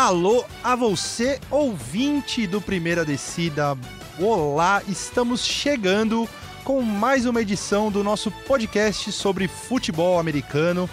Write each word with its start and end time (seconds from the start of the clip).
Alô 0.00 0.46
a 0.64 0.74
você, 0.74 1.38
ouvinte 1.50 2.46
do 2.46 2.58
Primeira 2.58 3.04
Descida. 3.04 3.76
Olá, 4.18 4.82
estamos 4.88 5.44
chegando 5.44 6.26
com 6.64 6.80
mais 6.80 7.26
uma 7.26 7.42
edição 7.42 7.92
do 7.92 8.02
nosso 8.02 8.30
podcast 8.30 9.12
sobre 9.12 9.46
futebol 9.46 10.18
americano. 10.18 10.88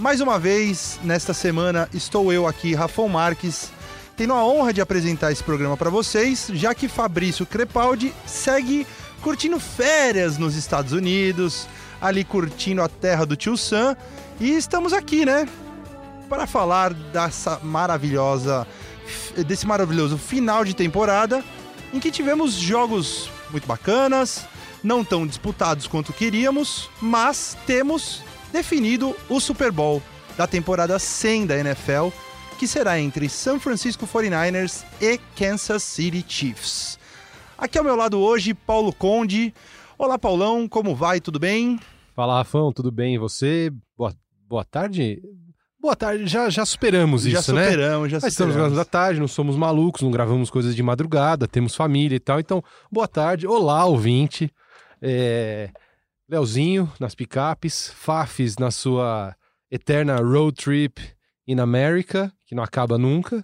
Mais 0.00 0.20
uma 0.20 0.36
vez, 0.36 0.98
nesta 1.04 1.32
semana, 1.32 1.88
estou 1.94 2.32
eu 2.32 2.44
aqui, 2.44 2.74
Rafão 2.74 3.08
Marques, 3.08 3.70
tendo 4.16 4.32
a 4.32 4.44
honra 4.44 4.72
de 4.72 4.80
apresentar 4.80 5.30
esse 5.30 5.44
programa 5.44 5.76
para 5.76 5.88
vocês, 5.88 6.50
já 6.52 6.74
que 6.74 6.88
Fabrício 6.88 7.46
Crepaldi 7.46 8.12
segue 8.26 8.84
curtindo 9.22 9.60
férias 9.60 10.38
nos 10.38 10.56
Estados 10.56 10.92
Unidos, 10.92 11.68
ali 12.00 12.24
curtindo 12.24 12.82
a 12.82 12.88
terra 12.88 13.24
do 13.24 13.36
tio 13.36 13.56
Sam, 13.56 13.96
e 14.40 14.50
estamos 14.56 14.92
aqui, 14.92 15.24
né, 15.24 15.46
para 16.30 16.46
falar 16.46 16.94
dessa 16.94 17.58
maravilhosa 17.58 18.64
desse 19.48 19.66
maravilhoso 19.66 20.16
final 20.16 20.64
de 20.64 20.72
temporada 20.72 21.42
em 21.92 21.98
que 21.98 22.12
tivemos 22.12 22.54
jogos 22.54 23.28
muito 23.50 23.66
bacanas, 23.66 24.46
não 24.80 25.04
tão 25.04 25.26
disputados 25.26 25.88
quanto 25.88 26.12
queríamos, 26.12 26.88
mas 27.02 27.58
temos 27.66 28.22
definido 28.52 29.16
o 29.28 29.40
Super 29.40 29.72
Bowl 29.72 30.00
da 30.36 30.46
temporada 30.46 31.00
100 31.00 31.46
da 31.46 31.58
NFL, 31.58 32.10
que 32.60 32.68
será 32.68 33.00
entre 33.00 33.28
San 33.28 33.58
Francisco 33.58 34.06
49ers 34.06 34.84
e 35.00 35.18
Kansas 35.36 35.82
City 35.82 36.24
Chiefs. 36.26 36.96
Aqui 37.58 37.76
ao 37.76 37.82
meu 37.84 37.96
lado 37.96 38.20
hoje, 38.20 38.54
Paulo 38.54 38.92
Conde. 38.92 39.52
Olá, 39.98 40.16
Paulão, 40.16 40.68
como 40.68 40.94
vai? 40.94 41.20
Tudo 41.20 41.40
bem? 41.40 41.80
Fala, 42.14 42.38
Rafão, 42.38 42.72
tudo 42.72 42.92
bem? 42.92 43.16
E 43.16 43.18
você? 43.18 43.72
Boa, 43.98 44.14
boa 44.48 44.64
tarde? 44.64 45.20
Boa 45.80 45.96
tarde, 45.96 46.26
já, 46.26 46.50
já 46.50 46.66
superamos 46.66 47.22
já 47.22 47.40
isso, 47.40 47.54
né? 47.54 47.70
superamos, 47.70 48.10
Já 48.10 48.18
superamos, 48.18 48.32
estamos 48.32 48.54
gravando 48.54 48.76
da 48.76 48.84
tarde, 48.84 49.18
não 49.18 49.26
somos 49.26 49.56
malucos, 49.56 50.02
não 50.02 50.10
gravamos 50.10 50.50
coisas 50.50 50.76
de 50.76 50.82
madrugada, 50.82 51.48
temos 51.48 51.74
família 51.74 52.16
e 52.16 52.20
tal. 52.20 52.38
Então, 52.38 52.62
boa 52.92 53.08
tarde. 53.08 53.46
Olá, 53.46 53.86
ouvinte. 53.86 54.52
É... 55.00 55.70
Leozinho 56.28 56.92
nas 57.00 57.14
picapes, 57.14 57.90
Fafis 57.96 58.58
na 58.58 58.70
sua 58.70 59.34
eterna 59.70 60.16
road 60.16 60.52
trip 60.62 61.00
in 61.48 61.58
America, 61.58 62.30
que 62.44 62.54
não 62.54 62.62
acaba 62.62 62.98
nunca. 62.98 63.42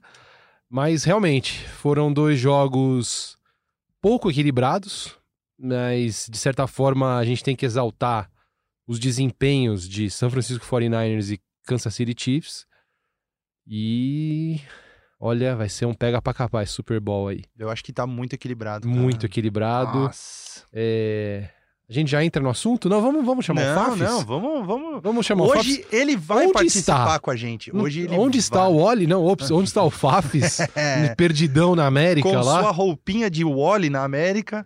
Mas 0.68 1.04
realmente, 1.04 1.66
foram 1.66 2.12
dois 2.12 2.38
jogos 2.38 3.38
pouco 3.98 4.30
equilibrados, 4.30 5.16
mas 5.58 6.28
de 6.30 6.36
certa 6.36 6.66
forma 6.66 7.16
a 7.16 7.24
gente 7.24 7.42
tem 7.42 7.56
que 7.56 7.64
exaltar 7.64 8.30
os 8.86 8.98
desempenhos 8.98 9.88
de 9.88 10.10
San 10.10 10.28
Francisco 10.28 10.66
49ers 10.66 11.32
e 11.32 11.40
Kansas 11.66 11.94
City 11.94 12.14
Chiefs. 12.16 12.64
E 13.66 14.60
olha, 15.20 15.56
vai 15.56 15.68
ser 15.68 15.86
um 15.86 15.94
pega 15.94 16.22
pra 16.22 16.32
capar 16.32 16.62
esse 16.62 16.72
Super 16.72 17.00
Bowl 17.00 17.28
aí. 17.28 17.42
Eu 17.58 17.68
acho 17.68 17.82
que 17.82 17.92
tá 17.92 18.06
muito 18.06 18.32
equilibrado. 18.34 18.86
cara. 18.88 19.00
Muito 19.00 19.26
equilibrado. 19.26 19.98
Nossa. 19.98 20.62
É, 20.72 21.48
A 21.88 21.92
gente 21.92 22.10
já 22.10 22.24
entra 22.24 22.40
no 22.40 22.48
assunto? 22.48 22.88
Não, 22.88 23.00
vamos, 23.00 23.24
vamos 23.26 23.44
chamar 23.44 23.62
não, 23.64 23.72
o 23.72 23.84
Fafis? 23.86 24.00
não, 24.02 24.24
vamos, 24.24 24.66
vamos. 24.66 25.02
Vamos 25.02 25.26
chamar 25.26 25.44
o 25.44 25.48
Fafis? 25.52 25.78
Hoje 25.78 25.86
ele 25.90 26.16
vai 26.16 26.44
Onde 26.44 26.52
participar 26.52 27.06
está? 27.06 27.18
com 27.18 27.30
a 27.32 27.36
gente. 27.36 27.76
Hoje 27.76 28.02
ele 28.02 28.16
Onde 28.16 28.38
está 28.38 28.60
vai. 28.60 28.68
o 28.72 28.76
Wally? 28.84 29.06
Não, 29.08 29.24
ops, 29.24 29.50
onde 29.50 29.68
está 29.68 29.82
o 29.82 29.90
Fafis? 29.90 30.58
É. 30.76 31.12
Perdidão 31.16 31.74
na 31.74 31.86
América 31.86 32.28
com 32.28 32.36
lá. 32.36 32.60
sua 32.60 32.70
roupinha 32.70 33.28
de 33.28 33.42
Wally 33.44 33.90
na 33.90 34.04
América. 34.04 34.64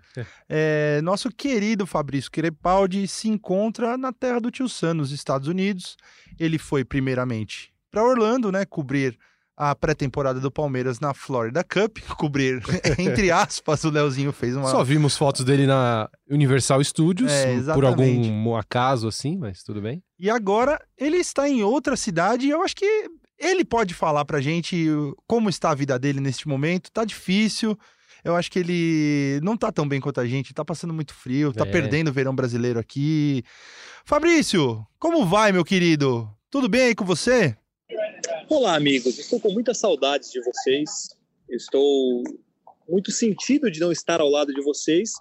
É, 0.48 1.00
nosso 1.02 1.30
querido 1.30 1.86
Fabrício 1.86 2.30
Crepaldi 2.30 3.06
se 3.08 3.28
encontra 3.28 3.96
na 3.96 4.12
terra 4.12 4.40
do 4.40 4.50
tio 4.50 4.68
Sam, 4.68 4.94
nos 4.94 5.10
Estados 5.12 5.48
Unidos. 5.48 5.96
Ele 6.41 6.58
foi 6.58 6.84
primeiramente 6.84 7.70
para 7.91 8.02
Orlando, 8.02 8.50
né, 8.50 8.64
cobrir 8.64 9.19
a 9.56 9.74
pré-temporada 9.74 10.40
do 10.40 10.51
Palmeiras 10.51 11.01
na 11.01 11.12
Florida 11.12 11.62
Cup, 11.62 11.98
cobrir 12.17 12.62
entre 12.98 13.30
aspas, 13.30 13.84
o 13.84 13.90
Leozinho 13.90 14.33
fez 14.33 14.56
uma 14.56 14.70
Só 14.70 14.83
vimos 14.83 15.18
fotos 15.18 15.45
dele 15.45 15.67
na 15.67 16.08
Universal 16.30 16.83
Studios, 16.83 17.30
É, 17.30 17.61
por 17.74 17.84
algum 17.84 18.56
acaso 18.56 19.06
assim, 19.08 19.36
mas 19.36 19.62
tudo 19.62 19.83
bem. 19.83 20.02
E 20.18 20.30
agora 20.30 20.83
ele 20.96 21.18
está 21.18 21.46
em 21.46 21.62
outra 21.62 21.95
cidade 21.95 22.46
e 22.46 22.51
eu 22.51 22.62
acho 22.62 22.74
que 22.74 23.11
ele 23.39 23.64
pode 23.64 23.92
falar 23.92 24.24
pra 24.24 24.40
gente 24.40 24.86
como 25.27 25.51
está 25.51 25.70
a 25.70 25.74
vida 25.74 25.98
dele 25.98 26.20
neste 26.20 26.48
momento. 26.48 26.90
Tá 26.90 27.05
difícil. 27.05 27.78
Eu 28.25 28.36
acho 28.36 28.51
que 28.51 28.58
ele 28.58 29.41
não 29.42 29.57
tá 29.57 29.73
tão 29.73 29.89
bem 29.89 30.01
quanto 30.01 30.20
a 30.20 30.27
gente, 30.27 30.53
tá 30.55 30.64
passando 30.64 30.92
muito 30.92 31.14
frio, 31.14 31.53
tá 31.53 31.67
É. 31.67 31.70
perdendo 31.70 32.08
o 32.08 32.13
verão 32.13 32.35
brasileiro 32.35 32.79
aqui. 32.79 33.42
Fabrício, 34.05 34.85
como 34.98 35.25
vai, 35.27 35.53
meu 35.53 35.64
querido? 35.64 36.29
Tudo 36.51 36.69
bem 36.69 36.83
aí 36.83 36.95
com 36.95 37.05
você? 37.05 37.57
Olá, 38.48 38.75
amigos. 38.75 39.19
Estou 39.19 39.41
com 39.41 39.53
muita 39.53 39.73
saudade 39.73 40.31
de 40.31 40.41
vocês. 40.42 40.91
Estou 41.48 42.23
muito 42.89 43.11
sentido 43.13 43.70
de 43.70 43.81
não 43.81 43.92
estar 43.92 44.20
ao 44.20 44.29
lado 44.29 44.52
de 44.52 44.63
vocês. 44.63 45.13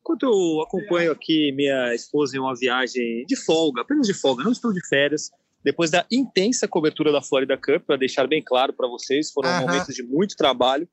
Enquanto 0.00 0.22
eu 0.22 0.62
acompanho 0.62 1.12
aqui 1.12 1.52
minha 1.52 1.94
esposa 1.94 2.36
em 2.36 2.40
uma 2.40 2.54
viagem 2.56 3.24
de 3.26 3.36
folga, 3.36 3.82
apenas 3.82 4.06
de 4.06 4.14
folga, 4.14 4.42
não 4.42 4.52
estou 4.52 4.72
de 4.72 4.80
férias. 4.88 5.30
Depois 5.62 5.90
da 5.90 6.06
intensa 6.10 6.66
cobertura 6.66 7.12
da 7.12 7.20
Florida 7.20 7.56
Cup, 7.56 7.84
para 7.86 7.96
deixar 7.96 8.26
bem 8.26 8.42
claro 8.42 8.72
para 8.72 8.88
vocês, 8.88 9.30
foram 9.30 9.50
Aham. 9.50 9.60
momentos 9.66 9.94
de 9.94 10.02
muito 10.02 10.34
trabalho. 10.36 10.88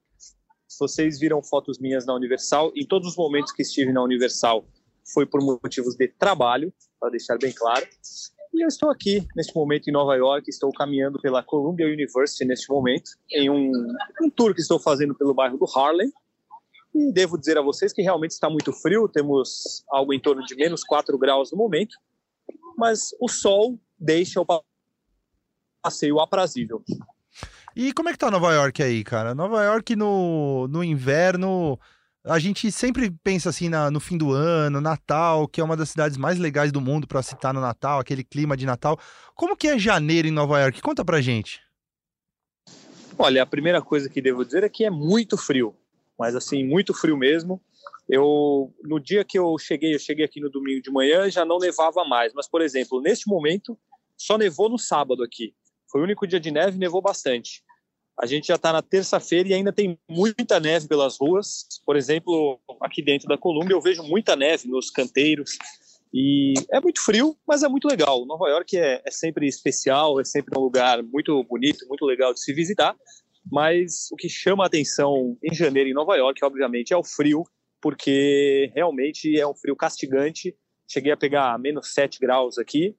Vocês 0.80 1.20
viram 1.20 1.42
fotos 1.42 1.80
minhas 1.80 2.06
na 2.06 2.14
Universal, 2.14 2.72
em 2.76 2.86
todos 2.86 3.10
os 3.10 3.16
momentos 3.16 3.52
que 3.52 3.62
estive 3.62 3.92
na 3.94 4.04
Universal, 4.04 4.66
foi 5.14 5.26
por 5.26 5.42
motivos 5.42 5.96
de 5.96 6.08
trabalho, 6.08 6.74
para 7.00 7.12
deixar 7.12 7.38
bem 7.38 7.52
claro. 7.54 7.86
E 8.54 8.64
eu 8.64 8.68
estou 8.68 8.90
aqui, 8.90 9.26
neste 9.36 9.54
momento, 9.56 9.90
em 9.90 9.92
Nova 9.94 10.16
York, 10.16 10.50
estou 10.50 10.72
caminhando 10.72 11.20
pela 11.22 11.44
Columbia 11.44 11.86
University 11.88 12.46
neste 12.46 12.70
momento, 12.70 13.12
em 13.32 13.50
um, 13.50 13.72
um 14.22 14.30
tour 14.30 14.54
que 14.56 14.62
estou 14.62 14.80
fazendo 14.80 15.14
pelo 15.14 15.34
bairro 15.34 15.58
do 15.58 15.66
Harlem. 15.66 16.12
E 16.94 17.12
devo 17.12 17.38
dizer 17.38 17.58
a 17.58 17.62
vocês 17.62 17.92
que 17.92 18.02
realmente 18.02 18.32
está 18.32 18.50
muito 18.50 18.72
frio, 18.72 19.10
temos 19.10 19.84
algo 19.90 20.14
em 20.14 20.20
torno 20.20 20.42
de 20.46 20.56
menos 20.56 20.82
4 20.86 21.18
graus 21.18 21.52
no 21.52 21.58
momento, 21.58 21.98
mas 22.78 23.10
o 23.20 23.28
sol 23.28 23.78
deixa 24.00 24.40
o 24.40 24.46
pa- 24.46 24.62
passeio 25.82 26.22
aprazível. 26.22 26.82
E 27.76 27.92
como 27.94 28.08
é 28.10 28.14
que 28.14 28.18
tá 28.18 28.32
Nova 28.32 28.54
York 28.54 28.82
aí, 28.82 29.04
cara? 29.04 29.36
Nova 29.36 29.62
York 29.64 29.96
no, 29.96 30.68
no 30.70 30.82
inverno, 30.84 31.78
a 32.24 32.40
gente 32.40 32.72
sempre 32.72 33.12
pensa 33.24 33.50
assim 33.50 33.68
na- 33.68 33.92
no 33.92 34.00
fim 34.00 34.18
do 34.18 34.32
ano, 34.32 34.80
Natal, 34.80 35.46
que 35.48 35.60
é 35.60 35.64
uma 35.64 35.76
das 35.76 35.90
cidades 35.90 36.18
mais 36.18 36.40
legais 36.40 36.72
do 36.72 36.80
mundo 36.80 37.06
pra 37.06 37.22
citar 37.22 37.54
no 37.54 37.60
Natal, 37.60 38.00
aquele 38.00 38.24
clima 38.24 38.56
de 38.56 38.66
Natal. 38.66 38.98
Como 39.36 39.58
que 39.58 39.68
é 39.68 39.78
janeiro 39.78 40.28
em 40.28 40.32
Nova 40.32 40.60
York? 40.62 40.82
Conta 40.82 41.04
pra 41.04 41.20
gente. 41.20 41.60
Olha, 43.18 43.44
a 43.44 43.46
primeira 43.46 43.82
coisa 43.82 44.10
que 44.10 44.22
devo 44.22 44.46
dizer 44.46 44.64
é 44.64 44.70
que 44.70 44.86
é 44.86 44.90
muito 44.90 45.38
frio, 45.38 45.76
mas 46.18 46.36
assim, 46.36 46.64
muito 46.66 46.94
frio 46.94 47.18
mesmo. 47.18 47.62
Eu, 48.08 48.74
no 48.84 49.00
dia 49.00 49.24
que 49.26 49.38
eu 49.38 49.58
cheguei, 49.58 49.96
eu 49.96 50.00
cheguei 50.00 50.24
aqui 50.24 50.40
no 50.40 50.50
domingo 50.50 50.82
de 50.82 50.92
manhã, 50.92 51.30
já 51.30 51.44
não 51.44 51.58
nevava 51.58 52.06
mais, 52.06 52.34
mas, 52.34 52.48
por 52.48 52.62
exemplo, 52.62 53.02
neste 53.02 53.28
momento, 53.28 53.78
só 54.18 54.38
nevou 54.38 54.70
no 54.70 54.78
sábado 54.78 55.24
aqui. 55.24 55.54
Foi 55.90 56.02
o 56.02 56.04
único 56.04 56.28
dia 56.28 56.40
de 56.40 56.52
neve 56.52 56.78
nevou 56.78 57.02
bastante. 57.02 57.64
A 58.18 58.26
gente 58.26 58.48
já 58.48 58.56
está 58.56 58.72
na 58.72 58.82
terça-feira 58.82 59.50
e 59.50 59.54
ainda 59.54 59.74
tem 59.74 59.98
muita 60.10 60.60
neve 60.60 60.88
pelas 60.88 61.18
ruas. 61.20 61.68
Por 61.86 61.98
exemplo, 61.98 62.60
aqui 62.82 63.02
dentro 63.02 63.28
da 63.28 63.38
Colômbia, 63.38 63.74
eu 63.74 63.82
vejo 63.82 64.04
muita 64.04 64.36
neve 64.36 64.68
nos 64.68 64.90
canteiros. 64.90 65.58
E 66.14 66.54
é 66.72 66.80
muito 66.80 67.04
frio, 67.04 67.36
mas 67.46 67.62
é 67.62 67.68
muito 67.68 67.90
legal. 67.90 68.26
Nova 68.26 68.48
York 68.48 68.78
é, 68.78 69.02
é 69.06 69.12
sempre 69.12 69.48
especial, 69.48 70.20
é 70.22 70.24
sempre 70.24 70.58
um 70.58 70.62
lugar 70.62 71.04
muito 71.04 71.44
bonito, 71.44 71.86
muito 71.90 72.06
legal 72.06 72.34
de 72.34 72.40
se 72.40 72.54
visitar. 72.54 72.96
Mas 73.52 74.10
o 74.12 74.16
que 74.16 74.30
chama 74.30 74.64
a 74.64 74.68
atenção 74.68 75.38
em 75.44 75.54
janeiro 75.54 75.90
em 75.90 75.94
Nova 75.94 76.16
York, 76.16 76.44
obviamente, 76.44 76.94
é 76.94 76.98
o 76.98 77.04
frio, 77.04 77.44
porque 77.82 78.72
realmente 78.74 79.38
é 79.38 79.46
um 79.46 79.54
frio 79.54 79.76
castigante. 79.76 80.56
Cheguei 80.88 81.12
a 81.12 81.18
pegar 81.18 81.60
menos 81.60 81.94
7 81.94 82.18
graus 82.20 82.58
aqui, 82.58 82.96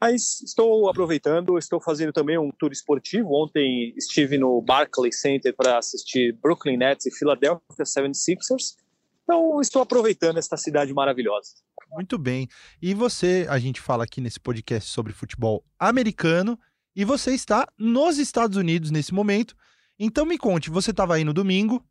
mas 0.00 0.40
estou 0.42 0.88
aproveitando, 0.90 1.56
estou 1.56 1.80
fazendo 1.80 2.12
também 2.12 2.38
um 2.38 2.50
tour 2.58 2.70
esportivo. 2.70 3.30
Ontem 3.32 3.94
estive 3.96 4.36
no 4.36 4.60
Barclays 4.60 5.20
Center 5.20 5.54
para 5.56 5.78
assistir 5.78 6.36
Brooklyn 6.42 6.76
Nets 6.76 7.06
e 7.06 7.10
Philadelphia 7.10 7.62
76ers. 7.80 8.76
Então 9.22 9.60
estou 9.60 9.80
aproveitando 9.80 10.38
esta 10.38 10.56
cidade 10.56 10.92
maravilhosa. 10.92 11.50
Muito 11.92 12.18
bem. 12.18 12.48
E 12.80 12.94
você, 12.94 13.46
a 13.48 13.58
gente 13.58 13.80
fala 13.80 14.04
aqui 14.04 14.20
nesse 14.20 14.38
podcast 14.38 14.90
sobre 14.90 15.12
futebol 15.12 15.64
americano, 15.78 16.58
e 16.94 17.04
você 17.04 17.32
está 17.34 17.66
nos 17.78 18.18
Estados 18.18 18.56
Unidos 18.56 18.90
nesse 18.90 19.14
momento. 19.14 19.56
Então 19.98 20.26
me 20.26 20.36
conte, 20.36 20.70
você 20.70 20.90
estava 20.90 21.14
aí 21.14 21.24
no 21.24 21.32
domingo, 21.32 21.84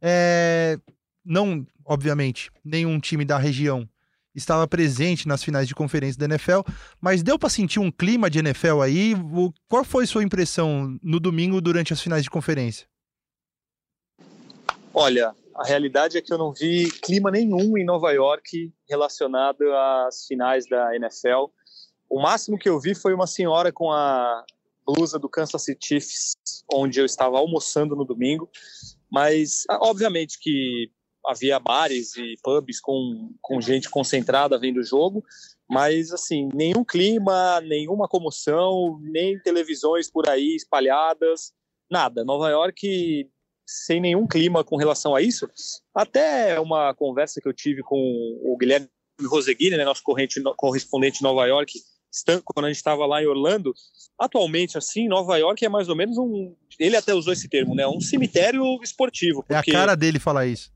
é, 0.00 0.78
não, 1.24 1.66
obviamente, 1.84 2.50
nenhum 2.64 2.98
time 2.98 3.24
da 3.24 3.38
região 3.38 3.88
estava 4.36 4.68
presente 4.68 5.26
nas 5.26 5.42
finais 5.42 5.66
de 5.66 5.74
conferência 5.74 6.18
da 6.18 6.26
NFL, 6.26 6.60
mas 7.00 7.22
deu 7.22 7.38
para 7.38 7.48
sentir 7.48 7.80
um 7.80 7.90
clima 7.90 8.28
de 8.30 8.38
NFL 8.38 8.82
aí? 8.82 9.14
Qual 9.68 9.82
foi 9.82 10.06
sua 10.06 10.22
impressão 10.22 10.96
no 11.02 11.18
domingo 11.18 11.60
durante 11.60 11.92
as 11.92 12.00
finais 12.00 12.22
de 12.22 12.30
conferência? 12.30 12.86
Olha, 14.92 15.34
a 15.54 15.64
realidade 15.64 16.18
é 16.18 16.22
que 16.22 16.32
eu 16.32 16.38
não 16.38 16.52
vi 16.52 16.90
clima 17.02 17.30
nenhum 17.30 17.76
em 17.76 17.84
Nova 17.84 18.12
York 18.12 18.72
relacionado 18.88 19.62
às 20.06 20.26
finais 20.26 20.68
da 20.68 20.94
NFL. 20.94 21.46
O 22.08 22.20
máximo 22.20 22.58
que 22.58 22.68
eu 22.68 22.78
vi 22.78 22.94
foi 22.94 23.14
uma 23.14 23.26
senhora 23.26 23.72
com 23.72 23.90
a 23.90 24.44
blusa 24.86 25.18
do 25.18 25.28
Kansas 25.28 25.64
City 25.64 25.86
Chiefs, 25.86 26.34
onde 26.72 27.00
eu 27.00 27.04
estava 27.04 27.38
almoçando 27.38 27.96
no 27.96 28.04
domingo, 28.04 28.48
mas 29.10 29.64
obviamente 29.68 30.38
que 30.40 30.90
havia 31.26 31.58
bares 31.58 32.16
e 32.16 32.34
pubs 32.42 32.80
com, 32.80 33.34
com 33.40 33.60
gente 33.60 33.90
concentrada 33.90 34.58
vendo 34.58 34.78
o 34.78 34.84
jogo, 34.84 35.24
mas 35.68 36.12
assim, 36.12 36.48
nenhum 36.54 36.84
clima, 36.84 37.60
nenhuma 37.60 38.08
comoção, 38.08 38.98
nem 39.02 39.38
televisões 39.40 40.10
por 40.10 40.28
aí 40.28 40.54
espalhadas, 40.54 41.52
nada. 41.90 42.24
Nova 42.24 42.48
York 42.50 43.28
sem 43.66 44.00
nenhum 44.00 44.26
clima 44.26 44.62
com 44.62 44.76
relação 44.76 45.14
a 45.14 45.20
isso. 45.20 45.48
Até 45.94 46.58
uma 46.60 46.94
conversa 46.94 47.40
que 47.40 47.48
eu 47.48 47.52
tive 47.52 47.82
com 47.82 47.98
o 48.44 48.56
Guilherme 48.56 48.88
Roseguini, 49.24 49.76
né, 49.76 49.84
nosso 49.84 50.02
correspondente 50.56 51.20
em 51.20 51.22
Nova 51.24 51.46
York, 51.46 51.72
quando 52.44 52.66
a 52.66 52.68
gente 52.68 52.76
estava 52.76 53.04
lá 53.04 53.22
em 53.22 53.26
Orlando, 53.26 53.74
atualmente, 54.18 54.78
assim, 54.78 55.08
Nova 55.08 55.36
York 55.36 55.64
é 55.64 55.68
mais 55.68 55.88
ou 55.88 55.96
menos 55.96 56.16
um. 56.16 56.54
Ele 56.78 56.96
até 56.96 57.12
usou 57.12 57.32
esse 57.32 57.48
termo, 57.48 57.74
né? 57.74 57.86
Um 57.86 58.00
cemitério 58.00 58.62
esportivo. 58.82 59.44
É 59.48 59.56
a 59.56 59.62
cara 59.62 59.94
dele 59.94 60.18
falar 60.18 60.46
isso. 60.46 60.70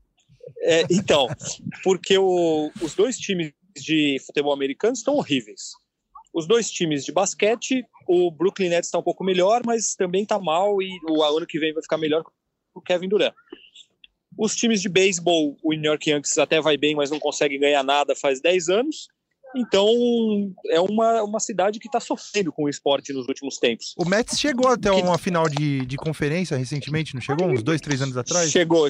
É, 0.63 0.83
então, 0.89 1.27
porque 1.83 2.17
o, 2.17 2.71
os 2.81 2.93
dois 2.95 3.17
times 3.17 3.51
de 3.75 4.17
futebol 4.25 4.53
americano 4.53 4.93
estão 4.93 5.15
horríveis. 5.15 5.71
Os 6.33 6.47
dois 6.47 6.69
times 6.69 7.03
de 7.03 7.11
basquete, 7.11 7.83
o 8.07 8.31
Brooklyn 8.31 8.69
Nets 8.69 8.87
está 8.87 8.97
um 8.97 9.03
pouco 9.03 9.23
melhor, 9.23 9.61
mas 9.65 9.95
também 9.95 10.23
está 10.23 10.39
mal 10.39 10.81
e 10.81 10.89
o 11.09 11.23
ano 11.23 11.45
que 11.45 11.59
vem 11.59 11.73
vai 11.73 11.83
ficar 11.83 11.97
melhor 11.97 12.23
com 12.23 12.31
o 12.75 12.81
Kevin 12.81 13.09
Durant. 13.09 13.33
Os 14.37 14.55
times 14.55 14.81
de 14.81 14.87
beisebol, 14.87 15.57
o 15.61 15.73
New 15.73 15.91
York 15.91 16.09
Yankees 16.09 16.37
até 16.37 16.61
vai 16.61 16.77
bem, 16.77 16.95
mas 16.95 17.11
não 17.11 17.19
consegue 17.19 17.57
ganhar 17.57 17.83
nada 17.83 18.15
faz 18.15 18.39
10 18.39 18.69
anos. 18.69 19.07
Então, 19.53 19.85
é 20.69 20.79
uma, 20.79 21.23
uma 21.23 21.39
cidade 21.39 21.77
que 21.77 21.87
está 21.87 21.99
sofrendo 21.99 22.53
com 22.53 22.63
o 22.63 22.69
esporte 22.69 23.11
nos 23.11 23.27
últimos 23.27 23.57
tempos. 23.57 23.93
O 23.97 24.05
Mets 24.05 24.39
chegou 24.39 24.69
até 24.69 24.89
uma 24.89 25.17
final 25.17 25.49
de, 25.49 25.85
de 25.85 25.97
conferência 25.97 26.55
recentemente, 26.55 27.13
não 27.13 27.21
chegou? 27.21 27.47
Uns 27.47 27.61
dois, 27.61 27.81
três 27.81 28.01
anos 28.01 28.15
atrás? 28.15 28.49
Chegou, 28.49 28.87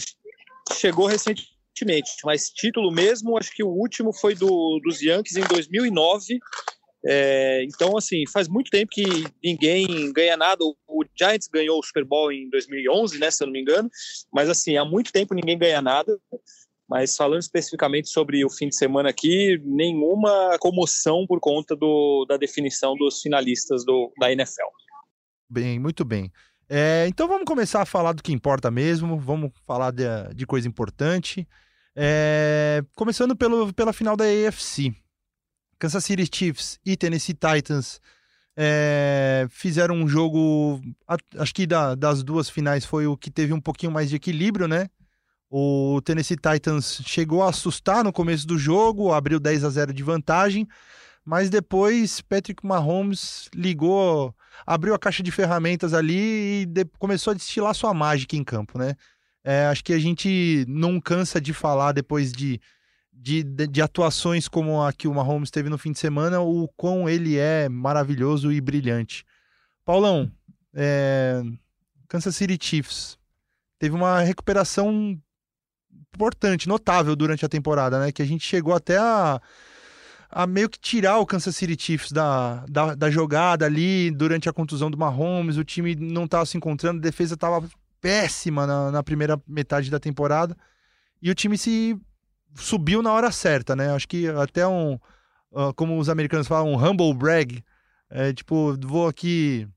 chegou 0.71 1.05
recentemente, 1.05 2.11
mas 2.23 2.49
título 2.49 2.91
mesmo, 2.91 3.37
acho 3.37 3.51
que 3.53 3.63
o 3.63 3.69
último 3.69 4.13
foi 4.13 4.35
do, 4.35 4.79
dos 4.83 5.01
Yankees 5.01 5.37
em 5.37 5.43
2009. 5.47 6.39
É, 7.03 7.63
então, 7.63 7.97
assim, 7.97 8.23
faz 8.31 8.47
muito 8.47 8.69
tempo 8.69 8.91
que 8.91 9.03
ninguém 9.43 10.11
ganha 10.13 10.37
nada. 10.37 10.63
O 10.63 11.03
Giants 11.17 11.47
ganhou 11.47 11.79
o 11.79 11.83
Super 11.83 12.05
Bowl 12.05 12.31
em 12.31 12.49
2011, 12.49 13.19
né, 13.19 13.31
se 13.31 13.43
eu 13.43 13.47
não 13.47 13.53
me 13.53 13.61
engano. 13.61 13.89
Mas, 14.31 14.49
assim, 14.49 14.77
há 14.77 14.85
muito 14.85 15.11
tempo 15.11 15.33
ninguém 15.33 15.57
ganha 15.57 15.81
nada. 15.81 16.17
Mas 16.87 17.15
falando 17.15 17.41
especificamente 17.41 18.09
sobre 18.09 18.43
o 18.43 18.49
fim 18.49 18.67
de 18.67 18.75
semana 18.75 19.09
aqui, 19.09 19.57
nenhuma 19.63 20.57
comoção 20.59 21.25
por 21.25 21.39
conta 21.39 21.75
do, 21.75 22.25
da 22.27 22.35
definição 22.35 22.95
dos 22.95 23.21
finalistas 23.21 23.85
do, 23.85 24.11
da 24.19 24.31
NFL. 24.31 24.67
Bem, 25.49 25.79
muito 25.79 26.03
bem. 26.03 26.31
É, 26.73 27.05
então 27.09 27.27
vamos 27.27 27.43
começar 27.43 27.81
a 27.81 27.85
falar 27.85 28.13
do 28.13 28.23
que 28.23 28.31
importa 28.31 28.71
mesmo, 28.71 29.19
vamos 29.19 29.51
falar 29.67 29.91
de, 29.91 30.05
de 30.33 30.45
coisa 30.45 30.65
importante. 30.65 31.45
É, 31.93 32.81
começando 32.95 33.35
pelo, 33.35 33.73
pela 33.73 33.91
final 33.91 34.15
da 34.15 34.23
AFC. 34.23 34.95
Kansas 35.77 36.05
City 36.05 36.29
Chiefs 36.33 36.79
e 36.85 36.95
Tennessee 36.95 37.33
Titans 37.33 37.99
é, 38.55 39.47
fizeram 39.49 39.95
um 39.95 40.07
jogo. 40.07 40.81
Acho 41.37 41.53
que 41.53 41.67
da, 41.67 41.93
das 41.93 42.23
duas 42.23 42.49
finais 42.49 42.85
foi 42.85 43.05
o 43.05 43.17
que 43.17 43.29
teve 43.29 43.51
um 43.51 43.59
pouquinho 43.59 43.91
mais 43.91 44.09
de 44.09 44.15
equilíbrio, 44.15 44.65
né? 44.65 44.87
O 45.49 45.99
Tennessee 46.05 46.37
Titans 46.37 47.01
chegou 47.05 47.43
a 47.43 47.49
assustar 47.49 48.01
no 48.01 48.13
começo 48.13 48.47
do 48.47 48.57
jogo, 48.57 49.11
abriu 49.11 49.41
10 49.41 49.65
a 49.65 49.69
0 49.69 49.93
de 49.93 50.03
vantagem, 50.03 50.65
mas 51.25 51.49
depois 51.49 52.21
Patrick 52.21 52.65
Mahomes 52.65 53.49
ligou, 53.53 54.35
abriu 54.65 54.93
a 54.93 54.99
caixa 54.99 55.21
de 55.21 55.31
ferramentas 55.31 55.93
ali 55.93 56.61
e 56.61 56.65
de, 56.65 56.85
começou 56.97 57.31
a 57.31 57.35
destilar 57.35 57.73
sua 57.75 57.93
mágica 57.93 58.35
em 58.35 58.43
campo, 58.43 58.77
né? 58.77 58.95
É, 59.43 59.65
acho 59.65 59.83
que 59.83 59.93
a 59.93 59.99
gente 59.99 60.65
não 60.67 60.99
cansa 60.99 61.41
de 61.41 61.53
falar 61.53 61.93
depois 61.93 62.31
de, 62.31 62.59
de, 63.11 63.43
de, 63.43 63.67
de, 63.67 63.81
atuações 63.81 64.47
como 64.47 64.81
a 64.81 64.93
que 64.93 65.07
o 65.07 65.13
Mahomes 65.13 65.49
teve 65.49 65.69
no 65.69 65.77
fim 65.77 65.91
de 65.91 65.99
semana, 65.99 66.39
o 66.41 66.67
quão 66.77 67.09
ele 67.09 67.37
é 67.37 67.67
maravilhoso 67.67 68.51
e 68.51 68.61
brilhante. 68.61 69.25
Paulão, 69.83 70.31
é, 70.73 71.41
Kansas 72.07 72.35
City 72.35 72.57
Chiefs 72.59 73.17
teve 73.79 73.95
uma 73.95 74.21
recuperação 74.21 75.19
importante, 76.13 76.67
notável 76.67 77.15
durante 77.15 77.45
a 77.45 77.49
temporada, 77.49 77.99
né? 77.99 78.11
Que 78.11 78.21
a 78.21 78.25
gente 78.25 78.45
chegou 78.45 78.75
até 78.75 78.97
a, 78.97 79.41
a 80.31 80.47
meio 80.47 80.69
que 80.69 80.79
tirar 80.79 81.17
o 81.17 81.25
Kansas 81.25 81.55
City 81.55 81.75
Chiefs 81.77 82.11
da, 82.11 82.65
da, 82.67 82.95
da 82.95 83.11
jogada 83.11 83.65
ali 83.65 84.09
durante 84.09 84.47
a 84.47 84.53
contusão 84.53 84.89
do 84.89 84.97
Mahomes. 84.97 85.57
O 85.57 85.63
time 85.63 85.93
não 85.95 86.23
estava 86.23 86.45
se 86.45 86.57
encontrando, 86.57 86.99
a 86.99 87.01
defesa 87.01 87.33
estava 87.33 87.69
péssima 87.99 88.65
na, 88.65 88.91
na 88.91 89.03
primeira 89.03 89.39
metade 89.45 89.91
da 89.91 89.99
temporada. 89.99 90.55
E 91.21 91.29
o 91.29 91.35
time 91.35 91.57
se 91.57 91.99
subiu 92.55 93.01
na 93.01 93.11
hora 93.11 93.31
certa, 93.31 93.75
né? 93.75 93.93
Acho 93.93 94.07
que 94.07 94.27
até 94.27 94.65
um, 94.65 94.93
uh, 95.51 95.73
como 95.75 95.99
os 95.99 96.09
americanos 96.09 96.47
falam, 96.47 96.71
um 96.71 96.77
humble 96.77 97.13
brag. 97.13 97.63
É, 98.09 98.33
tipo, 98.33 98.77
vou 98.85 99.07
aqui 99.07 99.67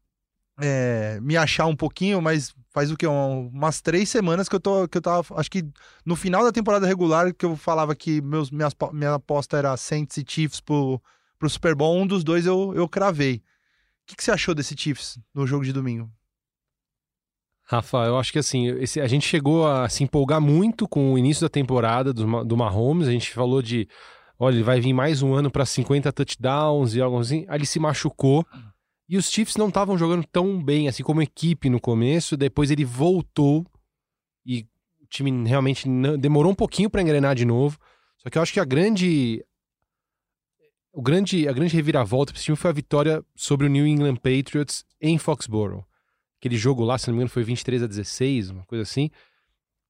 é, 0.60 1.18
me 1.20 1.36
achar 1.36 1.66
um 1.66 1.76
pouquinho, 1.76 2.22
mas 2.22 2.54
faz 2.70 2.90
o 2.90 2.96
que? 2.96 3.06
umas 3.06 3.80
três 3.80 4.08
semanas 4.08 4.48
que 4.48 4.56
eu 4.56 4.60
tô. 4.60 4.86
Que 4.88 4.98
eu 4.98 5.02
tava. 5.02 5.24
Acho 5.38 5.50
que 5.50 5.64
no 6.04 6.16
final 6.16 6.44
da 6.44 6.52
temporada 6.52 6.86
regular, 6.86 7.32
que 7.34 7.44
eu 7.44 7.56
falava 7.56 7.94
que 7.94 8.20
meus, 8.20 8.50
minhas, 8.50 8.74
minha 8.92 9.14
aposta 9.14 9.56
era 9.56 9.76
Saints 9.76 10.16
e 10.16 10.24
Chiefs 10.26 10.60
pro, 10.60 11.00
pro 11.38 11.50
Super 11.50 11.74
Bowl, 11.74 11.96
um 11.96 12.06
dos 12.06 12.22
dois 12.22 12.46
eu, 12.46 12.72
eu 12.74 12.88
cravei. 12.88 13.36
O 13.36 14.06
que, 14.06 14.16
que 14.16 14.24
você 14.24 14.30
achou 14.30 14.54
desse 14.54 14.76
Chiefs 14.76 15.18
no 15.32 15.46
jogo 15.46 15.64
de 15.64 15.72
domingo? 15.72 16.10
Rafa, 17.66 18.04
eu 18.04 18.18
acho 18.18 18.30
que 18.30 18.38
assim, 18.38 18.66
esse, 18.78 19.00
a 19.00 19.06
gente 19.06 19.26
chegou 19.26 19.66
a 19.66 19.88
se 19.88 20.04
empolgar 20.04 20.40
muito 20.40 20.86
com 20.86 21.14
o 21.14 21.18
início 21.18 21.40
da 21.40 21.48
temporada 21.48 22.12
do, 22.12 22.44
do 22.44 22.56
Mahomes. 22.56 23.08
A 23.08 23.10
gente 23.10 23.32
falou 23.32 23.62
de, 23.62 23.88
olha, 24.38 24.56
ele 24.56 24.62
vai 24.62 24.80
vir 24.80 24.92
mais 24.92 25.22
um 25.22 25.32
ano 25.32 25.50
para 25.50 25.64
50 25.64 26.12
touchdowns 26.12 26.94
e 26.94 27.00
algo 27.00 27.18
assim. 27.18 27.46
Aí 27.48 27.56
ele 27.56 27.66
se 27.66 27.80
machucou. 27.80 28.46
E 29.08 29.16
os 29.16 29.30
Chiefs 29.30 29.56
não 29.56 29.68
estavam 29.68 29.98
jogando 29.98 30.26
tão 30.26 30.62
bem, 30.62 30.88
assim 30.88 31.02
como 31.02 31.20
equipe 31.20 31.68
no 31.68 31.80
começo. 31.80 32.36
Depois 32.36 32.70
ele 32.70 32.84
voltou 32.84 33.66
e 34.46 34.66
o 35.02 35.06
time 35.06 35.46
realmente 35.46 35.88
demorou 36.18 36.52
um 36.52 36.54
pouquinho 36.54 36.88
para 36.88 37.02
engrenar 37.02 37.34
de 37.34 37.44
novo. 37.44 37.78
Só 38.18 38.30
que 38.30 38.38
eu 38.38 38.42
acho 38.42 38.52
que 38.52 38.60
a 38.60 38.64
grande 38.64 39.44
o 40.92 41.02
grande 41.02 41.46
a 41.46 41.52
grande 41.52 41.74
reviravolta 41.74 42.32
para 42.32 42.38
esse 42.38 42.44
time 42.44 42.56
foi 42.56 42.70
a 42.70 42.74
vitória 42.74 43.24
sobre 43.34 43.66
o 43.66 43.70
New 43.70 43.86
England 43.86 44.16
Patriots 44.16 44.84
em 45.00 45.18
Foxborough. 45.18 45.84
Aquele 46.40 46.56
jogo 46.56 46.84
lá, 46.84 46.96
se 46.96 47.08
não 47.08 47.14
me 47.14 47.18
engano, 47.18 47.30
foi 47.30 47.42
23 47.42 47.82
a 47.82 47.86
16, 47.86 48.50
uma 48.50 48.64
coisa 48.64 48.82
assim. 48.82 49.10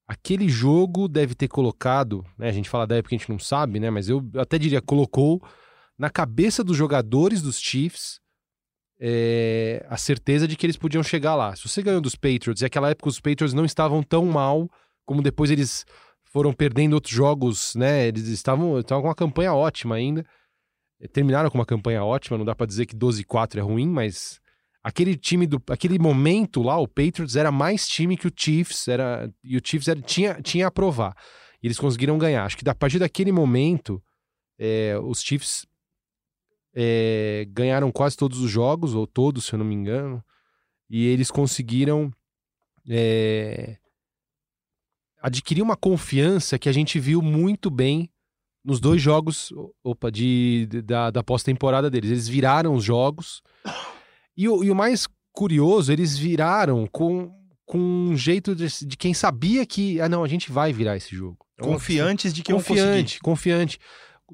Aquele 0.07 0.49
jogo 0.49 1.09
deve 1.09 1.35
ter 1.35 1.49
colocado, 1.49 2.25
né, 2.39 2.49
a 2.49 2.53
gente 2.53 2.69
fala 2.69 2.87
da 2.87 2.97
época 2.97 3.11
que 3.11 3.15
a 3.15 3.19
gente 3.19 3.31
não 3.31 3.39
sabe, 3.39 3.81
né, 3.81 3.91
mas 3.91 4.09
eu 4.09 4.23
até 4.37 4.59
diria 4.59 4.83
colocou 4.83 5.43
na 5.99 6.11
cabeça 6.11 6.63
dos 6.63 6.77
jogadores 6.77 7.41
dos 7.41 7.59
Chiefs 7.59 8.21
é, 9.01 9.85
a 9.89 9.97
certeza 9.97 10.47
de 10.47 10.57
que 10.57 10.67
eles 10.67 10.77
podiam 10.77 11.03
chegar 11.03 11.35
lá. 11.35 11.55
Se 11.57 11.69
você 11.69 11.83
ganhou 11.83 12.01
dos 12.01 12.15
Patriots, 12.15 12.63
e 12.63 12.65
aquela 12.65 12.91
época 12.91 13.09
os 13.09 13.21
Patriots 13.21 13.53
não 13.53 13.65
estavam 13.65 14.03
tão 14.03 14.25
mal 14.27 14.69
como 15.05 15.23
depois 15.23 15.51
eles 15.51 15.85
foram 16.25 16.53
perdendo 16.53 16.95
outros 16.95 17.15
jogos, 17.15 17.75
né? 17.75 18.09
Eles 18.09 18.27
estavam, 18.27 18.79
estavam 18.79 19.03
com 19.03 19.09
uma 19.09 19.15
campanha 19.15 19.55
ótima 19.55 19.95
ainda. 19.95 20.25
Terminaram 21.13 21.51
com 21.51 21.59
uma 21.59 21.67
campanha 21.67 22.03
ótima, 22.03 22.39
não 22.39 22.45
dá 22.45 22.55
para 22.55 22.67
dizer 22.67 22.87
que 22.87 22.97
12-4 22.97 23.59
é 23.59 23.61
ruim, 23.61 23.87
mas 23.87 24.41
aquele 24.83 25.17
time 25.17 25.47
do 25.47 25.63
aquele 25.69 25.99
momento 25.99 26.63
lá, 26.63 26.79
o 26.79 26.89
Patriots 26.89 27.37
era 27.37 27.53
mais 27.53 27.87
time 27.87 28.17
que 28.17 28.27
o 28.27 28.33
Chiefs, 28.35 28.89
era 28.89 29.31
e 29.43 29.57
o 29.57 29.61
Chiefs 29.63 29.89
era, 29.89 30.01
tinha 30.01 30.41
tinha 30.41 30.67
a 30.67 30.71
provar. 30.71 31.15
E 31.63 31.67
eles 31.67 31.79
conseguiram 31.79 32.19
ganhar. 32.19 32.45
Acho 32.45 32.57
que 32.57 32.69
a 32.69 32.75
partir 32.75 32.99
daquele 32.99 33.33
momento, 33.33 34.03
é, 34.59 34.99
os 35.03 35.21
Chiefs 35.21 35.67
é, 36.75 37.47
ganharam 37.51 37.93
quase 37.93 38.17
todos 38.17 38.41
os 38.41 38.51
jogos, 38.51 38.95
ou 38.95 39.07
todos, 39.07 39.45
se 39.45 39.53
eu 39.53 39.59
não 39.59 39.67
me 39.67 39.75
engano, 39.75 40.23
e 40.91 41.07
eles 41.07 41.31
conseguiram 41.31 42.13
é, 42.89 43.77
adquirir 45.23 45.63
uma 45.63 45.77
confiança 45.77 46.59
que 46.59 46.69
a 46.69 46.73
gente 46.73 46.99
viu 46.99 47.23
muito 47.23 47.71
bem 47.71 48.11
nos 48.65 48.81
dois 48.81 49.01
jogos 49.01 49.53
opa, 49.83 50.11
de, 50.11 50.67
de 50.71 50.83
da, 50.83 51.11
da 51.11 51.23
pós-temporada 51.23 51.91
deles. 51.91 52.11
Eles 52.11 52.29
viraram 52.29 52.75
os 52.75 52.83
jogos. 52.83 53.43
E 54.37 54.49
o, 54.49 54.65
e 54.65 54.71
o, 54.71 54.75
mais 54.75 55.07
curioso, 55.33 55.93
eles 55.93 56.17
viraram 56.17 56.87
com, 56.87 57.31
com 57.65 57.79
um 57.79 58.17
jeito 58.17 58.55
de, 58.55 58.67
de, 58.87 58.97
quem 58.97 59.15
sabia 59.15 59.65
que, 59.65 60.01
ah, 60.01 60.09
não, 60.09 60.25
a 60.25 60.29
gente 60.29 60.51
vai 60.51 60.73
virar 60.73 60.97
esse 60.97 61.15
jogo. 61.15 61.39
Confiantes 61.61 62.33
de 62.33 62.43
que 62.43 62.53
confiante, 62.53 63.21
confiante. 63.21 63.79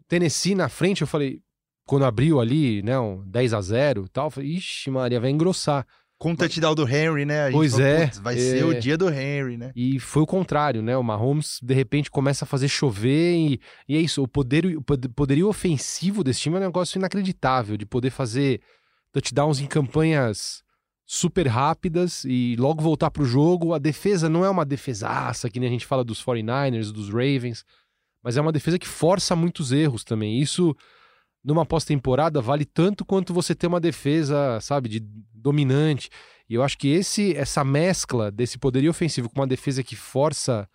Tennessee 0.09 0.55
na 0.55 0.69
frente, 0.69 1.03
eu 1.03 1.07
falei, 1.07 1.43
quando 1.91 2.05
abriu 2.05 2.39
ali, 2.39 2.85
né, 2.85 2.97
um 3.01 3.21
10 3.27 3.53
a 3.53 3.61
0 3.61 4.05
e 4.05 4.09
tal, 4.11 4.29
eu 4.29 4.31
falei, 4.31 4.51
ixi, 4.51 4.89
Maria, 4.93 5.19
vai 5.19 5.29
engrossar. 5.29 5.85
Com 6.17 6.31
o 6.31 6.37
touchdown 6.37 6.73
do 6.73 6.89
Henry, 6.89 7.25
né? 7.25 7.51
pois 7.51 7.73
falou, 7.73 7.87
é. 7.89 8.07
Vai 8.23 8.37
é... 8.37 8.39
ser 8.39 8.65
o 8.65 8.79
dia 8.79 8.97
do 8.97 9.09
Henry, 9.09 9.57
né? 9.57 9.73
E 9.75 9.99
foi 9.99 10.23
o 10.23 10.27
contrário, 10.27 10.83
né? 10.83 10.97
O 10.97 11.03
Mahomes, 11.03 11.59
de 11.61 11.75
repente, 11.75 12.09
começa 12.09 12.45
a 12.45 12.47
fazer 12.47 12.69
chover 12.69 13.35
e, 13.35 13.61
e 13.89 13.97
é 13.97 14.01
isso. 14.01 14.23
O, 14.23 14.29
poder, 14.29 14.67
o 14.77 14.83
poderio 14.83 15.49
ofensivo 15.49 16.23
desse 16.23 16.43
time 16.43 16.55
é 16.55 16.59
um 16.61 16.63
negócio 16.63 16.97
inacreditável, 16.97 17.77
de 17.77 17.85
poder 17.85 18.11
fazer 18.11 18.61
touchdowns 19.11 19.59
em 19.59 19.67
campanhas 19.67 20.63
super 21.05 21.49
rápidas 21.49 22.25
e 22.25 22.55
logo 22.57 22.81
voltar 22.81 23.11
para 23.11 23.25
o 23.25 23.27
jogo. 23.27 23.75
A 23.75 23.81
defesa 23.81 24.29
não 24.29 24.45
é 24.45 24.51
uma 24.51 24.65
defesaça, 24.65 25.51
que 25.51 25.59
nem 25.59 25.69
a 25.69 25.73
gente 25.73 25.87
fala 25.87 26.05
dos 26.05 26.25
49ers, 26.25 26.93
dos 26.93 27.09
Ravens, 27.09 27.65
mas 28.23 28.37
é 28.37 28.41
uma 28.41 28.53
defesa 28.53 28.79
que 28.79 28.87
força 28.87 29.35
muitos 29.35 29.73
erros 29.73 30.05
também. 30.05 30.39
Isso, 30.39 30.77
numa 31.43 31.65
pós-temporada, 31.65 32.41
vale 32.41 32.65
tanto 32.65 33.05
quanto 33.05 33.33
você 33.33 33.55
ter 33.55 33.67
uma 33.67 33.81
defesa, 33.81 34.61
sabe, 34.61 34.89
de 34.89 35.01
dominante. 35.35 36.11
E 36.49 36.55
eu 36.55 36.63
acho 36.63 36.77
que 36.77 36.89
esse, 36.89 37.35
essa 37.37 37.65
mescla 37.65 38.31
desse 38.31 38.59
poderio 38.59 38.91
ofensivo 38.91 39.29
com 39.29 39.41
uma 39.41 39.47
defesa 39.47 39.83
que 39.83 39.97
força 39.97 40.69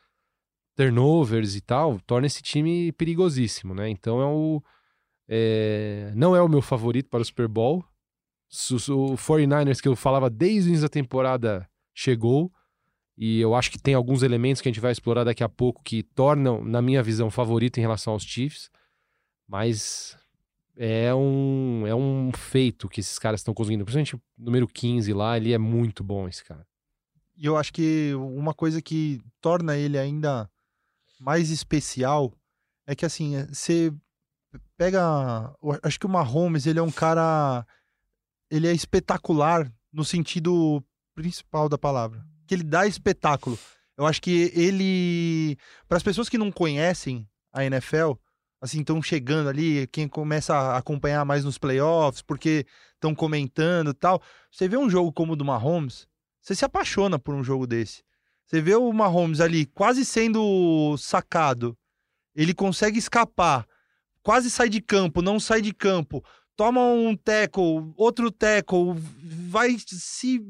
turnovers 0.75 1.55
e 1.55 1.61
tal, 1.61 1.99
torna 2.01 2.27
esse 2.27 2.41
time 2.41 2.91
perigosíssimo, 2.91 3.73
né? 3.73 3.89
Então 3.89 4.21
é 4.21 4.25
o. 4.25 4.63
É, 5.27 6.11
não 6.15 6.35
é 6.35 6.41
o 6.41 6.49
meu 6.49 6.61
favorito 6.61 7.09
para 7.09 7.21
o 7.21 7.25
Super 7.25 7.47
Bowl. 7.47 7.83
O 8.89 9.15
49ers 9.15 9.81
que 9.81 9.87
eu 9.87 9.95
falava 9.95 10.29
desde 10.29 10.67
o 10.67 10.69
início 10.69 10.83
da 10.83 10.89
temporada 10.89 11.67
chegou. 11.93 12.51
E 13.17 13.39
eu 13.39 13.55
acho 13.55 13.71
que 13.71 13.79
tem 13.79 13.93
alguns 13.93 14.23
elementos 14.23 14.61
que 14.61 14.67
a 14.67 14.71
gente 14.71 14.81
vai 14.81 14.91
explorar 14.91 15.23
daqui 15.23 15.43
a 15.43 15.49
pouco 15.49 15.81
que 15.81 16.03
tornam, 16.03 16.63
na 16.63 16.81
minha 16.81 17.01
visão, 17.01 17.31
favorito 17.31 17.77
em 17.77 17.81
relação 17.81 18.13
aos 18.13 18.23
Chiefs. 18.23 18.69
Mas 19.47 20.17
é 20.77 21.13
um, 21.13 21.87
é 21.87 21.95
um 21.95 22.31
feito 22.33 22.89
que 22.89 22.99
esses 22.99 23.17
caras 23.17 23.39
estão 23.39 23.53
conseguindo. 23.53 23.85
Principalmente 23.85 24.15
o 24.15 24.21
número 24.37 24.67
15 24.67 25.13
lá, 25.13 25.37
ele 25.37 25.53
é 25.53 25.57
muito 25.57 26.03
bom, 26.03 26.27
esse 26.27 26.43
cara. 26.43 26.65
E 27.37 27.45
eu 27.45 27.57
acho 27.57 27.73
que 27.73 28.13
uma 28.15 28.53
coisa 28.53 28.81
que 28.81 29.21
torna 29.41 29.75
ele 29.75 29.97
ainda 29.97 30.49
mais 31.19 31.49
especial 31.49 32.33
é 32.87 32.95
que, 32.95 33.05
assim, 33.05 33.35
é, 33.35 33.45
você 33.47 33.91
pega. 34.77 35.53
Acho 35.83 35.99
que 35.99 36.05
o 36.05 36.09
Mahomes, 36.09 36.65
ele 36.65 36.79
é 36.79 36.83
um 36.83 36.91
cara. 36.91 37.65
Ele 38.49 38.67
é 38.67 38.73
espetacular 38.73 39.71
no 39.91 40.05
sentido 40.05 40.83
principal 41.13 41.67
da 41.67 41.77
palavra. 41.77 42.25
Que 42.47 42.53
ele 42.53 42.63
dá 42.63 42.85
espetáculo. 42.85 43.57
Eu 43.97 44.05
acho 44.05 44.21
que 44.21 44.51
ele. 44.53 45.57
Para 45.87 45.97
as 45.97 46.03
pessoas 46.03 46.29
que 46.29 46.37
não 46.37 46.51
conhecem 46.51 47.27
a 47.51 47.65
NFL, 47.65 48.13
assim, 48.61 48.79
estão 48.79 49.01
chegando 49.01 49.49
ali, 49.49 49.87
quem 49.87 50.07
começa 50.07 50.55
a 50.55 50.77
acompanhar 50.77 51.23
mais 51.25 51.43
nos 51.43 51.57
playoffs, 51.57 52.21
porque 52.21 52.65
estão 52.93 53.13
comentando 53.13 53.93
tal. 53.93 54.21
Você 54.51 54.67
vê 54.67 54.77
um 54.77 54.89
jogo 54.89 55.11
como 55.11 55.33
o 55.33 55.35
do 55.35 55.45
Mahomes, 55.45 56.07
você 56.41 56.55
se 56.55 56.65
apaixona 56.65 57.17
por 57.19 57.33
um 57.33 57.43
jogo 57.43 57.65
desse. 57.67 58.03
Você 58.45 58.61
vê 58.61 58.75
o 58.75 58.91
Mahomes 58.93 59.39
ali 59.39 59.65
quase 59.65 60.05
sendo 60.05 60.95
sacado. 60.97 61.75
Ele 62.35 62.53
consegue 62.53 62.99
escapar. 62.99 63.67
Quase 64.21 64.49
sai 64.49 64.69
de 64.69 64.81
campo, 64.81 65.21
não 65.21 65.39
sai 65.39 65.61
de 65.61 65.73
campo. 65.73 66.23
Toma 66.55 66.81
um 66.81 67.15
tackle, 67.15 67.93
outro 67.97 68.31
tackle, 68.31 68.93
vai 69.49 69.75
se 69.77 70.43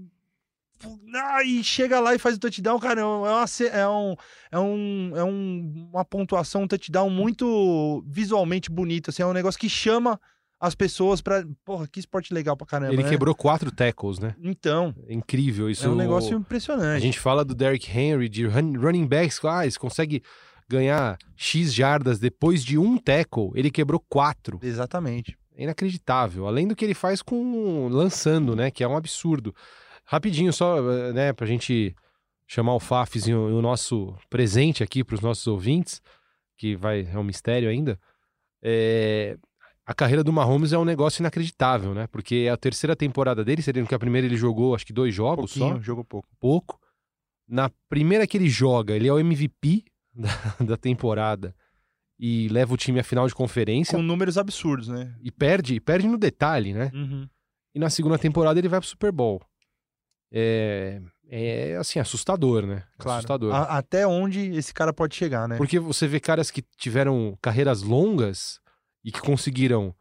ah, 1.13 1.44
e 1.44 1.63
chega 1.63 2.00
lá 2.00 2.13
e 2.13 2.20
faz 2.20 2.36
o 2.36 2.39
touchdown, 2.39 2.79
cara, 2.79 3.01
é, 3.01 3.05
uma, 3.05 3.46
é, 3.72 3.88
um, 3.88 4.15
é, 4.51 4.60
um, 4.60 5.12
é 5.15 5.24
um, 5.24 5.89
uma 5.94 6.05
pontuação, 6.05 6.63
um 6.63 6.67
touchdown 6.67 7.10
muito 7.10 8.03
visualmente 8.08 8.70
bonito, 8.70 9.10
assim, 9.10 9.24
é 9.24 9.25
um 9.25 9.34
negócio 9.34 9.60
que 9.60 9.70
chama 9.70 10.20
as 10.60 10.74
pessoas 10.74 11.22
para 11.22 11.46
Porra, 11.63 11.88
que 11.88 12.00
esporte 12.00 12.34
legal 12.34 12.55
pra 12.55 12.65
caramba. 12.65 12.94
Ele 12.94 13.03
né? 13.03 13.10
quebrou 13.10 13.36
quatro 13.36 13.72
tackles, 13.72 14.20
né? 14.20 14.36
Então. 14.41 14.96
É 15.08 15.13
incrível 15.13 15.70
isso. 15.70 15.86
É 15.86 15.89
um 15.89 15.96
negócio 15.96 16.38
impressionante. 16.38 16.98
A 16.98 17.00
gente 17.00 17.20
fala 17.20 17.44
do 17.44 17.53
Derrick 17.53 17.89
Henry, 17.91 18.29
de 18.29 18.46
running 18.46 19.05
backs, 19.05 19.44
ah, 19.44 19.63
eles 19.63 19.77
conseguem 19.77 20.22
ganhar 20.67 21.17
X 21.36 21.74
jardas 21.74 22.20
depois 22.20 22.63
de 22.63 22.77
um 22.77 22.98
tackle. 22.98 23.51
Ele 23.53 23.70
quebrou 23.70 24.03
quatro. 24.10 24.60
Exatamente. 24.62 25.38
É 25.58 25.63
inacreditável. 25.63 26.48
Além 26.48 26.67
do 26.67 26.75
que 26.75 26.84
ele 26.84 26.94
faz 26.94 27.22
com 27.22 27.88
lançando, 27.89 28.55
né? 28.55 28.72
Que 28.72 28.84
é 28.84 28.88
um 28.88 28.98
absurdo. 28.98 29.53
Rapidinho, 30.06 30.54
só, 30.54 30.82
né, 31.14 31.34
pra 31.34 31.48
gente 31.48 31.96
chamar 32.48 32.76
o 32.76 32.80
Fafs 32.80 33.28
e 33.28 33.34
o, 33.34 33.58
o 33.58 33.62
nosso 33.62 34.16
presente 34.30 34.84
aqui 34.84 35.04
para 35.04 35.16
os 35.16 35.22
nossos 35.22 35.46
ouvintes, 35.48 36.02
que 36.58 36.76
vai 36.76 37.08
é 37.12 37.18
um 37.18 37.24
mistério 37.24 37.70
ainda. 37.70 38.00
É, 38.62 39.38
a 39.86 39.94
carreira 39.94 40.24
do 40.24 40.34
Mahomes 40.34 40.74
é 40.74 40.78
um 40.78 40.86
negócio 40.86 41.22
inacreditável, 41.22 41.94
né? 41.94 42.08
Porque 42.08 42.46
é 42.48 42.50
a 42.50 42.58
terceira 42.58 42.96
temporada 42.96 43.44
dele, 43.44 43.62
sendo 43.62 43.86
que 43.86 43.96
a 43.96 44.00
primeira 44.00 44.26
ele 44.26 44.38
jogou 44.38 44.74
acho 44.74 44.86
que 44.86 44.94
dois 44.94 45.14
jogos 45.14 45.54
Pouquinho, 45.54 45.78
só. 45.78 45.82
jogou 45.82 46.04
pouco. 46.04 46.28
Pouco. 46.40 46.80
Na 47.48 47.70
primeira 47.90 48.26
que 48.26 48.38
ele 48.38 48.50
joga, 48.50 48.96
ele 48.96 49.08
é 49.08 49.14
o 49.14 49.20
MVP 49.20 49.86
da, 50.14 50.66
da 50.66 50.78
temporada 50.78 51.56
e 52.18 52.48
leva 52.50 52.74
o 52.74 52.78
time 52.78 53.00
à 53.00 53.04
final 53.04 53.28
de 53.28 53.36
conferência. 53.36 53.98
Com 53.98 54.04
números 54.04 54.38
absurdos, 54.38 54.88
né? 54.88 55.16
E 55.22 55.32
perde, 55.32 55.80
perde 55.80 56.08
no 56.08 56.18
detalhe, 56.18 56.74
né? 56.74 56.90
Uhum. 56.94 57.28
E 57.74 57.80
na 57.80 57.90
segunda 57.90 58.18
temporada 58.18 58.60
ele 58.60 58.70
vai 58.70 58.80
pro 58.80 58.88
Super 58.88 59.12
Bowl. 59.12 59.42
É, 60.38 61.01
é 61.30 61.77
assim, 61.77 61.98
assustador, 61.98 62.65
né? 62.65 62.84
Claro. 63.00 63.20
Assustador. 63.20 63.56
A, 63.56 63.77
até 63.77 64.06
onde 64.06 64.51
esse 64.51 64.74
cara 64.74 64.92
pode 64.92 65.15
chegar, 65.15 65.48
né? 65.48 65.56
Porque 65.56 65.80
você 65.80 66.08
vê 66.08 66.20
caras 66.20 66.51
que 66.51 66.62
tiveram 66.77 67.38
carreiras 67.42 67.82
longas 67.82 68.60
e 69.04 69.13
que 69.13 69.22
conseguiram 69.22 69.96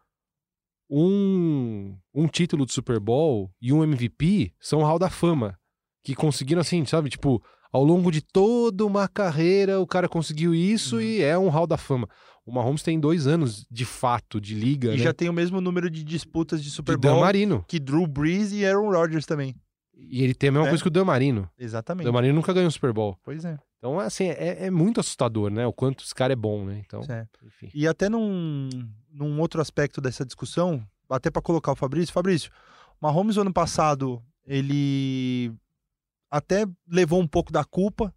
um, 0.90 1.96
um 2.12 2.26
título 2.26 2.66
de 2.66 2.72
Super 2.72 2.98
Bowl 2.98 3.50
e 3.62 3.72
um 3.72 3.84
MVP 3.84 4.52
são 4.60 4.80
o 4.80 4.84
Hall 4.84 4.98
da 4.98 5.08
Fama. 5.08 5.56
Que 6.02 6.14
conseguiram, 6.14 6.60
assim, 6.60 6.84
sabe? 6.84 7.08
Tipo, 7.08 7.42
ao 7.72 7.84
longo 7.84 8.10
de 8.10 8.20
toda 8.20 8.84
uma 8.84 9.08
carreira, 9.08 9.80
o 9.80 9.86
cara 9.86 10.08
conseguiu 10.08 10.54
isso 10.54 10.96
uhum. 10.96 11.02
e 11.02 11.22
é 11.22 11.38
um 11.38 11.48
Hall 11.48 11.66
da 11.66 11.78
Fama. 11.78 12.08
O 12.44 12.52
Mahomes 12.52 12.82
tem 12.82 13.00
dois 13.00 13.26
anos 13.26 13.66
de 13.70 13.86
fato 13.86 14.38
de 14.38 14.54
liga. 14.54 14.88
E 14.88 14.98
né? 14.98 15.04
já 15.04 15.14
tem 15.14 15.30
o 15.30 15.32
mesmo 15.32 15.62
número 15.62 15.88
de 15.88 16.04
disputas 16.04 16.62
de 16.62 16.70
Super 16.70 16.96
de 16.96 17.00
Bowl 17.00 17.14
Dan 17.14 17.20
Marino. 17.20 17.64
que 17.66 17.80
Drew 17.80 18.06
Brees 18.06 18.52
e 18.52 18.66
Aaron 18.66 18.90
Rodgers 18.90 19.24
também. 19.24 19.54
E 19.96 20.22
ele 20.22 20.34
tem 20.34 20.48
a 20.48 20.52
mesma 20.52 20.66
É. 20.66 20.70
coisa 20.70 20.82
que 20.82 20.88
o 20.88 20.90
Dan 20.90 21.04
Marino. 21.04 21.50
Exatamente. 21.58 22.04
O 22.04 22.08
Dan 22.08 22.12
Marino 22.12 22.34
nunca 22.34 22.52
ganhou 22.52 22.68
um 22.68 22.70
Super 22.70 22.92
Bowl. 22.92 23.18
Pois 23.24 23.44
é. 23.44 23.58
Então, 23.78 24.00
assim, 24.00 24.28
é, 24.28 24.66
é 24.66 24.70
muito 24.70 25.00
assustador, 25.00 25.50
né? 25.50 25.66
O 25.66 25.72
quanto 25.72 26.04
esse 26.04 26.14
cara 26.14 26.32
é 26.32 26.36
bom, 26.36 26.64
né? 26.64 26.82
Então, 26.84 27.02
é. 27.08 27.26
enfim. 27.42 27.70
E 27.74 27.86
até 27.86 28.08
num, 28.08 28.68
num 29.10 29.40
outro 29.40 29.60
aspecto 29.60 30.00
dessa 30.00 30.24
discussão, 30.24 30.82
até 31.08 31.30
para 31.30 31.42
colocar 31.42 31.72
o 31.72 31.76
Fabrício, 31.76 32.12
Fabrício, 32.12 32.50
o 33.00 33.06
Mahomes 33.06 33.36
ano 33.36 33.52
passado, 33.52 34.22
ele 34.46 35.52
até 36.30 36.66
levou 36.88 37.20
um 37.20 37.26
pouco 37.26 37.52
da 37.52 37.64
culpa 37.64 38.12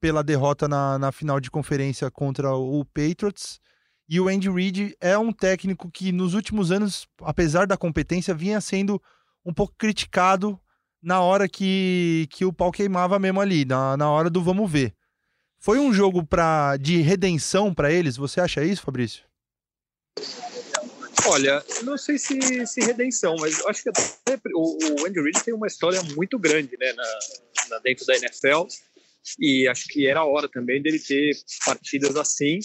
pela 0.00 0.22
derrota 0.22 0.68
na, 0.68 0.98
na 0.98 1.12
final 1.12 1.40
de 1.40 1.50
conferência 1.50 2.10
contra 2.10 2.54
o 2.54 2.84
Patriots. 2.84 3.60
E 4.08 4.20
o 4.20 4.28
Andy 4.28 4.50
Reid 4.50 4.94
é 5.00 5.16
um 5.16 5.32
técnico 5.32 5.90
que 5.90 6.12
nos 6.12 6.34
últimos 6.34 6.70
anos, 6.70 7.08
apesar 7.22 7.66
da 7.66 7.76
competência, 7.76 8.34
vinha 8.34 8.60
sendo 8.60 9.00
um 9.46 9.54
pouco 9.54 9.74
criticado 9.78 10.60
na 11.04 11.20
hora 11.20 11.46
que, 11.48 12.26
que 12.30 12.44
o 12.44 12.52
pau 12.52 12.72
queimava 12.72 13.18
mesmo 13.18 13.40
ali, 13.40 13.64
na, 13.64 13.96
na 13.96 14.10
hora 14.10 14.30
do 14.30 14.42
vamos 14.42 14.70
ver. 14.70 14.94
Foi 15.58 15.78
um 15.78 15.92
jogo 15.92 16.24
pra, 16.24 16.76
de 16.76 16.96
redenção 17.00 17.72
para 17.72 17.92
eles? 17.92 18.16
Você 18.16 18.40
acha 18.40 18.64
isso, 18.64 18.82
Fabrício? 18.82 19.24
Olha, 21.26 21.64
não 21.82 21.96
sei 21.96 22.18
se, 22.18 22.66
se 22.66 22.80
redenção, 22.80 23.36
mas 23.38 23.64
acho 23.66 23.82
que 23.82 23.88
até 23.88 24.38
o, 24.54 24.76
o 25.02 25.06
Andy 25.06 25.20
Reid 25.22 25.42
tem 25.42 25.54
uma 25.54 25.66
história 25.66 26.02
muito 26.14 26.38
grande 26.38 26.76
né, 26.78 26.92
na, 26.92 27.18
na- 27.70 27.78
dentro 27.78 28.04
da 28.04 28.14
NFL 28.16 28.66
e 29.38 29.66
acho 29.66 29.88
que 29.88 30.06
era 30.06 30.24
hora 30.24 30.48
também 30.48 30.82
dele 30.82 30.98
ter 30.98 31.32
partidas 31.64 32.14
assim. 32.16 32.58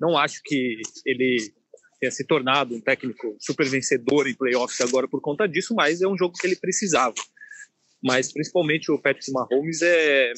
Não 0.00 0.16
acho 0.16 0.40
que 0.44 0.80
ele 1.04 1.52
tenha 2.00 2.12
se 2.12 2.24
tornado 2.24 2.74
um 2.74 2.80
técnico 2.80 3.36
super 3.40 3.68
vencedor 3.68 4.28
em 4.28 4.34
playoffs 4.34 4.80
agora 4.80 5.08
por 5.08 5.20
conta 5.20 5.48
disso, 5.48 5.74
mas 5.74 6.00
é 6.00 6.06
um 6.06 6.16
jogo 6.16 6.36
que 6.38 6.46
ele 6.46 6.56
precisava. 6.56 7.14
Mas 8.02 8.32
principalmente 8.32 8.90
o 8.90 9.00
Patrick 9.00 9.30
Mahomes 9.30 9.80
é, 9.82 10.32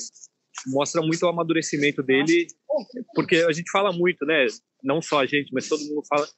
mostra 0.67 1.01
muito 1.03 1.23
o 1.25 1.29
amadurecimento 1.29 2.03
dele, 2.03 2.47
porque 3.15 3.37
a 3.37 3.53
gente 3.53 3.71
fala 3.71 3.93
muito, 3.93 4.25
né? 4.25 4.47
Não 4.83 5.01
só 5.01 5.21
a 5.21 5.27
gente, 5.27 5.53
mas 5.53 5.69
todo 5.69 5.85
mundo 5.85 6.03
fala 6.09 6.29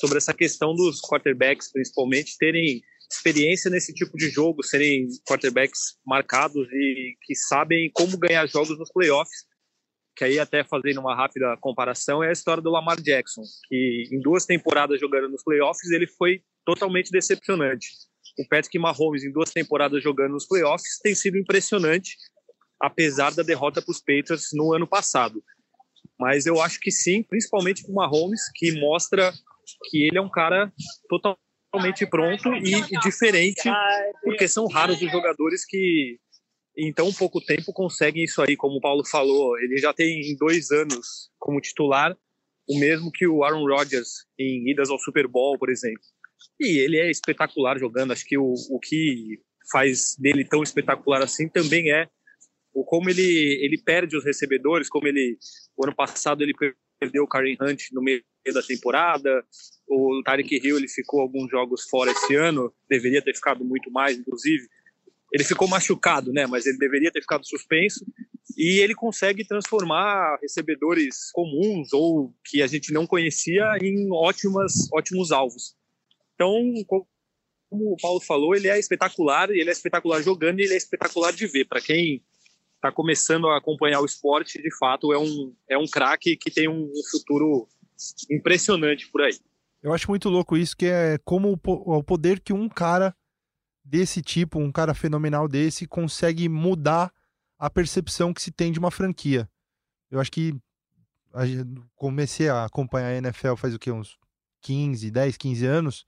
sobre 0.00 0.18
essa 0.18 0.32
questão 0.32 0.74
dos 0.74 1.00
quarterbacks, 1.00 1.72
principalmente, 1.72 2.36
terem 2.38 2.80
experiência 3.10 3.70
nesse 3.70 3.92
tipo 3.94 4.16
de 4.16 4.28
jogo, 4.28 4.62
serem 4.62 5.08
quarterbacks 5.26 5.96
marcados 6.06 6.68
e 6.70 7.16
que 7.22 7.34
sabem 7.34 7.90
como 7.92 8.18
ganhar 8.18 8.46
jogos 8.46 8.78
nos 8.78 8.92
playoffs. 8.92 9.46
Que 10.16 10.24
aí, 10.24 10.38
até 10.38 10.64
fazendo 10.64 11.00
uma 11.00 11.14
rápida 11.14 11.56
comparação, 11.60 12.22
é 12.22 12.28
a 12.28 12.32
história 12.32 12.62
do 12.62 12.70
Lamar 12.70 13.00
Jackson, 13.00 13.42
que 13.68 14.08
em 14.12 14.20
duas 14.20 14.44
temporadas 14.44 15.00
jogando 15.00 15.28
nos 15.28 15.44
playoffs, 15.44 15.90
ele 15.90 16.08
foi 16.08 16.42
totalmente 16.66 17.10
decepcionante. 17.10 17.86
O 18.38 18.46
Patrick 18.48 18.78
Mahomes, 18.78 19.24
em 19.24 19.32
duas 19.32 19.50
temporadas 19.50 20.02
jogando 20.02 20.32
nos 20.32 20.46
playoffs, 20.46 20.98
tem 21.02 21.14
sido 21.14 21.36
impressionante, 21.36 22.16
apesar 22.80 23.34
da 23.34 23.42
derrota 23.42 23.82
para 23.82 23.90
os 23.90 23.98
Patriots 23.98 24.50
no 24.52 24.72
ano 24.72 24.86
passado. 24.86 25.42
Mas 26.18 26.46
eu 26.46 26.60
acho 26.60 26.80
que 26.80 26.90
sim, 26.90 27.22
principalmente 27.22 27.82
para 27.82 27.92
o 27.92 27.94
Mahomes, 27.94 28.42
que 28.54 28.72
mostra 28.80 29.32
que 29.90 30.06
ele 30.06 30.18
é 30.18 30.20
um 30.20 30.30
cara 30.30 30.72
totalmente 31.08 32.06
pronto 32.06 32.52
e, 32.54 32.74
e 32.74 33.00
diferente, 33.00 33.68
porque 34.22 34.48
são 34.48 34.66
raros 34.66 35.00
os 35.02 35.10
jogadores 35.10 35.64
que 35.66 36.18
em 36.76 36.92
tão 36.92 37.12
pouco 37.12 37.40
tempo 37.40 37.72
conseguem 37.72 38.22
isso 38.22 38.40
aí, 38.40 38.56
como 38.56 38.76
o 38.76 38.80
Paulo 38.80 39.04
falou. 39.04 39.58
Ele 39.58 39.76
já 39.78 39.92
tem 39.92 40.36
dois 40.38 40.70
anos 40.70 41.28
como 41.38 41.60
titular, 41.60 42.16
o 42.68 42.78
mesmo 42.78 43.10
que 43.10 43.26
o 43.26 43.42
Aaron 43.42 43.64
Rodgers 43.66 44.26
em 44.38 44.70
idas 44.70 44.88
ao 44.90 44.98
Super 44.98 45.26
Bowl, 45.26 45.58
por 45.58 45.70
exemplo. 45.70 46.02
E 46.60 46.78
ele 46.78 46.98
é 46.98 47.10
espetacular 47.10 47.78
jogando. 47.78 48.12
Acho 48.12 48.24
que 48.24 48.38
o, 48.38 48.54
o 48.70 48.78
que 48.78 49.40
faz 49.70 50.16
dele 50.18 50.44
tão 50.44 50.62
espetacular 50.62 51.22
assim 51.22 51.48
também 51.48 51.92
é 51.92 52.08
o 52.72 52.84
como 52.84 53.10
ele 53.10 53.58
ele 53.62 53.80
perde 53.82 54.16
os 54.16 54.24
recebedores, 54.24 54.88
como 54.88 55.06
ele 55.06 55.36
o 55.76 55.84
ano 55.84 55.94
passado 55.94 56.42
ele 56.42 56.54
perdeu 56.98 57.24
o 57.24 57.28
Karen 57.28 57.56
Hunt 57.60 57.84
no 57.92 58.02
meio 58.02 58.22
da 58.52 58.62
temporada, 58.62 59.44
o 59.86 60.22
Tarek 60.24 60.56
Hill 60.56 60.78
ele 60.78 60.88
ficou 60.88 61.20
alguns 61.20 61.50
jogos 61.50 61.88
fora 61.88 62.10
esse 62.10 62.34
ano, 62.34 62.72
deveria 62.88 63.22
ter 63.22 63.34
ficado 63.34 63.64
muito 63.64 63.90
mais, 63.90 64.18
inclusive. 64.18 64.66
Ele 65.32 65.44
ficou 65.44 65.68
machucado, 65.68 66.32
né? 66.32 66.46
Mas 66.46 66.64
ele 66.64 66.78
deveria 66.78 67.10
ter 67.12 67.20
ficado 67.20 67.46
suspenso. 67.46 68.04
E 68.56 68.80
ele 68.80 68.94
consegue 68.94 69.46
transformar 69.46 70.38
recebedores 70.40 71.30
comuns 71.32 71.92
ou 71.92 72.34
que 72.44 72.62
a 72.62 72.66
gente 72.66 72.92
não 72.92 73.06
conhecia 73.06 73.76
em 73.82 74.10
ótimas, 74.10 74.88
ótimos 74.92 75.30
alvos. 75.30 75.76
Então, 76.38 76.54
como 76.86 77.92
o 77.92 77.96
Paulo 78.00 78.20
falou, 78.20 78.54
ele 78.54 78.68
é 78.68 78.78
espetacular, 78.78 79.50
ele 79.50 79.68
é 79.68 79.72
espetacular 79.72 80.22
jogando 80.22 80.60
e 80.60 80.62
ele 80.62 80.74
é 80.74 80.76
espetacular 80.76 81.32
de 81.32 81.48
ver. 81.48 81.64
Para 81.64 81.80
quem 81.80 82.22
está 82.76 82.92
começando 82.92 83.48
a 83.48 83.58
acompanhar 83.58 84.00
o 84.00 84.06
esporte, 84.06 84.62
de 84.62 84.76
fato, 84.78 85.12
é 85.12 85.18
um, 85.18 85.52
é 85.68 85.76
um 85.76 85.86
craque 85.86 86.36
que 86.36 86.48
tem 86.48 86.68
um 86.68 86.88
futuro 87.10 87.68
impressionante 88.30 89.10
por 89.10 89.22
aí. 89.22 89.36
Eu 89.82 89.92
acho 89.92 90.08
muito 90.08 90.28
louco 90.28 90.56
isso, 90.56 90.76
que 90.76 90.86
é 90.86 91.18
como 91.24 91.58
o 91.64 92.04
poder 92.04 92.38
que 92.38 92.52
um 92.52 92.68
cara 92.68 93.14
desse 93.84 94.22
tipo, 94.22 94.60
um 94.60 94.70
cara 94.70 94.94
fenomenal 94.94 95.48
desse, 95.48 95.88
consegue 95.88 96.48
mudar 96.48 97.12
a 97.58 97.68
percepção 97.68 98.32
que 98.32 98.40
se 98.40 98.52
tem 98.52 98.70
de 98.70 98.78
uma 98.78 98.92
franquia. 98.92 99.50
Eu 100.08 100.20
acho 100.20 100.30
que 100.30 100.54
comecei 101.96 102.48
a 102.48 102.64
acompanhar 102.64 103.08
a 103.08 103.16
NFL 103.16 103.56
faz 103.56 103.74
o 103.74 103.78
que 103.78 103.90
uns 103.90 104.16
15, 104.62 105.10
10, 105.10 105.36
15 105.36 105.66
anos, 105.66 106.06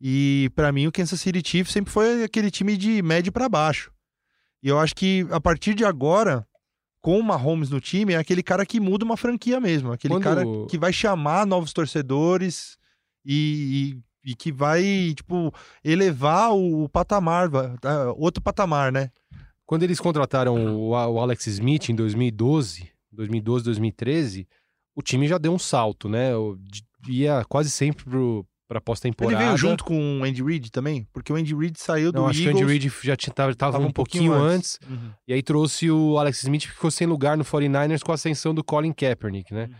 e 0.00 0.50
para 0.54 0.72
mim 0.72 0.86
o 0.86 0.92
Kansas 0.92 1.20
City 1.20 1.42
Chiefs 1.44 1.72
sempre 1.72 1.92
foi 1.92 2.24
aquele 2.24 2.50
time 2.50 2.76
de 2.76 3.02
médio 3.02 3.32
para 3.32 3.48
baixo. 3.48 3.90
E 4.62 4.68
eu 4.68 4.78
acho 4.78 4.94
que 4.94 5.26
a 5.30 5.40
partir 5.40 5.74
de 5.74 5.84
agora, 5.84 6.46
com 7.00 7.18
o 7.18 7.22
Mahomes 7.22 7.70
no 7.70 7.80
time, 7.80 8.14
é 8.14 8.16
aquele 8.16 8.42
cara 8.42 8.66
que 8.66 8.80
muda 8.80 9.04
uma 9.04 9.16
franquia 9.16 9.60
mesmo. 9.60 9.92
Aquele 9.92 10.14
Quando... 10.14 10.24
cara 10.24 10.44
que 10.68 10.78
vai 10.78 10.92
chamar 10.92 11.46
novos 11.46 11.72
torcedores 11.72 12.76
e, 13.24 14.00
e, 14.24 14.30
e, 14.32 14.34
que 14.34 14.50
vai, 14.50 15.14
tipo, 15.14 15.52
elevar 15.84 16.52
o, 16.52 16.88
patamar, 16.88 17.48
outro 18.16 18.42
patamar, 18.42 18.90
né? 18.90 19.10
Quando 19.64 19.82
eles 19.82 20.00
contrataram 20.00 20.54
o, 20.76 20.90
o 20.90 21.20
Alex 21.20 21.46
Smith 21.46 21.88
em 21.88 21.94
2012, 21.94 22.90
2012, 23.12 23.64
2013, 23.64 24.48
o 24.94 25.02
time 25.02 25.28
já 25.28 25.38
deu 25.38 25.52
um 25.52 25.58
salto, 25.58 26.08
né? 26.08 26.30
Ia 27.08 27.44
quase 27.44 27.70
sempre 27.70 28.04
pro, 28.04 28.46
pra 28.66 28.80
pós-temporada. 28.80 29.36
Ele 29.36 29.44
veio 29.44 29.56
junto 29.56 29.84
com 29.84 30.20
o 30.20 30.24
Andy 30.24 30.42
Reid 30.42 30.70
também? 30.70 31.06
Porque 31.12 31.32
o 31.32 31.36
Andy 31.36 31.54
Reid 31.54 31.78
saiu 31.78 32.10
do 32.10 32.20
Não, 32.20 32.28
acho 32.28 32.40
Eagles... 32.40 32.56
que 32.56 32.64
o 32.64 32.66
Andy 32.66 32.88
Reid 32.88 32.92
já 33.02 33.16
tinha, 33.16 33.32
tava, 33.32 33.78
um, 33.78 33.86
um 33.86 33.92
pouquinho, 33.92 34.32
pouquinho 34.32 34.34
antes. 34.34 34.78
antes 34.82 34.90
uhum. 34.90 35.10
E 35.26 35.32
aí 35.32 35.42
trouxe 35.42 35.90
o 35.90 36.18
Alex 36.18 36.42
Smith, 36.42 36.62
que 36.62 36.72
ficou 36.72 36.90
sem 36.90 37.06
lugar 37.06 37.36
no 37.36 37.44
49ers 37.44 38.02
com 38.02 38.12
a 38.12 38.16
ascensão 38.16 38.54
do 38.54 38.64
Colin 38.64 38.92
Kaepernick, 38.92 39.52
né? 39.54 39.68
Uhum. 39.70 39.76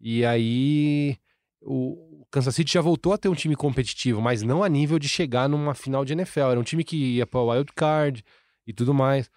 E 0.00 0.24
aí 0.24 1.16
o 1.62 2.26
Kansas 2.30 2.54
City 2.54 2.72
já 2.72 2.80
voltou 2.80 3.12
a 3.12 3.18
ter 3.18 3.28
um 3.28 3.34
time 3.34 3.54
competitivo, 3.54 4.20
mas 4.20 4.42
não 4.42 4.62
a 4.62 4.68
nível 4.68 4.98
de 4.98 5.08
chegar 5.08 5.48
numa 5.48 5.74
final 5.74 6.04
de 6.04 6.12
NFL. 6.12 6.40
Era 6.40 6.60
um 6.60 6.64
time 6.64 6.84
que 6.84 6.96
ia 6.96 7.26
para 7.26 7.40
o 7.40 7.50
wild 7.50 7.72
card 7.74 8.24
e 8.66 8.72
tudo 8.72 8.92
mais, 8.92 9.30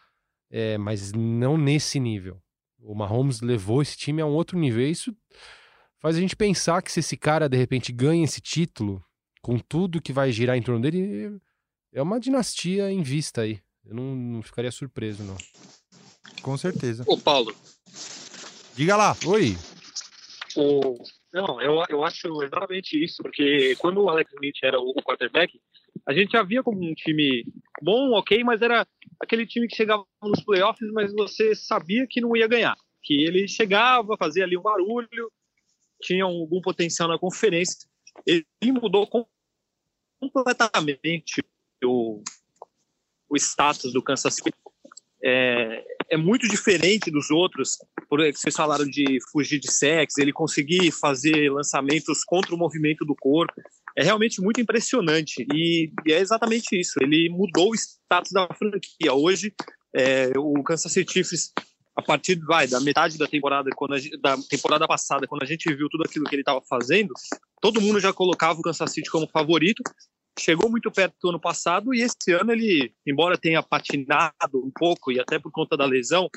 é, 0.49 0.77
mas 0.77 1.13
não 1.13 1.57
nesse 1.57 1.99
nível. 1.99 2.41
O 2.79 2.95
Mahomes 2.95 3.41
levou 3.41 3.81
esse 3.81 3.97
time 3.97 4.21
a 4.21 4.25
um 4.25 4.31
outro 4.31 4.57
nível. 4.57 4.81
Isso 4.81 5.15
faz 6.07 6.15
a 6.15 6.21
gente 6.21 6.37
pensar 6.37 6.81
que 6.81 6.89
se 6.89 7.01
esse 7.01 7.17
cara 7.17 7.49
de 7.49 7.57
repente 7.57 7.91
ganha 7.91 8.23
esse 8.23 8.39
título, 8.39 9.03
com 9.41 9.59
tudo 9.59 10.01
que 10.01 10.13
vai 10.13 10.31
girar 10.31 10.55
em 10.55 10.61
torno 10.61 10.79
dele, 10.79 11.37
é 11.93 12.01
uma 12.01 12.17
dinastia 12.17 12.89
em 12.89 13.03
vista 13.03 13.41
aí. 13.41 13.59
Eu 13.85 13.93
não, 13.93 14.15
não 14.15 14.41
ficaria 14.41 14.71
surpreso, 14.71 15.21
não. 15.25 15.35
Com 16.41 16.55
certeza. 16.57 17.03
Ô, 17.05 17.17
Paulo. 17.17 17.53
Diga 18.73 18.95
lá. 18.95 19.17
Oi. 19.25 19.57
O... 20.55 20.97
Não, 21.33 21.61
eu, 21.61 21.83
eu 21.89 22.05
acho 22.05 22.41
exatamente 22.41 23.03
isso, 23.03 23.21
porque 23.21 23.75
quando 23.77 24.01
o 24.01 24.09
Alex 24.09 24.31
Smith 24.31 24.55
era 24.63 24.79
o 24.79 24.93
quarterback, 25.03 25.59
a 26.07 26.13
gente 26.13 26.31
já 26.31 26.41
via 26.41 26.63
como 26.63 26.81
um 26.81 26.93
time 26.93 27.43
bom, 27.81 28.13
ok, 28.13 28.45
mas 28.45 28.61
era 28.61 28.87
aquele 29.19 29.45
time 29.45 29.67
que 29.67 29.75
chegava 29.75 30.05
nos 30.23 30.41
playoffs, 30.41 30.89
mas 30.93 31.11
você 31.11 31.53
sabia 31.53 32.07
que 32.09 32.21
não 32.21 32.33
ia 32.33 32.47
ganhar. 32.47 32.77
Que 33.03 33.25
ele 33.25 33.45
chegava, 33.45 34.15
fazia 34.17 34.45
ali 34.45 34.57
um 34.57 34.61
barulho, 34.61 35.29
tinha 36.01 36.23
algum 36.23 36.61
potencial 36.61 37.07
na 37.07 37.17
conferência. 37.17 37.87
Ele 38.25 38.71
mudou 38.71 39.07
completamente 40.19 41.43
o, 41.83 42.21
o 43.29 43.35
status 43.35 43.93
do 43.93 44.01
Kansas 44.01 44.35
City. 44.35 44.53
É, 45.23 45.83
é 46.09 46.17
muito 46.17 46.47
diferente 46.47 47.11
dos 47.11 47.31
outros, 47.31 47.77
porque 48.09 48.31
vocês 48.33 48.55
falaram 48.55 48.85
de 48.85 49.19
fugir 49.31 49.59
de 49.59 49.71
sexo, 49.71 50.21
ele 50.21 50.31
conseguir 50.31 50.91
fazer 50.91 51.51
lançamentos 51.51 52.23
contra 52.23 52.53
o 52.53 52.57
movimento 52.57 53.03
do 53.03 53.15
corpo, 53.15 53.53
é 53.95 54.03
realmente 54.03 54.39
muito 54.39 54.61
impressionante 54.61 55.45
e, 55.51 55.91
e 56.05 56.13
é 56.13 56.19
exatamente 56.19 56.79
isso, 56.79 56.93
ele 57.01 57.29
mudou 57.29 57.71
o 57.71 57.75
status 57.75 58.31
da 58.31 58.47
franquia. 58.53 59.11
Hoje, 59.11 59.53
é, 59.93 60.31
o 60.37 60.61
Kansas 60.63 60.91
City 60.91 61.13
Chiefs 61.13 61.51
a 61.97 62.01
partir 62.03 62.39
vai, 62.45 62.67
da 62.67 62.79
metade 62.79 63.17
da 63.17 63.25
temporada, 63.25 63.71
quando 63.75 63.95
a, 63.95 63.97
da 64.21 64.37
temporada 64.47 64.87
passada, 64.87 65.25
quando 65.25 65.41
a 65.41 65.47
gente 65.47 65.67
viu 65.73 65.89
tudo 65.89 66.03
aquilo 66.05 66.25
que 66.25 66.35
ele 66.35 66.43
estava 66.43 66.61
fazendo, 66.61 67.11
todo 67.59 67.81
mundo 67.81 67.99
já 67.99 68.13
colocava 68.13 68.59
o 68.59 68.61
Kansas 68.61 68.91
City 68.91 69.09
como 69.09 69.27
favorito. 69.27 69.81
Chegou 70.39 70.69
muito 70.69 70.91
perto 70.91 71.15
do 71.19 71.29
ano 71.29 71.39
passado 71.39 71.95
e 71.95 72.01
esse 72.01 72.31
ano 72.31 72.51
ele, 72.51 72.93
embora 73.03 73.35
tenha 73.35 73.63
patinado 73.63 74.31
um 74.53 74.69
pouco 74.71 75.11
e 75.11 75.19
até 75.19 75.39
por 75.39 75.51
conta 75.51 75.75
da 75.75 75.85
lesão, 75.85 76.29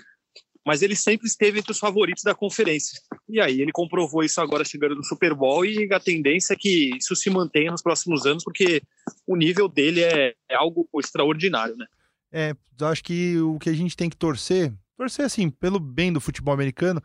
mas 0.66 0.80
ele 0.80 0.96
sempre 0.96 1.26
esteve 1.26 1.58
entre 1.58 1.72
os 1.72 1.78
favoritos 1.78 2.22
da 2.22 2.34
conferência. 2.34 2.98
E 3.28 3.38
aí 3.38 3.60
ele 3.60 3.70
comprovou 3.70 4.24
isso 4.24 4.40
agora 4.40 4.64
chegando 4.64 4.94
no 4.94 5.04
Super 5.04 5.34
Bowl 5.34 5.66
e 5.66 5.92
a 5.92 6.00
tendência 6.00 6.54
é 6.54 6.56
que 6.56 6.96
isso 6.96 7.14
se 7.14 7.28
mantenha 7.28 7.70
nos 7.70 7.82
próximos 7.82 8.24
anos, 8.24 8.42
porque 8.42 8.80
o 9.26 9.36
nível 9.36 9.68
dele 9.68 10.02
é, 10.02 10.34
é 10.48 10.54
algo 10.54 10.88
extraordinário, 10.94 11.76
né? 11.76 11.84
É, 12.32 12.56
acho 12.80 13.04
que 13.04 13.38
o 13.38 13.58
que 13.58 13.68
a 13.68 13.74
gente 13.74 13.94
tem 13.94 14.08
que 14.08 14.16
torcer 14.16 14.72
torcer 15.00 15.24
assim, 15.24 15.48
pelo 15.48 15.80
bem 15.80 16.12
do 16.12 16.20
futebol 16.20 16.52
americano, 16.52 17.02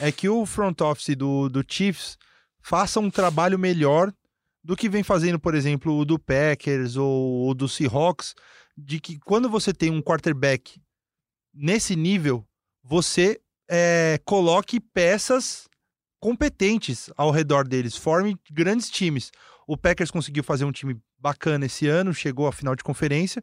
é 0.00 0.10
que 0.10 0.28
o 0.28 0.44
front 0.44 0.80
office 0.80 1.14
do, 1.14 1.48
do 1.48 1.64
Chiefs 1.66 2.18
faça 2.60 2.98
um 2.98 3.08
trabalho 3.08 3.56
melhor 3.56 4.12
do 4.64 4.76
que 4.76 4.88
vem 4.88 5.04
fazendo, 5.04 5.38
por 5.38 5.54
exemplo, 5.54 5.96
o 5.96 6.04
do 6.04 6.18
Packers 6.18 6.96
ou 6.96 7.54
do 7.54 7.68
Seahawks, 7.68 8.34
de 8.76 8.98
que 8.98 9.16
quando 9.20 9.48
você 9.48 9.72
tem 9.72 9.90
um 9.90 10.02
quarterback 10.02 10.82
nesse 11.54 11.94
nível, 11.94 12.44
você 12.82 13.40
é, 13.70 14.20
coloque 14.24 14.80
peças 14.80 15.68
competentes 16.18 17.10
ao 17.16 17.30
redor 17.30 17.68
deles, 17.68 17.96
forme 17.96 18.36
grandes 18.50 18.90
times. 18.90 19.30
O 19.66 19.76
Packers 19.76 20.12
conseguiu 20.12 20.44
fazer 20.44 20.64
um 20.64 20.70
time 20.70 20.96
bacana 21.18 21.66
esse 21.66 21.88
ano, 21.88 22.14
chegou 22.14 22.46
à 22.46 22.52
final 22.52 22.76
de 22.76 22.84
conferência, 22.84 23.42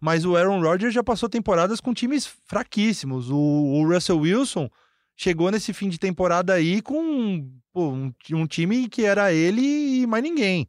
mas 0.00 0.24
o 0.24 0.36
Aaron 0.36 0.60
Rodgers 0.60 0.94
já 0.94 1.02
passou 1.02 1.28
temporadas 1.28 1.80
com 1.80 1.92
times 1.92 2.26
fraquíssimos. 2.46 3.28
O, 3.28 3.36
o 3.36 3.88
Russell 3.92 4.20
Wilson 4.20 4.70
chegou 5.16 5.50
nesse 5.50 5.72
fim 5.72 5.88
de 5.88 5.98
temporada 5.98 6.54
aí 6.54 6.80
com 6.80 7.50
pô, 7.72 7.90
um, 7.90 8.12
um, 8.32 8.46
time 8.46 8.88
que 8.88 9.04
era 9.04 9.32
ele 9.32 9.62
e 10.02 10.06
mais 10.06 10.22
ninguém. 10.22 10.68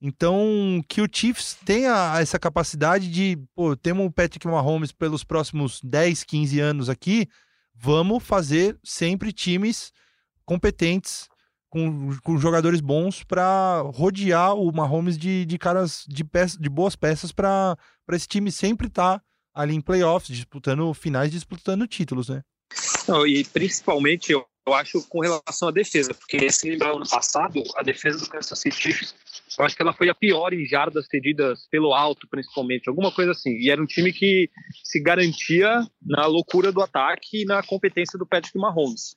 Então, 0.00 0.82
que 0.88 1.02
o 1.02 1.08
Chiefs 1.12 1.58
tenha 1.62 2.18
essa 2.18 2.38
capacidade 2.38 3.10
de, 3.10 3.38
pô, 3.54 3.76
temos 3.76 4.06
o 4.06 4.10
Patrick 4.10 4.46
Mahomes 4.46 4.92
pelos 4.92 5.22
próximos 5.22 5.78
10, 5.84 6.24
15 6.24 6.58
anos 6.58 6.88
aqui, 6.88 7.28
vamos 7.74 8.24
fazer 8.24 8.78
sempre 8.82 9.30
times 9.30 9.92
competentes 10.46 11.28
com, 11.70 12.16
com 12.22 12.36
jogadores 12.36 12.80
bons 12.80 13.22
para 13.22 13.80
rodear 13.94 14.54
o 14.54 14.70
Mahomes 14.72 15.16
de, 15.16 15.46
de 15.46 15.56
caras 15.56 16.04
de, 16.06 16.24
peças, 16.24 16.58
de 16.58 16.68
boas 16.68 16.96
peças 16.96 17.32
para 17.32 17.78
esse 18.12 18.26
time 18.26 18.50
sempre 18.50 18.88
estar 18.88 19.18
tá 19.18 19.24
ali 19.54 19.74
em 19.74 19.80
playoffs, 19.80 20.36
disputando 20.36 20.92
finais, 20.92 21.30
disputando 21.30 21.86
títulos, 21.86 22.28
né? 22.28 22.42
Não, 23.08 23.26
e 23.26 23.44
principalmente 23.44 24.32
eu, 24.32 24.44
eu 24.66 24.74
acho 24.74 25.02
com 25.08 25.20
relação 25.20 25.68
à 25.68 25.70
defesa, 25.72 26.12
porque 26.12 26.50
se 26.50 26.68
lembrar 26.68 26.90
ano 26.90 27.08
passado, 27.08 27.62
a 27.76 27.82
defesa 27.82 28.18
do 28.18 28.28
Kansas 28.28 28.58
City 28.58 28.90
eu 29.58 29.64
acho 29.64 29.74
que 29.74 29.82
ela 29.82 29.92
foi 29.92 30.08
a 30.08 30.14
pior 30.14 30.52
em 30.52 30.64
jardas 30.66 31.06
cedidas 31.06 31.66
pelo 31.70 31.92
alto, 31.92 32.28
principalmente, 32.28 32.88
alguma 32.88 33.12
coisa 33.12 33.32
assim. 33.32 33.50
E 33.58 33.68
era 33.68 33.82
um 33.82 33.86
time 33.86 34.12
que 34.12 34.48
se 34.84 35.00
garantia 35.00 35.84
na 36.00 36.26
loucura 36.26 36.70
do 36.70 36.80
ataque 36.80 37.42
e 37.42 37.44
na 37.44 37.62
competência 37.62 38.18
do 38.18 38.26
Patrick 38.26 38.56
Mahomes 38.56 39.16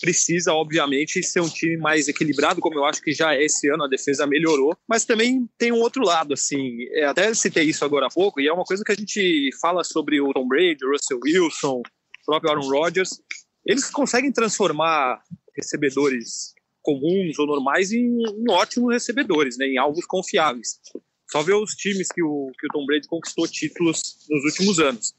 precisa, 0.00 0.52
obviamente, 0.52 1.22
ser 1.22 1.40
um 1.40 1.48
time 1.48 1.76
mais 1.76 2.08
equilibrado, 2.08 2.60
como 2.60 2.78
eu 2.78 2.84
acho 2.84 3.02
que 3.02 3.12
já 3.12 3.34
é 3.34 3.44
esse 3.44 3.68
ano, 3.68 3.84
a 3.84 3.88
defesa 3.88 4.26
melhorou, 4.26 4.76
mas 4.88 5.04
também 5.04 5.48
tem 5.58 5.72
um 5.72 5.80
outro 5.80 6.02
lado, 6.02 6.34
assim, 6.34 6.76
é, 6.92 7.04
até 7.04 7.32
citei 7.34 7.64
isso 7.64 7.84
agora 7.84 8.06
há 8.06 8.10
pouco, 8.10 8.40
e 8.40 8.48
é 8.48 8.52
uma 8.52 8.64
coisa 8.64 8.82
que 8.84 8.92
a 8.92 8.96
gente 8.96 9.50
fala 9.60 9.84
sobre 9.84 10.20
o 10.20 10.32
Tom 10.32 10.48
Brady, 10.48 10.84
o 10.84 10.90
Russell 10.90 11.20
Wilson, 11.22 11.80
o 11.80 12.24
próprio 12.24 12.50
Aaron 12.50 12.68
Rodgers, 12.68 13.10
eles 13.66 13.90
conseguem 13.90 14.32
transformar 14.32 15.22
recebedores 15.56 16.54
comuns 16.82 17.38
ou 17.38 17.46
normais 17.46 17.92
em, 17.92 18.22
em 18.22 18.50
ótimos 18.50 18.92
recebedores, 18.92 19.56
né, 19.56 19.66
em 19.66 19.78
alvos 19.78 20.04
confiáveis. 20.06 20.80
Só 21.30 21.42
ver 21.42 21.54
os 21.54 21.72
times 21.72 22.08
que 22.08 22.22
o, 22.22 22.50
que 22.58 22.66
o 22.66 22.70
Tom 22.72 22.84
Brady 22.86 23.08
conquistou 23.08 23.48
títulos 23.48 24.26
nos 24.28 24.44
últimos 24.44 24.78
anos. 24.78 25.14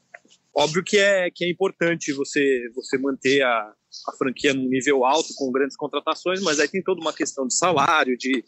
Óbvio 0.54 0.82
que 0.82 0.96
é, 0.96 1.28
que 1.30 1.44
é 1.44 1.50
importante 1.50 2.12
você, 2.12 2.70
você 2.74 2.96
manter 2.96 3.42
a, 3.42 3.74
a 4.08 4.12
franquia 4.16 4.54
num 4.54 4.68
nível 4.68 5.04
alto, 5.04 5.34
com 5.36 5.50
grandes 5.50 5.76
contratações, 5.76 6.40
mas 6.42 6.58
aí 6.58 6.68
tem 6.68 6.82
toda 6.82 7.00
uma 7.00 7.12
questão 7.12 7.46
de 7.46 7.54
salário, 7.54 8.16
de, 8.16 8.44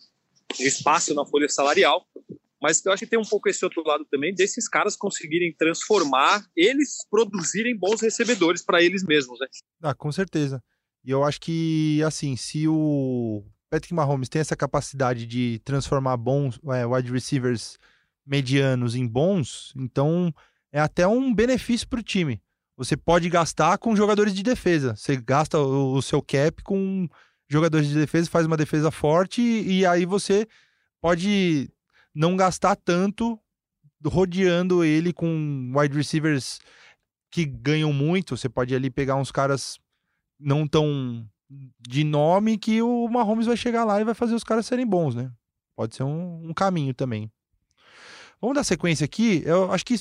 de 0.56 0.66
espaço 0.66 1.14
na 1.14 1.24
folha 1.24 1.48
salarial. 1.48 2.06
Mas 2.60 2.84
eu 2.84 2.92
acho 2.92 3.04
que 3.04 3.10
tem 3.10 3.18
um 3.18 3.24
pouco 3.24 3.48
esse 3.48 3.64
outro 3.64 3.82
lado 3.86 4.04
também, 4.10 4.34
desses 4.34 4.68
caras 4.68 4.96
conseguirem 4.96 5.54
transformar, 5.56 6.44
eles 6.56 6.96
produzirem 7.08 7.76
bons 7.76 8.00
recebedores 8.00 8.64
para 8.64 8.82
eles 8.82 9.04
mesmos, 9.04 9.38
né? 9.38 9.46
Ah, 9.82 9.94
com 9.94 10.10
certeza. 10.10 10.62
E 11.04 11.10
eu 11.10 11.22
acho 11.22 11.40
que, 11.40 12.02
assim, 12.02 12.36
se 12.36 12.66
o 12.66 13.44
Patrick 13.70 13.94
Mahomes 13.94 14.28
tem 14.28 14.40
essa 14.40 14.56
capacidade 14.56 15.26
de 15.26 15.60
transformar 15.64 16.16
bons 16.16 16.58
é, 16.74 16.84
wide 16.84 17.12
receivers 17.12 17.78
medianos 18.26 18.94
em 18.94 19.06
bons, 19.06 19.72
então 19.76 20.34
é 20.72 20.80
até 20.80 21.06
um 21.06 21.32
benefício 21.32 21.88
para 21.88 22.00
o 22.00 22.02
time. 22.02 22.42
Você 22.78 22.96
pode 22.96 23.28
gastar 23.28 23.76
com 23.76 23.96
jogadores 23.96 24.32
de 24.32 24.40
defesa. 24.40 24.94
Você 24.94 25.16
gasta 25.16 25.58
o, 25.58 26.00
seu 26.00 26.22
cap 26.22 26.62
com 26.62 27.08
jogadores 27.48 27.88
de 27.88 27.94
defesa, 27.94 28.30
faz 28.30 28.46
uma 28.46 28.56
defesa 28.56 28.92
forte 28.92 29.42
e, 29.42 29.80
e 29.80 29.86
aí 29.86 30.06
você 30.06 30.46
pode 31.00 31.68
não 32.14 32.36
gastar 32.36 32.76
tanto 32.76 33.36
rodeando 34.06 34.84
ele 34.84 35.12
com 35.12 35.72
wide 35.74 35.96
receivers 35.96 36.60
que 37.32 37.44
ganham 37.44 37.92
muito. 37.92 38.36
Você 38.36 38.48
pode 38.48 38.72
ali 38.72 38.90
pegar 38.90 39.16
uns 39.16 39.32
caras 39.32 39.80
não 40.38 40.64
tão 40.64 41.28
de 41.80 42.04
nome 42.04 42.58
que 42.58 42.80
o 42.80 43.08
Mahomes 43.08 43.46
vai 43.46 43.56
chegar 43.56 43.82
lá 43.82 44.00
e 44.00 44.04
vai 44.04 44.14
fazer 44.14 44.36
os 44.36 44.44
caras 44.44 44.66
serem 44.66 44.86
bons, 44.86 45.16
né? 45.16 45.32
Pode 45.74 45.96
ser 45.96 46.04
um, 46.04 46.50
um 46.50 46.54
caminho 46.54 46.94
também. 46.94 47.28
Vamos 48.40 48.54
dar 48.54 48.62
sequência 48.62 49.04
aqui. 49.04 49.42
Eu 49.44 49.72
acho 49.72 49.84
que 49.84 49.96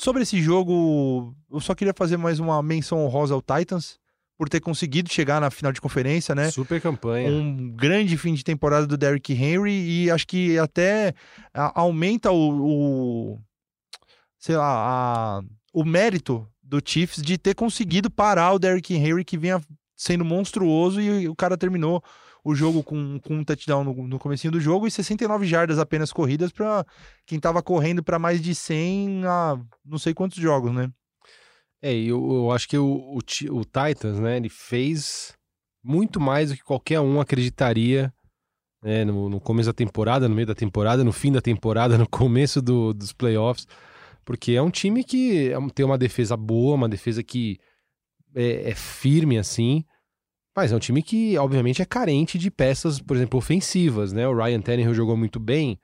sobre 0.00 0.22
esse 0.22 0.40
jogo, 0.40 1.34
eu 1.50 1.60
só 1.60 1.74
queria 1.74 1.92
fazer 1.94 2.16
mais 2.16 2.40
uma 2.40 2.62
menção 2.62 3.04
honrosa 3.04 3.34
ao 3.34 3.42
Titans 3.42 3.98
por 4.38 4.48
ter 4.48 4.58
conseguido 4.58 5.12
chegar 5.12 5.38
na 5.42 5.50
final 5.50 5.70
de 5.70 5.80
conferência, 5.80 6.34
né? 6.34 6.50
Super 6.50 6.80
campanha. 6.80 7.30
Um 7.30 7.70
grande 7.70 8.16
fim 8.16 8.32
de 8.32 8.42
temporada 8.42 8.86
do 8.86 8.96
Derrick 8.96 9.34
Henry 9.34 10.04
e 10.04 10.10
acho 10.10 10.26
que 10.26 10.58
até 10.58 11.12
aumenta 11.74 12.32
o, 12.32 13.34
o 13.34 13.38
sei 14.38 14.56
lá, 14.56 14.64
a, 14.64 15.42
o 15.74 15.84
mérito 15.84 16.48
do 16.62 16.80
Chiefs 16.82 17.22
de 17.22 17.36
ter 17.36 17.54
conseguido 17.54 18.10
parar 18.10 18.54
o 18.54 18.58
Derrick 18.58 18.94
Henry 18.94 19.22
que 19.22 19.36
vinha 19.36 19.60
sendo 20.00 20.24
monstruoso 20.24 20.98
e 20.98 21.28
o 21.28 21.36
cara 21.36 21.58
terminou 21.58 22.02
o 22.42 22.54
jogo 22.54 22.82
com, 22.82 23.20
com 23.20 23.34
um 23.34 23.44
touchdown 23.44 23.84
no, 23.84 23.92
no 24.08 24.18
comecinho 24.18 24.50
do 24.50 24.58
jogo 24.58 24.86
e 24.86 24.90
69 24.90 25.46
jardas 25.46 25.78
apenas 25.78 26.10
corridas 26.10 26.50
para 26.50 26.86
quem 27.26 27.36
estava 27.36 27.62
correndo 27.62 28.02
para 28.02 28.18
mais 28.18 28.40
de 28.40 28.54
100 28.54 29.26
a 29.26 29.60
não 29.84 29.98
sei 29.98 30.14
quantos 30.14 30.38
jogos, 30.38 30.72
né? 30.72 30.90
É, 31.82 31.94
eu, 31.94 32.32
eu 32.32 32.50
acho 32.50 32.66
que 32.66 32.78
o, 32.78 32.86
o, 32.86 33.18
o 33.18 33.64
Titans, 33.64 34.18
né, 34.18 34.38
ele 34.38 34.48
fez 34.48 35.34
muito 35.84 36.18
mais 36.18 36.48
do 36.48 36.56
que 36.56 36.64
qualquer 36.64 37.00
um 37.00 37.20
acreditaria 37.20 38.10
né, 38.82 39.04
no, 39.04 39.28
no, 39.28 39.38
começo 39.38 39.68
da 39.68 39.74
temporada, 39.74 40.26
no 40.26 40.34
meio 40.34 40.46
da 40.46 40.54
temporada, 40.54 41.04
no 41.04 41.12
fim 41.12 41.30
da 41.30 41.42
temporada, 41.42 41.96
no 41.98 42.08
começo 42.08 42.62
do, 42.62 42.94
dos 42.94 43.12
playoffs, 43.12 43.66
porque 44.24 44.52
é 44.52 44.62
um 44.62 44.70
time 44.70 45.04
que 45.04 45.50
é 45.50 45.58
tem 45.74 45.84
uma 45.84 45.98
defesa 45.98 46.38
boa, 46.38 46.74
uma 46.74 46.88
defesa 46.88 47.22
que 47.22 47.58
é, 48.34 48.70
é 48.70 48.74
firme 48.74 49.38
assim, 49.38 49.84
mas 50.56 50.72
é 50.72 50.76
um 50.76 50.80
time 50.80 51.02
que, 51.02 51.38
obviamente, 51.38 51.80
é 51.80 51.84
carente 51.84 52.38
de 52.38 52.50
peças, 52.50 53.00
por 53.00 53.16
exemplo, 53.16 53.38
ofensivas, 53.38 54.12
né? 54.12 54.26
O 54.26 54.36
Ryan 54.36 54.60
Tannehill 54.60 54.94
jogou 54.94 55.16
muito 55.16 55.38
bem, 55.38 55.78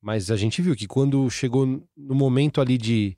mas 0.00 0.30
a 0.30 0.36
gente 0.36 0.60
viu 0.60 0.76
que 0.76 0.86
quando 0.86 1.28
chegou 1.30 1.66
no 1.96 2.14
momento 2.14 2.60
ali 2.60 2.76
de 2.76 3.16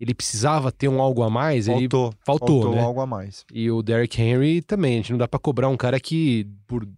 ele 0.00 0.14
precisava 0.14 0.70
ter 0.70 0.88
um 0.88 1.02
algo 1.02 1.24
a 1.24 1.30
mais, 1.30 1.66
faltou, 1.66 1.80
ele 1.80 1.88
faltou, 2.24 2.62
faltou 2.62 2.74
né? 2.76 2.80
algo 2.80 3.00
a 3.00 3.06
mais. 3.06 3.44
E 3.52 3.68
o 3.68 3.82
Derrick 3.82 4.22
Henry 4.22 4.62
também, 4.62 4.94
a 4.94 4.96
gente 4.98 5.10
não 5.10 5.18
dá 5.18 5.26
para 5.26 5.40
cobrar 5.40 5.68
um 5.68 5.76
cara 5.76 5.98
que 5.98 6.46
por 6.68 6.88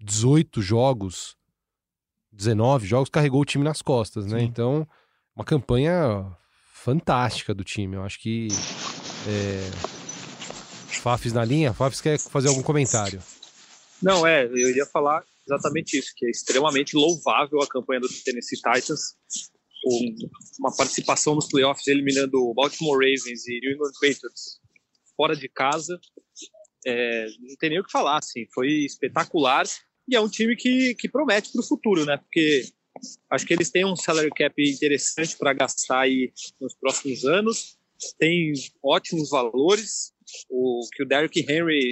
18 0.00 0.60
jogos, 0.60 1.36
19 2.32 2.86
jogos 2.86 3.08
carregou 3.08 3.40
o 3.40 3.44
time 3.44 3.62
nas 3.62 3.80
costas, 3.80 4.26
né? 4.26 4.40
Sim. 4.40 4.44
Então, 4.46 4.88
uma 5.36 5.44
campanha 5.44 6.26
fantástica 6.72 7.54
do 7.54 7.62
time. 7.62 7.94
Eu 7.94 8.02
acho 8.02 8.18
que 8.18 8.48
é, 9.28 9.97
Fafs 10.96 11.32
na 11.32 11.44
linha? 11.44 11.72
Fafs 11.72 12.00
quer 12.00 12.18
fazer 12.18 12.48
algum 12.48 12.62
comentário? 12.62 13.22
Não, 14.02 14.26
é, 14.26 14.44
eu 14.44 14.74
ia 14.74 14.86
falar 14.86 15.24
exatamente 15.46 15.98
isso, 15.98 16.12
que 16.16 16.26
é 16.26 16.30
extremamente 16.30 16.94
louvável 16.94 17.60
a 17.62 17.66
campanha 17.66 18.00
do 18.00 18.08
Tennessee 18.08 18.56
Titans, 18.58 19.16
uma 20.58 20.74
participação 20.76 21.34
nos 21.34 21.48
playoffs 21.48 21.86
eliminando 21.86 22.36
o 22.36 22.54
Baltimore 22.54 22.96
Ravens 22.96 23.46
e 23.46 23.60
New 23.60 23.74
England 23.74 23.92
Patriots 24.00 24.60
fora 25.16 25.34
de 25.34 25.48
casa. 25.48 25.98
É, 26.86 27.26
não 27.40 27.56
tem 27.58 27.70
nem 27.70 27.80
o 27.80 27.84
que 27.84 27.90
falar, 27.90 28.18
assim, 28.18 28.46
foi 28.54 28.68
espetacular 28.84 29.66
e 30.08 30.16
é 30.16 30.20
um 30.20 30.28
time 30.28 30.56
que, 30.56 30.94
que 30.94 31.08
promete 31.08 31.52
para 31.52 31.60
o 31.60 31.66
futuro, 31.66 32.04
né? 32.04 32.16
Porque 32.16 32.64
acho 33.30 33.46
que 33.46 33.52
eles 33.52 33.70
têm 33.70 33.84
um 33.84 33.96
salary 33.96 34.30
cap 34.30 34.54
interessante 34.58 35.36
para 35.36 35.52
gastar 35.52 36.00
aí 36.00 36.32
nos 36.60 36.74
próximos 36.74 37.24
anos, 37.24 37.78
tem 38.18 38.52
ótimos 38.82 39.30
valores, 39.30 40.12
o 40.50 40.80
que 40.92 41.02
o 41.02 41.06
Derrick 41.06 41.40
Henry 41.40 41.90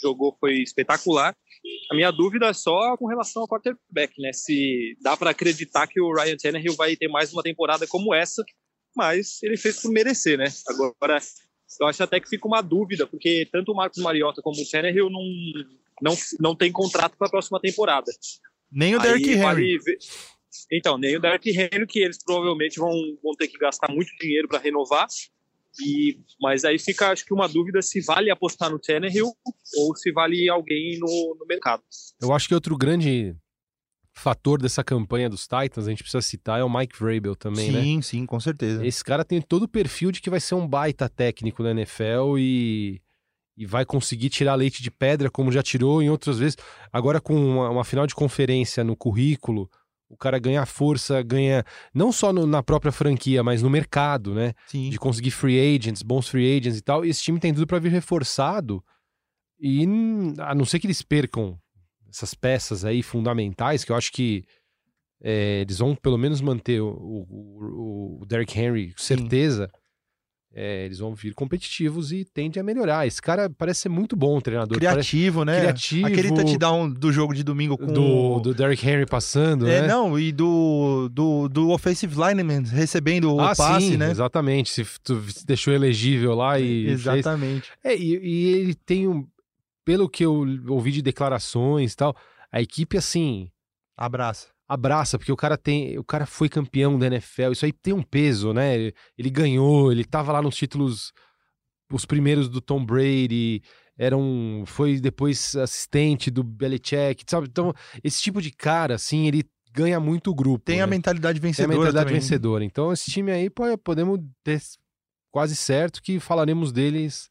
jogou 0.00 0.36
foi 0.38 0.62
espetacular. 0.62 1.34
A 1.90 1.94
minha 1.94 2.10
dúvida 2.10 2.46
é 2.46 2.52
só 2.52 2.96
com 2.96 3.06
relação 3.06 3.42
ao 3.42 3.48
quarterback, 3.48 4.20
né? 4.20 4.32
Se 4.32 4.96
dá 5.00 5.16
para 5.16 5.30
acreditar 5.30 5.86
que 5.86 6.00
o 6.00 6.12
Ryan 6.12 6.36
Tannehill 6.36 6.74
vai 6.74 6.94
ter 6.96 7.08
mais 7.08 7.32
uma 7.32 7.42
temporada 7.42 7.86
como 7.86 8.14
essa, 8.14 8.44
mas 8.94 9.42
ele 9.42 9.56
fez 9.56 9.80
por 9.80 9.90
merecer, 9.90 10.36
né? 10.36 10.46
Agora, 10.68 11.18
eu 11.80 11.86
acho 11.86 12.02
até 12.02 12.20
que 12.20 12.28
fica 12.28 12.46
uma 12.46 12.60
dúvida, 12.60 13.06
porque 13.06 13.48
tanto 13.50 13.72
o 13.72 13.74
Marcos 13.74 14.02
Mariota 14.02 14.42
como 14.42 14.60
o 14.60 14.70
Tannehill 14.70 15.08
não, 15.08 15.22
não, 16.02 16.16
não 16.38 16.56
tem 16.56 16.70
contrato 16.70 17.16
para 17.16 17.26
a 17.26 17.30
próxima 17.30 17.58
temporada. 17.60 18.12
Nem 18.70 18.94
o 18.94 19.00
Derrick 19.00 19.30
Henry. 19.30 19.42
Vale 19.42 19.78
então, 20.70 20.96
nem 20.96 21.16
o 21.16 21.20
Derrick 21.20 21.50
Henry, 21.50 21.86
que 21.86 22.00
eles 22.00 22.22
provavelmente 22.22 22.78
vão, 22.78 22.92
vão 23.22 23.34
ter 23.34 23.48
que 23.48 23.58
gastar 23.58 23.90
muito 23.90 24.10
dinheiro 24.20 24.48
para 24.48 24.58
renovar. 24.58 25.06
E, 25.80 26.20
mas 26.40 26.64
aí 26.64 26.78
fica, 26.78 27.10
acho 27.10 27.24
que, 27.24 27.34
uma 27.34 27.48
dúvida 27.48 27.82
se 27.82 28.00
vale 28.00 28.30
apostar 28.30 28.70
no 28.70 28.78
Tannehill 28.78 29.32
ou 29.76 29.96
se 29.96 30.12
vale 30.12 30.48
alguém 30.48 30.98
no, 30.98 31.36
no 31.38 31.46
mercado. 31.46 31.82
Eu 32.20 32.32
acho 32.32 32.46
que 32.46 32.54
outro 32.54 32.76
grande 32.76 33.36
fator 34.12 34.62
dessa 34.62 34.84
campanha 34.84 35.28
dos 35.28 35.42
Titans, 35.42 35.86
a 35.86 35.90
gente 35.90 36.02
precisa 36.02 36.22
citar, 36.22 36.60
é 36.60 36.64
o 36.64 36.72
Mike 36.72 36.96
Vrabel 36.96 37.34
também, 37.34 37.66
sim, 37.66 37.72
né? 37.72 37.82
Sim, 37.82 38.02
sim, 38.02 38.26
com 38.26 38.38
certeza. 38.38 38.86
Esse 38.86 39.02
cara 39.02 39.24
tem 39.24 39.42
todo 39.42 39.64
o 39.64 39.68
perfil 39.68 40.12
de 40.12 40.20
que 40.22 40.30
vai 40.30 40.38
ser 40.38 40.54
um 40.54 40.66
baita 40.66 41.08
técnico 41.08 41.62
na 41.62 41.72
NFL 41.72 42.38
e, 42.38 43.02
e 43.56 43.66
vai 43.66 43.84
conseguir 43.84 44.30
tirar 44.30 44.54
leite 44.54 44.82
de 44.82 44.90
pedra, 44.90 45.28
como 45.28 45.50
já 45.50 45.62
tirou 45.62 46.00
em 46.00 46.08
outras 46.08 46.38
vezes. 46.38 46.56
Agora 46.92 47.20
com 47.20 47.34
uma, 47.34 47.70
uma 47.70 47.84
final 47.84 48.06
de 48.06 48.14
conferência 48.14 48.84
no 48.84 48.96
currículo, 48.96 49.68
o 50.08 50.16
cara 50.16 50.38
ganha 50.38 50.64
força, 50.66 51.22
ganha 51.22 51.64
não 51.92 52.12
só 52.12 52.32
no, 52.32 52.46
na 52.46 52.62
própria 52.62 52.92
franquia, 52.92 53.42
mas 53.42 53.62
no 53.62 53.70
mercado, 53.70 54.34
né? 54.34 54.52
Sim. 54.66 54.90
De 54.90 54.98
conseguir 54.98 55.30
free 55.30 55.76
agents, 55.76 56.02
bons 56.02 56.28
free 56.28 56.56
agents 56.56 56.78
e 56.78 56.82
tal. 56.82 57.04
E 57.04 57.08
esse 57.08 57.22
time 57.22 57.40
tem 57.40 57.52
tudo 57.52 57.66
para 57.66 57.78
vir 57.78 57.90
reforçado. 57.90 58.84
E 59.58 59.86
a 60.38 60.54
não 60.54 60.64
ser 60.64 60.78
que 60.78 60.86
eles 60.86 61.02
percam 61.02 61.58
essas 62.08 62.34
peças 62.34 62.84
aí 62.84 63.02
fundamentais, 63.02 63.84
que 63.84 63.90
eu 63.90 63.96
acho 63.96 64.12
que 64.12 64.44
é, 65.22 65.60
eles 65.62 65.78
vão 65.78 65.94
pelo 65.94 66.18
menos 66.18 66.40
manter 66.40 66.80
o, 66.80 66.88
o, 66.88 68.18
o 68.20 68.26
Derrick 68.26 68.58
Henry, 68.58 68.92
certeza. 68.96 69.70
Sim 69.72 69.83
é, 70.56 70.84
eles 70.84 71.00
vão 71.00 71.14
vir 71.14 71.34
competitivos 71.34 72.12
e 72.12 72.24
tendem 72.24 72.60
a 72.60 72.64
melhorar. 72.64 73.06
Esse 73.06 73.20
cara 73.20 73.50
parece 73.50 73.80
ser 73.80 73.88
muito 73.88 74.14
bom 74.14 74.40
treinador. 74.40 74.78
Criativo, 74.78 75.44
parece... 75.44 75.56
né? 75.56 75.64
Criativo. 75.64 76.06
Aquele 76.06 76.32
touchdown 76.32 76.88
do 76.88 77.12
jogo 77.12 77.34
de 77.34 77.42
domingo 77.42 77.76
com 77.76 77.92
do, 77.92 78.38
do 78.38 78.54
Derrick 78.54 78.88
Henry 78.88 79.04
passando, 79.04 79.66
é, 79.66 79.82
né? 79.82 79.88
não, 79.88 80.16
e 80.16 80.30
do, 80.30 81.08
do, 81.12 81.48
do 81.48 81.70
offensive 81.70 82.14
lineman 82.14 82.62
recebendo 82.62 83.40
ah, 83.40 83.52
o 83.52 83.56
passe, 83.56 83.88
sim, 83.88 83.96
né? 83.96 84.12
Exatamente. 84.12 84.70
Se 84.70 84.86
tu 85.02 85.20
deixou 85.44 85.74
elegível 85.74 86.34
lá 86.34 86.60
e. 86.60 86.86
Exatamente. 86.86 87.72
Fez... 87.82 88.00
É, 88.00 88.00
e, 88.00 88.18
e, 88.22 88.46
ele 88.54 88.74
tem 88.74 89.08
um. 89.08 89.26
Pelo 89.84 90.08
que 90.08 90.24
eu 90.24 90.46
ouvi 90.68 90.92
de 90.92 91.02
declarações 91.02 91.92
e 91.92 91.96
tal, 91.96 92.16
a 92.50 92.62
equipe, 92.62 92.96
assim. 92.96 93.50
Abraça 93.96 94.53
abraça, 94.68 95.18
porque 95.18 95.32
o 95.32 95.36
cara 95.36 95.56
tem, 95.56 95.98
o 95.98 96.04
cara 96.04 96.26
foi 96.26 96.48
campeão 96.48 96.98
da 96.98 97.06
NFL, 97.06 97.52
isso 97.52 97.64
aí 97.64 97.72
tem 97.72 97.92
um 97.92 98.02
peso, 98.02 98.52
né? 98.52 98.74
Ele, 98.74 98.94
ele 99.16 99.30
ganhou, 99.30 99.92
ele 99.92 100.04
tava 100.04 100.32
lá 100.32 100.40
nos 100.42 100.56
títulos 100.56 101.12
os 101.92 102.04
primeiros 102.04 102.48
do 102.48 102.60
Tom 102.60 102.84
Brady, 102.84 103.62
era 103.96 104.16
um, 104.16 104.64
foi 104.66 104.98
depois 104.98 105.54
assistente 105.54 106.30
do 106.30 106.42
Belichick, 106.42 107.24
sabe? 107.28 107.46
Então, 107.48 107.72
esse 108.02 108.20
tipo 108.20 108.42
de 108.42 108.50
cara 108.50 108.94
assim, 108.94 109.28
ele 109.28 109.44
ganha 109.70 110.00
muito 110.00 110.30
o 110.30 110.34
grupo. 110.34 110.64
Tem 110.64 110.78
né? 110.78 110.82
a 110.82 110.86
mentalidade 110.86 111.38
vencedora 111.38 111.68
Tem 111.68 111.76
a 111.76 111.78
mentalidade 111.78 112.06
também. 112.06 112.20
vencedora. 112.20 112.64
Então, 112.64 112.92
esse 112.92 113.10
time 113.10 113.30
aí 113.30 113.50
podemos 113.82 114.18
ter 114.42 114.60
quase 115.30 115.54
certo 115.56 116.02
que 116.02 116.18
falaremos 116.20 116.72
deles 116.72 117.28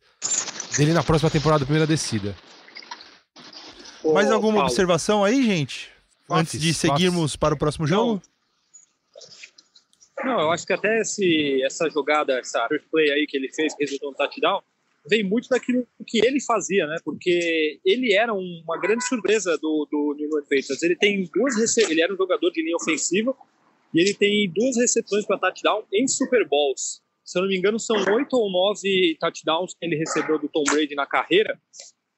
dele 0.77 0.93
na 0.93 1.03
próxima 1.03 1.29
temporada 1.29 1.59
da 1.59 1.65
primeira 1.65 1.87
descida. 1.87 2.35
Mais 4.13 4.29
alguma 4.29 4.55
Paulo. 4.55 4.67
observação 4.67 5.23
aí, 5.23 5.43
gente? 5.43 5.92
Antes 6.33 6.59
de 6.59 6.73
seguirmos 6.73 7.35
para 7.35 7.53
o 7.53 7.57
próximo 7.57 7.85
jogo? 7.87 8.21
Não, 10.23 10.39
eu 10.39 10.51
acho 10.51 10.65
que 10.65 10.73
até 10.73 11.01
esse, 11.01 11.61
essa 11.63 11.89
jogada, 11.89 12.39
essa 12.39 12.65
first 12.67 12.85
play 12.89 13.11
aí 13.11 13.25
que 13.27 13.35
ele 13.35 13.51
fez, 13.51 13.75
que 13.75 13.83
resultou 13.83 14.11
no 14.11 14.17
touchdown, 14.17 14.61
vem 15.09 15.23
muito 15.23 15.49
daquilo 15.49 15.85
que 16.07 16.25
ele 16.25 16.39
fazia, 16.41 16.87
né? 16.87 16.95
Porque 17.03 17.79
ele 17.85 18.13
era 18.13 18.33
uma 18.33 18.79
grande 18.79 19.05
surpresa 19.05 19.57
do, 19.57 19.87
do 19.91 20.15
New 20.17 20.27
England 20.27 20.43
Patriots. 20.43 20.81
Ele 20.81 20.95
tem 20.95 21.29
duas 21.33 21.77
ele 21.77 22.01
era 22.01 22.13
um 22.13 22.17
jogador 22.17 22.49
de 22.51 22.63
linha 22.63 22.75
ofensiva 22.77 23.35
e 23.93 23.99
ele 23.99 24.13
tem 24.13 24.49
duas 24.49 24.77
recepções 24.77 25.25
para 25.25 25.37
touchdown 25.37 25.83
em 25.93 26.07
Super 26.07 26.47
Bowls. 26.47 27.01
Se 27.23 27.37
eu 27.37 27.43
não 27.43 27.49
me 27.49 27.57
engano, 27.57 27.79
são 27.79 27.95
oito 28.15 28.33
ou 28.35 28.51
nove 28.51 29.17
touchdowns 29.19 29.73
que 29.73 29.85
ele 29.85 29.95
recebeu 29.95 30.37
do 30.39 30.49
Tom 30.49 30.63
Brady 30.63 30.95
na 30.95 31.05
carreira. 31.05 31.59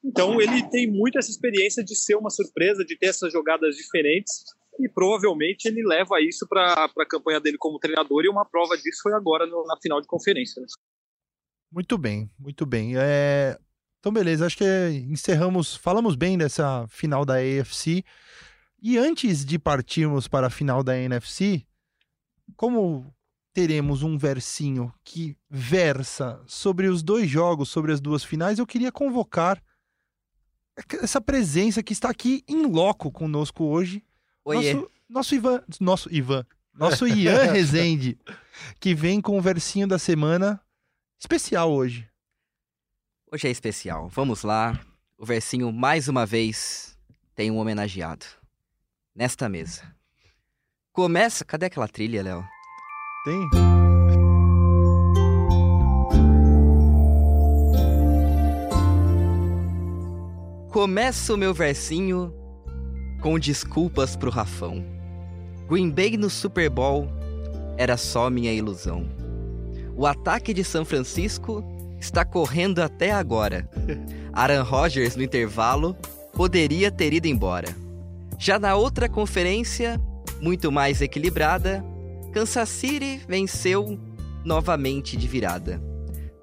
Então 0.05 0.39
ele 0.39 0.61
tem 0.69 0.85
muito 0.85 1.17
essa 1.17 1.31
experiência 1.31 1.83
de 1.83 1.95
ser 1.95 2.15
uma 2.15 2.29
surpresa, 2.29 2.85
de 2.85 2.95
ter 2.95 3.07
essas 3.07 3.33
jogadas 3.33 3.75
diferentes 3.75 4.43
e 4.79 4.87
provavelmente 4.87 5.65
ele 5.65 5.83
leva 5.83 6.21
isso 6.21 6.47
para 6.47 6.85
a 6.85 7.05
campanha 7.07 7.39
dele 7.39 7.57
como 7.57 7.79
treinador 7.79 8.23
e 8.23 8.29
uma 8.29 8.45
prova 8.45 8.77
disso 8.77 8.99
foi 9.01 9.13
agora 9.13 9.47
no, 9.47 9.65
na 9.65 9.75
final 9.81 9.99
de 9.99 10.07
conferência. 10.07 10.61
Né? 10.61 10.67
Muito 11.71 11.97
bem, 11.97 12.29
muito 12.37 12.65
bem. 12.65 12.93
É... 12.95 13.57
Então, 13.99 14.13
beleza, 14.13 14.45
acho 14.45 14.57
que 14.57 14.65
encerramos, 15.09 15.75
falamos 15.75 16.15
bem 16.15 16.37
dessa 16.37 16.87
final 16.87 17.25
da 17.25 17.37
AFC. 17.37 18.03
E 18.79 18.99
antes 18.99 19.43
de 19.43 19.57
partirmos 19.57 20.27
para 20.27 20.45
a 20.47 20.51
final 20.51 20.83
da 20.83 20.95
NFC, 20.95 21.65
como 22.55 23.11
teremos 23.51 24.03
um 24.03 24.15
versinho 24.15 24.93
que 25.03 25.35
versa 25.49 26.39
sobre 26.45 26.87
os 26.87 27.01
dois 27.01 27.27
jogos, 27.27 27.69
sobre 27.69 27.91
as 27.91 27.99
duas 27.99 28.23
finais, 28.23 28.59
eu 28.59 28.67
queria 28.67 28.91
convocar 28.91 29.59
essa 31.01 31.21
presença 31.21 31.81
que 31.81 31.93
está 31.93 32.09
aqui 32.09 32.43
em 32.47 32.65
loco 32.65 33.11
conosco 33.11 33.63
hoje. 33.63 34.03
Oiê. 34.43 34.73
Nosso, 34.73 34.91
nosso 35.09 35.35
Ivan, 35.35 35.63
nosso 35.79 36.13
Ivan, 36.13 36.45
nosso 36.73 37.07
Ian 37.07 37.45
Rezende, 37.51 38.17
que 38.79 38.93
vem 38.93 39.21
com 39.21 39.37
o 39.37 39.41
versinho 39.41 39.87
da 39.87 39.97
semana 39.97 40.61
especial 41.19 41.71
hoje. 41.71 42.07
Hoje 43.31 43.47
é 43.47 43.51
especial. 43.51 44.07
Vamos 44.09 44.43
lá. 44.43 44.79
O 45.17 45.25
versinho, 45.25 45.71
mais 45.71 46.07
uma 46.07 46.25
vez, 46.25 46.97
tem 47.33 47.49
um 47.49 47.57
homenageado. 47.57 48.25
Nesta 49.15 49.47
mesa. 49.47 49.95
Começa. 50.91 51.43
Cadê 51.45 51.65
aquela 51.65 51.87
trilha, 51.87 52.21
Léo? 52.21 52.45
Tem? 53.23 53.74
Começa 60.85 61.33
o 61.33 61.37
meu 61.37 61.51
versinho 61.51 62.31
com 63.19 63.39
desculpas 63.39 64.15
pro 64.15 64.29
Rafão. 64.29 64.85
Green 65.67 65.89
Bay 65.89 66.15
no 66.15 66.29
Super 66.29 66.69
Bowl 66.69 67.07
era 67.75 67.97
só 67.97 68.29
minha 68.29 68.53
ilusão. 68.53 69.09
O 69.97 70.05
ataque 70.05 70.53
de 70.53 70.63
São 70.63 70.85
Francisco 70.85 71.65
está 71.99 72.23
correndo 72.23 72.83
até 72.83 73.09
agora. 73.09 73.67
Aaron 74.31 74.61
Rodgers 74.61 75.15
no 75.15 75.23
intervalo 75.23 75.97
poderia 76.33 76.91
ter 76.91 77.13
ido 77.13 77.27
embora. 77.27 77.75
Já 78.37 78.59
na 78.59 78.75
outra 78.75 79.09
conferência, 79.09 79.99
muito 80.39 80.71
mais 80.71 81.01
equilibrada, 81.01 81.83
Kansas 82.31 82.69
City 82.69 83.21
venceu 83.27 83.99
novamente 84.43 85.17
de 85.17 85.27
virada. 85.27 85.81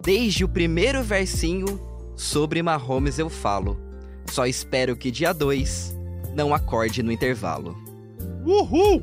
Desde 0.02 0.44
o 0.44 0.48
primeiro 0.48 1.00
versinho, 1.00 1.80
sobre 2.16 2.60
Mahomes 2.60 3.20
eu 3.20 3.30
falo. 3.30 3.81
Só 4.32 4.46
espero 4.46 4.96
que 4.96 5.10
dia 5.10 5.34
2 5.34 5.94
não 6.34 6.54
acorde 6.54 7.02
no 7.02 7.12
intervalo. 7.12 7.76
Uhul! 8.46 9.02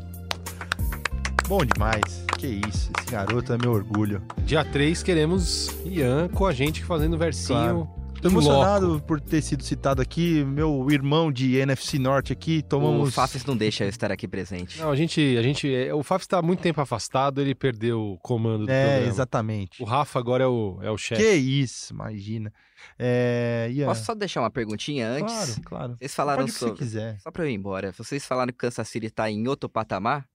Bom 1.47 1.63
demais. 1.63 2.25
Que 2.35 2.47
isso, 2.67 2.89
esse 2.97 3.11
garoto 3.11 3.53
é 3.53 3.57
meu 3.59 3.71
orgulho. 3.71 4.23
Dia 4.39 4.65
3 4.65 5.03
queremos 5.03 5.69
Ian 5.85 6.29
com 6.29 6.47
a 6.47 6.51
gente 6.51 6.83
fazendo 6.83 7.15
versinho. 7.15 7.59
Claro. 7.59 7.98
Tô 8.21 8.27
emocionado 8.27 9.01
por 9.07 9.21
ter 9.21 9.41
sido 9.41 9.63
citado 9.63 10.01
aqui, 10.01 10.43
meu 10.43 10.87
irmão 10.91 11.31
de 11.31 11.55
NFC 11.55 11.97
Norte 11.97 12.33
aqui, 12.33 12.61
tomamos... 12.61 13.09
O 13.09 13.11
Fafs 13.11 13.45
não 13.45 13.55
deixa 13.55 13.85
eu 13.85 13.89
estar 13.89 14.11
aqui 14.11 14.27
presente. 14.27 14.77
Não, 14.79 14.91
a 14.91 14.95
gente, 14.95 15.37
a 15.37 15.41
gente, 15.41 15.73
é, 15.73 15.93
o 15.93 16.03
Fafs 16.03 16.25
está 16.25 16.39
há 16.39 16.41
muito 16.41 16.59
tempo 16.61 16.81
afastado, 16.81 17.39
ele 17.39 17.55
perdeu 17.55 18.01
o 18.01 18.17
comando 18.19 18.65
do 18.65 18.71
É, 18.71 18.83
programa. 18.85 19.07
exatamente. 19.07 19.81
O 19.81 19.85
Rafa 19.85 20.19
agora 20.19 20.43
é 20.43 20.47
o, 20.47 20.79
é 20.81 20.91
o 20.91 20.97
chefe. 20.97 21.21
Que 21.21 21.31
isso, 21.33 21.93
imagina. 21.93 22.51
É, 22.97 23.69
Ian, 23.71 23.87
Posso 23.87 24.03
só 24.05 24.13
deixar 24.13 24.41
uma 24.41 24.51
perguntinha 24.51 25.07
antes? 25.07 25.33
Claro, 25.33 25.61
claro. 25.65 25.95
Vocês 25.97 26.13
falaram 26.15 26.39
Pode 26.43 26.51
o 26.51 26.53
que 26.53 26.59
você 26.59 26.65
sobre... 26.65 26.77
quiser. 26.79 27.17
Só 27.21 27.31
pra 27.31 27.43
eu 27.43 27.49
ir 27.49 27.53
embora. 27.53 27.93
Vocês 27.97 28.25
falaram 28.25 28.51
que 28.51 28.57
Kansas 28.57 28.87
City 28.87 29.09
tá 29.09 29.29
em 29.31 29.47
outro 29.47 29.69
patamar? 29.69 30.25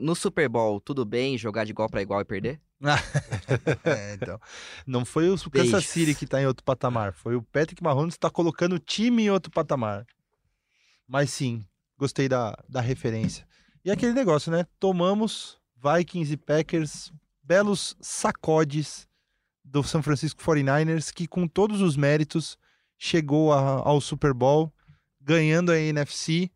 No 0.00 0.14
Super 0.14 0.48
Bowl, 0.48 0.80
tudo 0.80 1.04
bem 1.04 1.36
jogar 1.36 1.64
de 1.64 1.70
igual 1.70 1.88
para 1.88 2.02
igual 2.02 2.20
e 2.20 2.24
perder? 2.24 2.60
É, 3.84 4.14
então. 4.14 4.40
Não 4.86 5.04
foi 5.04 5.28
o 5.30 5.36
Kansas. 5.50 5.86
City 5.86 6.14
que 6.14 6.26
tá 6.26 6.40
em 6.40 6.46
outro 6.46 6.64
patamar, 6.64 7.12
foi 7.12 7.36
o 7.36 7.42
Patrick 7.42 7.82
Mahomes 7.82 8.14
que 8.14 8.20
tá 8.20 8.30
colocando 8.30 8.74
o 8.74 8.78
time 8.78 9.24
em 9.24 9.30
outro 9.30 9.50
patamar. 9.52 10.06
Mas 11.06 11.30
sim, 11.30 11.64
gostei 11.98 12.28
da, 12.28 12.56
da 12.68 12.80
referência. 12.80 13.46
E 13.84 13.90
aquele 13.90 14.12
negócio, 14.12 14.50
né? 14.50 14.66
Tomamos 14.80 15.58
Vikings 15.76 16.32
e 16.32 16.36
Packers, 16.36 17.12
belos 17.42 17.96
sacodes 18.00 19.06
do 19.64 19.82
San 19.82 20.02
Francisco 20.02 20.42
49ers, 20.42 21.12
que 21.12 21.26
com 21.26 21.46
todos 21.46 21.80
os 21.80 21.96
méritos 21.96 22.56
chegou 22.98 23.52
a- 23.52 23.82
ao 23.84 24.00
Super 24.00 24.32
Bowl, 24.32 24.72
ganhando 25.20 25.70
a 25.72 25.78
NFC. 25.78 26.50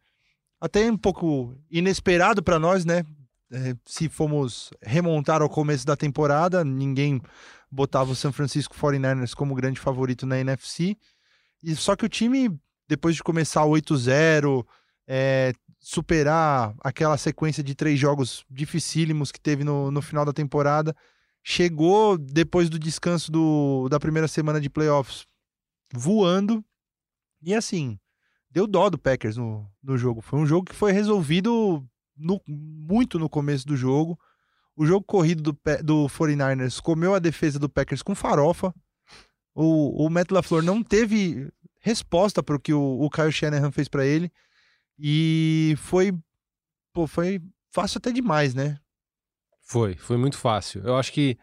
Até 0.60 0.90
um 0.90 0.96
pouco 0.96 1.56
inesperado 1.70 2.42
para 2.42 2.58
nós, 2.58 2.84
né? 2.84 3.04
É, 3.52 3.76
se 3.84 4.08
formos 4.08 4.70
remontar 4.82 5.40
ao 5.40 5.48
começo 5.48 5.86
da 5.86 5.96
temporada, 5.96 6.64
ninguém 6.64 7.20
botava 7.70 8.10
o 8.10 8.16
San 8.16 8.32
Francisco 8.32 8.76
49ers 8.76 9.34
como 9.34 9.54
grande 9.54 9.78
favorito 9.78 10.26
na 10.26 10.38
NFC. 10.38 10.96
E 11.62 11.74
só 11.76 11.94
que 11.94 12.04
o 12.04 12.08
time, 12.08 12.50
depois 12.88 13.14
de 13.14 13.22
começar 13.22 13.62
8-0, 13.62 14.66
é, 15.06 15.52
superar 15.80 16.74
aquela 16.80 17.16
sequência 17.16 17.62
de 17.62 17.74
três 17.74 17.98
jogos 17.98 18.44
dificílimos 18.50 19.30
que 19.30 19.40
teve 19.40 19.62
no, 19.62 19.90
no 19.90 20.02
final 20.02 20.24
da 20.24 20.32
temporada, 20.32 20.94
chegou 21.42 22.18
depois 22.18 22.68
do 22.68 22.78
descanso 22.78 23.30
do, 23.30 23.88
da 23.88 24.00
primeira 24.00 24.26
semana 24.26 24.60
de 24.60 24.68
playoffs 24.68 25.26
voando. 25.92 26.64
E 27.40 27.54
assim, 27.54 27.98
deu 28.50 28.66
dó 28.66 28.90
do 28.90 28.98
Packers 28.98 29.36
no, 29.36 29.70
no 29.80 29.96
jogo. 29.96 30.20
Foi 30.20 30.40
um 30.40 30.46
jogo 30.46 30.66
que 30.66 30.74
foi 30.74 30.90
resolvido 30.90 31.86
no- 32.16 32.40
muito 32.46 33.18
no 33.18 33.28
começo 33.28 33.66
do 33.66 33.76
jogo. 33.76 34.18
O 34.76 34.84
jogo 34.86 35.04
corrido 35.04 35.42
do, 35.42 35.58
do 35.82 36.06
49ers 36.08 36.80
comeu 36.80 37.14
a 37.14 37.18
defesa 37.18 37.58
do 37.58 37.68
Packers 37.68 38.02
com 38.02 38.14
farofa. 38.14 38.74
O, 39.54 40.04
o 40.04 40.10
Matt 40.10 40.30
LaFleur 40.30 40.62
não 40.62 40.82
teve 40.82 41.50
resposta 41.80 42.42
para 42.42 42.56
o 42.56 42.60
que 42.60 42.74
o, 42.74 43.00
o 43.00 43.08
Kyle 43.08 43.32
Shanahan 43.32 43.70
fez 43.70 43.88
para 43.88 44.04
ele. 44.04 44.30
E 44.98 45.74
foi, 45.78 46.12
pô, 46.92 47.06
foi 47.06 47.40
fácil 47.72 47.98
até 47.98 48.10
demais, 48.12 48.54
né? 48.54 48.78
Foi, 49.62 49.94
foi 49.94 50.16
muito 50.16 50.36
fácil. 50.38 50.82
Eu 50.84 50.96
acho 50.96 51.12
que 51.12 51.38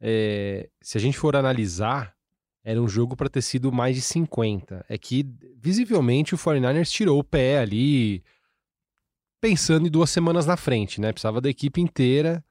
é, 0.00 0.68
se 0.80 0.96
a 0.98 1.00
gente 1.00 1.18
for 1.18 1.36
analisar, 1.36 2.14
era 2.64 2.80
um 2.80 2.88
jogo 2.88 3.16
para 3.16 3.28
ter 3.28 3.42
sido 3.42 3.70
mais 3.70 3.96
de 3.96 4.02
50. 4.02 4.84
É 4.88 4.96
que, 4.96 5.26
visivelmente, 5.58 6.34
o 6.34 6.38
49ers 6.38 6.90
tirou 6.90 7.18
o 7.18 7.24
pé 7.24 7.58
ali, 7.58 8.22
pensando 9.42 9.88
em 9.88 9.90
duas 9.90 10.08
semanas 10.08 10.46
na 10.46 10.56
frente, 10.56 11.00
né? 11.00 11.12
Precisava 11.12 11.40
da 11.40 11.50
equipe 11.50 11.80
inteira, 11.80 12.42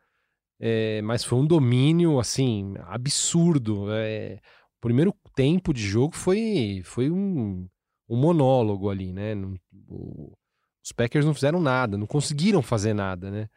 é, 0.60 1.02
mas 1.02 1.24
foi 1.24 1.40
um 1.40 1.48
domínio, 1.48 2.20
assim, 2.20 2.76
absurdo. 2.82 3.86
É, 3.92 4.36
o 4.78 4.82
primeiro 4.82 5.16
tempo 5.34 5.74
de 5.74 5.82
jogo 5.82 6.16
foi, 6.16 6.82
foi 6.84 7.10
um, 7.10 7.66
um 8.10 8.18
monólogo 8.18 8.90
ali, 8.90 9.14
né? 9.14 9.34
Não- 9.34 9.56
o- 9.88 10.34
os 10.84 10.92
Packers 10.92 11.26
não 11.26 11.34
fizeram 11.34 11.62
nada, 11.62 11.98
não 11.98 12.08
conseguiram 12.08 12.62
fazer 12.62 12.94
nada, 12.94 13.32
né? 13.32 13.48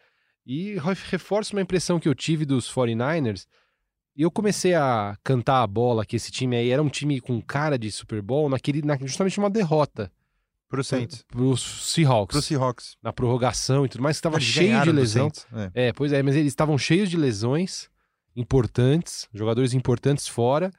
E 0.46 0.74
re- 0.74 0.94
reforça 1.10 1.54
uma 1.56 1.62
impressão 1.62 1.98
que 1.98 2.08
eu 2.08 2.14
tive 2.14 2.44
dos 2.46 2.68
49ers. 2.72 3.46
E 4.16 4.22
eu 4.22 4.30
comecei 4.30 4.74
a 4.74 5.16
cantar 5.24 5.62
a 5.62 5.66
bola 5.66 6.06
que 6.06 6.14
esse 6.16 6.30
time 6.30 6.54
aí 6.56 6.70
era 6.70 6.82
um 6.82 6.88
time 6.88 7.20
com 7.20 7.42
cara 7.42 7.76
de 7.76 7.90
Super 7.90 8.22
Bowl 8.22 8.48
naquele, 8.48 8.80
na, 8.82 8.96
justamente 8.98 9.38
uma 9.38 9.50
derrota 9.50 10.12
Pro 10.74 10.84
Saints. 10.84 11.24
pros 11.28 11.92
Seahawks. 11.92 12.32
Pro 12.32 12.42
Seahawks. 12.42 12.96
Na 13.02 13.12
prorrogação 13.12 13.84
e 13.84 13.88
tudo 13.88 14.02
mais, 14.02 14.16
estava 14.16 14.40
cheio 14.40 14.82
de 14.82 14.90
lesão. 14.92 15.30
Saints, 15.30 15.46
é. 15.74 15.88
É, 15.88 15.92
pois 15.92 16.12
é, 16.12 16.22
mas 16.22 16.34
eles 16.34 16.52
estavam 16.52 16.76
cheios 16.76 17.08
de 17.08 17.16
lesões 17.16 17.88
importantes, 18.36 19.28
jogadores 19.32 19.74
importantes 19.74 20.26
fora. 20.26 20.70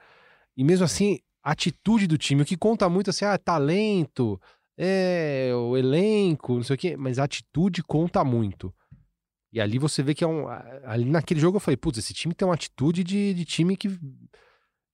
E 0.57 0.63
mesmo 0.63 0.85
assim, 0.85 1.19
a 1.43 1.51
atitude 1.51 2.07
do 2.07 2.17
time, 2.17 2.41
o 2.41 2.45
que 2.45 2.57
conta 2.57 2.89
muito 2.89 3.09
assim, 3.09 3.25
ah, 3.25 3.37
talento, 3.37 4.39
é, 4.77 5.51
o 5.53 5.77
elenco, 5.77 6.55
não 6.55 6.63
sei 6.63 6.75
o 6.75 6.79
quê, 6.79 6.97
mas 6.97 7.19
a 7.19 7.23
atitude 7.23 7.81
conta 7.83 8.23
muito. 8.23 8.73
E 9.53 9.61
ali 9.61 9.79
você 9.79 10.03
vê 10.03 10.13
que 10.13 10.23
é 10.23 10.27
um. 10.27 10.47
Ali 10.83 11.05
naquele 11.05 11.39
jogo 11.39 11.57
eu 11.57 11.61
falei, 11.61 11.77
putz, 11.77 11.97
esse 11.97 12.13
time 12.13 12.33
tem 12.33 12.45
uma 12.45 12.55
atitude 12.55 13.03
de, 13.05 13.33
de 13.33 13.45
time 13.45 13.77
que, 13.77 13.97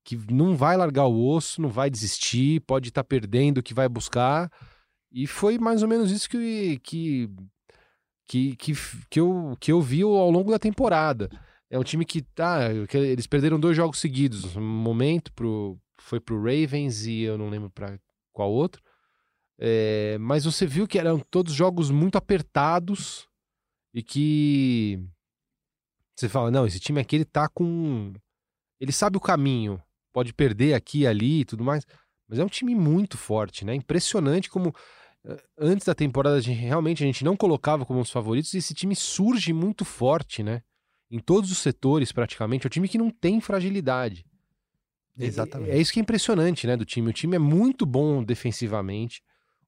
que 0.04 0.16
não 0.32 0.56
vai 0.56 0.78
largar 0.78 1.08
o 1.08 1.28
osso, 1.28 1.60
não 1.60 1.70
vai 1.70 1.90
desistir, 1.90 2.60
pode 2.62 2.90
estar 2.90 3.04
perdendo, 3.04 3.64
que 3.64 3.74
vai 3.74 3.90
buscar. 3.90 4.52
E 5.12 5.28
foi 5.28 5.58
mais 5.58 5.84
ou 5.84 5.90
menos 5.90 6.12
isso 6.12 6.30
que, 6.30 6.80
que, 6.80 7.30
que, 8.28 8.56
que, 8.56 8.74
que, 9.10 9.20
eu, 9.20 9.58
que 9.60 9.72
eu 9.72 9.82
vi 9.82 10.04
ao 10.04 10.32
longo 10.32 10.52
da 10.52 10.60
temporada. 10.60 11.30
É 11.70 11.78
um 11.78 11.84
time 11.84 12.06
que 12.06 12.22
tá. 12.22 12.70
Que 12.88 12.98
eles 12.98 13.28
perderam 13.28 13.60
dois 13.60 13.76
jogos 13.76 14.00
seguidos. 14.00 14.56
Um 14.56 14.62
momento 14.62 15.32
pro, 15.34 15.80
foi 16.00 16.20
pro 16.20 16.38
Ravens 16.38 17.06
e 17.06 17.22
eu 17.22 17.38
não 17.38 17.50
lembro 17.50 17.70
para 17.70 18.00
qual 18.32 18.52
outro. 18.52 18.82
É, 19.60 20.18
mas 20.20 20.46
você 20.46 20.66
viu 20.66 20.88
que 20.88 20.98
eram 20.98 21.20
todos 21.20 21.54
jogos 21.54 21.92
muito 21.92 22.18
apertados 22.18 23.28
e 23.94 24.02
que 24.02 25.00
você 26.16 26.30
fala, 26.30 26.50
não, 26.52 26.66
esse 26.66 26.80
time 26.80 27.00
aqui 27.00 27.16
ele 27.16 27.26
tá 27.26 27.48
com. 27.48 28.14
Ele 28.80 28.92
sabe 28.92 29.18
o 29.18 29.22
caminho, 29.22 29.82
pode 30.12 30.34
perder 30.34 30.74
aqui 30.74 31.06
ali 31.06 31.42
e 31.42 31.46
tudo 31.46 31.64
mais, 31.64 31.86
mas 32.28 32.40
é 32.40 32.44
um 32.44 32.48
time 32.48 32.74
muito 32.74 33.18
forte, 33.18 33.64
né? 33.64 33.76
Impressionante 33.76 34.50
como 34.50 34.74
antes 35.58 35.86
da 35.86 35.94
temporada 35.94 36.38
a 36.38 36.42
gente, 36.42 36.60
realmente 36.60 37.04
a 37.04 37.06
gente 37.06 37.24
não 37.24 37.38
colocava 37.38 37.86
como 37.86 38.00
os 38.00 38.10
favoritos 38.10 38.54
e 38.54 38.58
esse 38.58 38.74
time 38.74 38.96
surge 38.96 39.54
muito 39.54 39.86
forte, 39.86 40.42
né? 40.42 40.62
em 41.12 41.20
todos 41.20 41.52
os 41.52 41.58
setores 41.58 42.12
praticamente, 42.12 42.66
é 42.66 42.68
um 42.68 42.70
time 42.70 42.88
que 42.88 42.98
não 42.98 43.10
tem 43.10 43.42
fragilidade. 43.42 44.26
Exatamente. 45.20 45.72
É, 45.72 45.76
é 45.76 45.82
isso 45.82 45.92
que 45.92 46.00
é 46.00 46.02
impressionante, 46.02 46.66
né, 46.66 46.78
do 46.78 46.86
time. 46.86 47.10
O 47.10 47.14
time 47.14 47.36
é 47.36 47.40
muito 47.40 47.86
bom 47.86 48.24
defensivamente. 48.24 49.22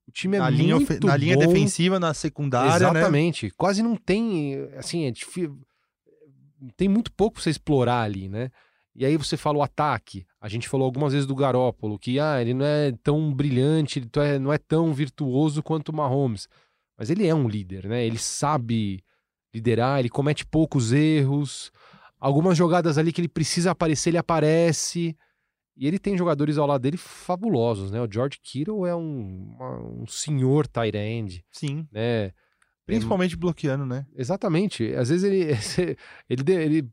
O 0.07 0.11
time 0.11 0.37
é 0.37 0.39
na 0.39 0.49
muito 0.49 0.63
linha, 0.63 0.79
bom. 0.79 1.07
Na 1.07 1.17
linha 1.17 1.37
defensiva, 1.37 1.99
na 1.99 2.13
secundária, 2.13 2.69
né? 2.69 2.75
Exatamente. 2.77 3.45
Né? 3.47 3.51
Quase 3.57 3.83
não 3.83 3.95
tem, 3.95 4.55
assim, 4.77 5.05
é 5.05 5.11
difícil... 5.11 5.59
tem 6.77 6.87
muito 6.87 7.11
pouco 7.11 7.35
pra 7.35 7.43
você 7.43 7.49
explorar 7.49 8.01
ali, 8.01 8.29
né? 8.29 8.49
E 8.95 9.05
aí 9.05 9.17
você 9.17 9.35
fala 9.35 9.57
o 9.57 9.63
ataque. 9.63 10.25
A 10.39 10.47
gente 10.47 10.69
falou 10.69 10.85
algumas 10.85 11.13
vezes 11.13 11.25
do 11.25 11.35
Garópolo, 11.35 11.97
que 11.97 12.19
ah, 12.19 12.39
ele 12.39 12.53
não 12.53 12.65
é 12.65 12.91
tão 13.03 13.33
brilhante, 13.33 13.99
ele 13.99 14.09
é, 14.17 14.37
não 14.37 14.53
é 14.53 14.57
tão 14.57 14.93
virtuoso 14.93 15.63
quanto 15.63 15.89
o 15.89 15.95
Mahomes. 15.95 16.47
Mas 16.97 17.09
ele 17.09 17.25
é 17.25 17.33
um 17.33 17.47
líder, 17.47 17.87
né? 17.87 18.05
Ele 18.05 18.19
sabe 18.19 19.03
liderar, 19.53 19.99
ele 19.99 20.09
comete 20.09 20.45
poucos 20.45 20.91
erros. 20.91 21.71
Algumas 22.19 22.57
jogadas 22.57 22.97
ali 22.97 23.11
que 23.11 23.19
ele 23.19 23.27
precisa 23.27 23.71
aparecer, 23.71 24.11
ele 24.11 24.17
aparece. 24.17 25.17
E 25.75 25.87
ele 25.87 25.97
tem 25.97 26.15
jogadores 26.15 26.59
ao 26.59 26.67
lado 26.67 26.81
dele 26.81 26.97
fabulosos, 26.97 27.91
né? 27.91 27.99
O 27.99 28.11
George 28.11 28.37
Kittle 28.41 28.85
é 28.85 28.95
um, 28.95 29.55
uma, 29.55 29.79
um 29.79 30.07
senhor 30.07 30.67
tight 30.67 30.95
end. 30.95 31.43
Sim. 31.51 31.87
Né? 31.91 32.31
Principalmente 32.85 33.35
bloqueando, 33.35 33.85
né? 33.85 34.05
Exatamente. 34.15 34.93
Às 34.93 35.09
vezes 35.09 35.23
ele, 35.23 35.51
ele, 36.29 36.53
ele 36.53 36.89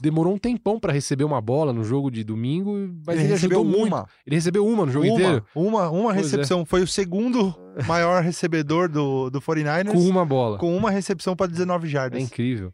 demorou 0.00 0.34
um 0.34 0.38
tempão 0.38 0.78
para 0.78 0.92
receber 0.92 1.24
uma 1.24 1.40
bola 1.40 1.72
no 1.72 1.84
jogo 1.84 2.10
de 2.10 2.24
domingo, 2.24 2.72
mas 3.06 3.16
ele, 3.16 3.26
ele 3.26 3.32
ajudou 3.34 3.64
uma. 3.64 4.06
Ele 4.26 4.36
recebeu 4.36 4.66
uma 4.66 4.86
no 4.86 4.92
jogo 4.92 5.06
uma, 5.06 5.14
inteiro. 5.14 5.46
Uma, 5.54 5.90
uma 5.90 6.12
é. 6.12 6.16
recepção. 6.16 6.62
É. 6.62 6.64
Foi 6.64 6.82
o 6.82 6.86
segundo 6.86 7.54
maior 7.86 8.22
recebedor 8.22 8.88
do, 8.88 9.30
do 9.30 9.40
49ers. 9.40 9.92
Com 9.92 10.00
uma 10.00 10.24
bola. 10.24 10.58
Com 10.58 10.76
uma 10.76 10.90
recepção 10.90 11.36
para 11.36 11.46
19 11.46 11.88
jardas. 11.88 12.20
É 12.20 12.22
incrível. 12.22 12.72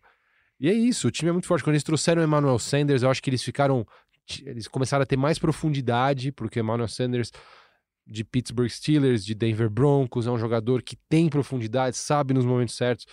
E 0.59 0.69
é 0.69 0.73
isso, 0.73 1.09
o 1.09 1.11
time 1.11 1.29
é 1.29 1.33
muito 1.33 1.47
forte. 1.47 1.63
Quando 1.63 1.75
eles 1.75 1.85
trouxeram 1.85 2.23
o 2.23 2.25
Emmanuel 2.25 2.59
Sanders, 2.59 3.03
eu 3.03 3.11
acho 3.11 3.23
que 3.23 3.31
eles 3.31 3.43
ficaram. 3.43 3.87
Eles 4.45 4.67
começaram 4.67 5.03
a 5.03 5.07
ter 5.07 5.17
mais 5.17 5.39
profundidade, 5.39 6.33
porque 6.33 6.59
o 6.59 6.63
Emmanuel 6.63 6.89
Sanders 6.89 7.31
de 8.07 8.25
Pittsburgh 8.25 8.69
Steelers, 8.69 9.25
de 9.25 9.35
Denver 9.35 9.69
Broncos, 9.69 10.27
é 10.27 10.31
um 10.31 10.39
jogador 10.39 10.83
que 10.83 10.97
tem 11.09 11.29
profundidade, 11.29 11.97
sabe 11.97 12.33
nos 12.33 12.45
momentos 12.45 12.77
certos 12.77 13.07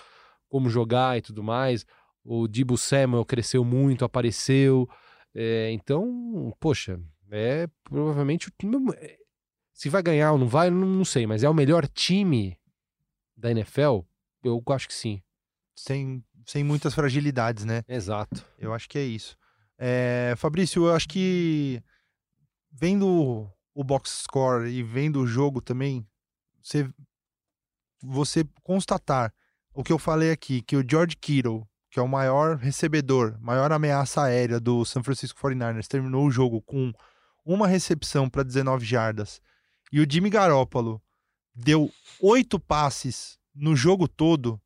como 0.47 0.69
jogar 0.69 1.17
e 1.17 1.21
tudo 1.21 1.43
mais. 1.43 1.85
O 2.23 2.47
Dibu 2.47 2.77
Samuel 2.77 3.25
cresceu 3.25 3.65
muito, 3.65 4.05
apareceu. 4.05 4.89
É, 5.35 5.71
então, 5.71 6.53
poxa, 6.59 6.99
é 7.31 7.67
provavelmente 7.83 8.47
o 8.47 8.51
time. 8.57 8.77
Se 9.73 9.89
vai 9.89 10.01
ganhar 10.01 10.31
ou 10.31 10.37
não 10.37 10.47
vai, 10.47 10.69
não, 10.69 10.87
não 10.87 11.05
sei, 11.05 11.25
mas 11.27 11.43
é 11.43 11.49
o 11.49 11.53
melhor 11.53 11.87
time 11.87 12.57
da 13.35 13.51
NFL? 13.51 14.01
Eu 14.43 14.61
acho 14.69 14.87
que 14.87 14.93
sim. 14.93 15.21
Sem, 15.75 16.23
sem 16.45 16.63
muitas 16.63 16.93
fragilidades, 16.93 17.65
né? 17.65 17.83
Exato. 17.87 18.45
Eu 18.57 18.73
acho 18.73 18.87
que 18.87 18.97
é 18.97 19.03
isso. 19.03 19.37
É, 19.77 20.33
Fabrício, 20.37 20.85
eu 20.85 20.93
acho 20.93 21.09
que 21.09 21.81
vendo 22.71 23.49
o 23.73 23.83
box 23.83 24.23
score 24.23 24.69
e 24.69 24.83
vendo 24.83 25.19
o 25.19 25.27
jogo 25.27 25.61
também, 25.61 26.07
você, 26.61 26.89
você 28.01 28.45
constatar 28.61 29.33
o 29.73 29.83
que 29.83 29.91
eu 29.91 29.97
falei 29.97 30.31
aqui, 30.31 30.61
que 30.61 30.75
o 30.75 30.85
George 30.87 31.17
Kittle 31.17 31.67
que 31.93 31.99
é 31.99 32.01
o 32.01 32.07
maior 32.07 32.57
recebedor, 32.57 33.37
maior 33.39 33.71
ameaça 33.71 34.23
aérea 34.23 34.59
do 34.59 34.83
San 34.83 35.03
Francisco 35.03 35.39
49ers, 35.39 35.85
terminou 35.85 36.25
o 36.25 36.31
jogo 36.31 36.59
com 36.59 36.91
uma 37.45 37.67
recepção 37.67 38.27
para 38.27 38.41
19 38.41 38.83
jardas. 38.83 39.39
E 39.91 39.99
o 39.99 40.07
Jimmy 40.09 40.31
Garoppolo 40.31 40.99
deu 41.53 41.91
oito 42.19 42.59
passes 42.59 43.37
no 43.53 43.75
jogo 43.75 44.07
todo. 44.07 44.59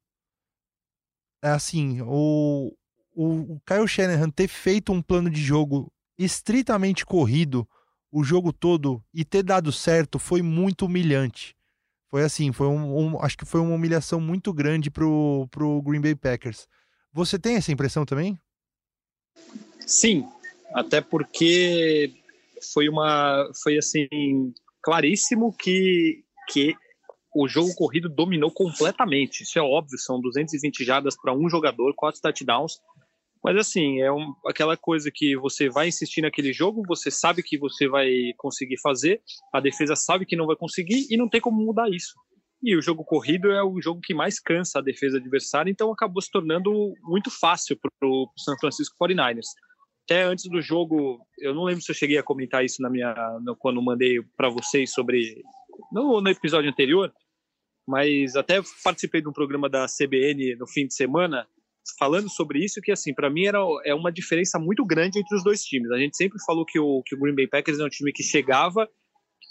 É 1.43 1.49
assim, 1.49 1.99
o, 2.01 2.73
o, 3.13 3.55
o 3.55 3.61
Kyle 3.65 3.85
Shanahan 3.85 4.29
ter 4.29 4.47
feito 4.47 4.93
um 4.93 5.01
plano 5.01 5.29
de 5.29 5.43
jogo 5.43 5.91
estritamente 6.17 7.05
corrido 7.05 7.67
o 8.09 8.23
jogo 8.23 8.53
todo 8.53 9.03
e 9.13 9.25
ter 9.25 9.43
dado 9.43 9.69
certo 9.73 10.17
foi 10.17 10.41
muito 10.41 10.85
humilhante. 10.85 11.57
Foi 12.07 12.23
assim, 12.23 12.53
foi 12.53 12.67
um, 12.67 12.97
um, 12.97 13.21
acho 13.21 13.37
que 13.37 13.43
foi 13.43 13.59
uma 13.59 13.75
humilhação 13.75 14.21
muito 14.21 14.53
grande 14.53 14.89
pro, 14.89 15.45
pro 15.51 15.81
Green 15.81 15.99
Bay 15.99 16.15
Packers. 16.15 16.69
Você 17.17 17.39
tem 17.39 17.55
essa 17.55 17.71
impressão 17.71 18.05
também? 18.05 18.39
Sim, 19.87 20.23
até 20.71 21.01
porque 21.01 22.13
foi 22.71 22.87
uma 22.87 23.49
foi 23.63 23.75
assim 23.79 24.07
claríssimo 24.83 25.51
que 25.57 26.23
que 26.47 26.75
o 27.33 27.47
jogo 27.47 27.73
corrido 27.73 28.07
dominou 28.07 28.51
completamente. 28.51 29.41
Isso 29.41 29.57
é 29.57 29.61
óbvio, 29.63 29.97
são 29.97 30.21
220 30.21 30.85
jardas 30.85 31.17
para 31.19 31.33
um 31.33 31.49
jogador, 31.49 31.91
quatro 31.95 32.21
touchdowns. 32.21 32.79
Mas 33.43 33.57
assim, 33.57 33.99
é 33.99 34.11
um, 34.11 34.35
aquela 34.45 34.77
coisa 34.77 35.09
que 35.11 35.35
você 35.35 35.69
vai 35.69 35.87
insistir 35.87 36.21
naquele 36.21 36.53
jogo, 36.53 36.83
você 36.87 37.09
sabe 37.09 37.41
que 37.41 37.57
você 37.57 37.87
vai 37.87 38.11
conseguir 38.37 38.79
fazer, 38.79 39.21
a 39.51 39.59
defesa 39.59 39.95
sabe 39.95 40.23
que 40.23 40.35
não 40.35 40.45
vai 40.45 40.55
conseguir 40.55 41.07
e 41.09 41.17
não 41.17 41.27
tem 41.27 41.41
como 41.41 41.65
mudar 41.65 41.89
isso. 41.89 42.13
E 42.61 42.75
o 42.75 42.81
jogo 42.81 43.03
corrido 43.03 43.51
é 43.51 43.63
o 43.63 43.79
jogo 43.81 44.01
que 44.01 44.13
mais 44.13 44.39
cansa 44.39 44.79
a 44.79 44.81
defesa 44.81 45.17
adversária, 45.17 45.69
então 45.69 45.91
acabou 45.91 46.21
se 46.21 46.31
tornando 46.31 46.71
muito 47.03 47.29
fácil 47.29 47.77
para 47.77 48.07
o 48.07 48.31
San 48.37 48.55
Francisco 48.59 48.95
49ers. 48.99 49.45
Até 50.05 50.23
antes 50.23 50.49
do 50.49 50.61
jogo, 50.61 51.19
eu 51.37 51.53
não 51.53 51.63
lembro 51.65 51.81
se 51.81 51.91
eu 51.91 51.95
cheguei 51.95 52.17
a 52.17 52.23
comentar 52.23 52.63
isso 52.63 52.81
na 52.81 52.89
minha 52.89 53.13
no, 53.43 53.55
quando 53.55 53.81
mandei 53.81 54.21
para 54.35 54.49
vocês 54.49 54.91
sobre 54.91 55.43
no, 55.91 56.21
no 56.21 56.29
episódio 56.29 56.69
anterior, 56.69 57.13
mas 57.87 58.35
até 58.35 58.61
participei 58.83 59.21
de 59.21 59.29
um 59.29 59.33
programa 59.33 59.69
da 59.69 59.85
CBN 59.85 60.55
no 60.55 60.67
fim 60.67 60.87
de 60.87 60.93
semana 60.93 61.47
falando 61.99 62.29
sobre 62.29 62.63
isso 62.63 62.81
que 62.81 62.91
assim 62.91 63.13
para 63.13 63.29
mim 63.29 63.45
era 63.45 63.59
é 63.85 63.93
uma 63.93 64.11
diferença 64.11 64.59
muito 64.59 64.85
grande 64.85 65.19
entre 65.19 65.35
os 65.35 65.43
dois 65.43 65.61
times. 65.63 65.91
A 65.91 65.97
gente 65.97 66.17
sempre 66.17 66.37
falou 66.45 66.65
que 66.65 66.79
o 66.79 67.03
que 67.03 67.15
o 67.15 67.19
Green 67.19 67.35
Bay 67.35 67.47
Packers 67.47 67.79
é 67.79 67.85
um 67.85 67.89
time 67.89 68.11
que 68.11 68.23
chegava 68.23 68.89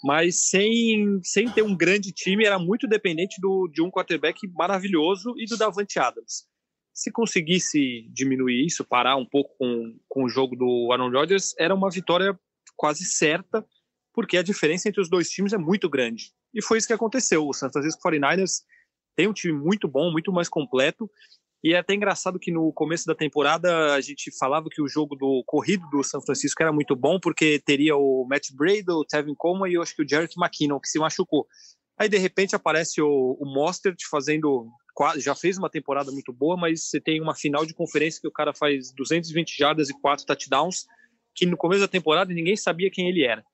mas 0.02 0.48
sem, 0.48 1.20
sem 1.22 1.50
ter 1.50 1.62
um 1.62 1.76
grande 1.76 2.12
time, 2.12 2.44
era 2.44 2.58
muito 2.58 2.86
dependente 2.86 3.40
do, 3.40 3.68
de 3.68 3.82
um 3.82 3.90
quarterback 3.90 4.46
maravilhoso 4.48 5.34
e 5.36 5.46
do 5.46 5.56
Davante 5.56 5.98
Adams. 5.98 6.46
Se 6.94 7.10
conseguisse 7.10 8.08
diminuir 8.12 8.64
isso, 8.64 8.84
parar 8.84 9.16
um 9.16 9.26
pouco 9.26 9.54
com, 9.58 9.98
com 10.08 10.24
o 10.24 10.28
jogo 10.28 10.56
do 10.56 10.90
Aaron 10.92 11.10
Rodgers, 11.10 11.54
era 11.58 11.74
uma 11.74 11.90
vitória 11.90 12.38
quase 12.76 13.04
certa, 13.04 13.66
porque 14.12 14.36
a 14.36 14.42
diferença 14.42 14.88
entre 14.88 15.00
os 15.00 15.10
dois 15.10 15.28
times 15.28 15.52
é 15.52 15.58
muito 15.58 15.88
grande. 15.90 16.32
E 16.54 16.62
foi 16.62 16.78
isso 16.78 16.86
que 16.86 16.92
aconteceu. 16.92 17.46
O 17.46 17.52
San 17.52 17.70
Francisco 17.70 18.00
49ers 18.02 18.62
tem 19.14 19.28
um 19.28 19.32
time 19.32 19.52
muito 19.52 19.86
bom, 19.88 20.10
muito 20.10 20.32
mais 20.32 20.48
completo, 20.48 21.10
e 21.64 21.72
é 21.72 21.78
até 21.78 21.94
engraçado 21.94 22.38
que 22.38 22.52
no 22.52 22.72
começo 22.72 23.06
da 23.06 23.14
temporada 23.14 23.94
a 23.94 24.00
gente 24.00 24.30
falava 24.38 24.68
que 24.70 24.82
o 24.82 24.88
jogo 24.88 25.16
do 25.16 25.42
corrido 25.46 25.88
do 25.90 26.04
São 26.04 26.20
Francisco 26.20 26.62
era 26.62 26.72
muito 26.72 26.94
bom, 26.94 27.18
porque 27.18 27.58
teria 27.58 27.96
o 27.96 28.26
Matt 28.28 28.52
Brady, 28.52 28.90
o 28.90 29.04
Tevin 29.04 29.34
Coleman 29.34 29.68
e 29.68 29.74
eu 29.74 29.82
acho 29.82 29.94
que 29.94 30.02
o 30.02 30.08
Jarek 30.08 30.34
McKinnon, 30.38 30.78
que 30.78 30.88
se 30.88 30.98
machucou. 30.98 31.46
Aí 31.98 32.08
de 32.08 32.18
repente 32.18 32.54
aparece 32.54 33.00
o, 33.00 33.36
o 33.40 33.46
Mostert 33.46 33.96
fazendo. 34.10 34.68
Já 35.16 35.34
fez 35.34 35.58
uma 35.58 35.68
temporada 35.68 36.10
muito 36.10 36.32
boa, 36.32 36.56
mas 36.56 36.88
você 36.88 37.00
tem 37.00 37.20
uma 37.20 37.34
final 37.34 37.66
de 37.66 37.74
conferência 37.74 38.20
que 38.20 38.28
o 38.28 38.32
cara 38.32 38.54
faz 38.54 38.92
220 38.92 39.56
jardas 39.56 39.90
e 39.90 40.00
4 40.00 40.24
touchdowns, 40.24 40.86
que 41.34 41.44
no 41.46 41.56
começo 41.56 41.80
da 41.80 41.88
temporada 41.88 42.32
ninguém 42.32 42.56
sabia 42.56 42.90
quem 42.90 43.08
ele 43.08 43.24
era. 43.24 43.44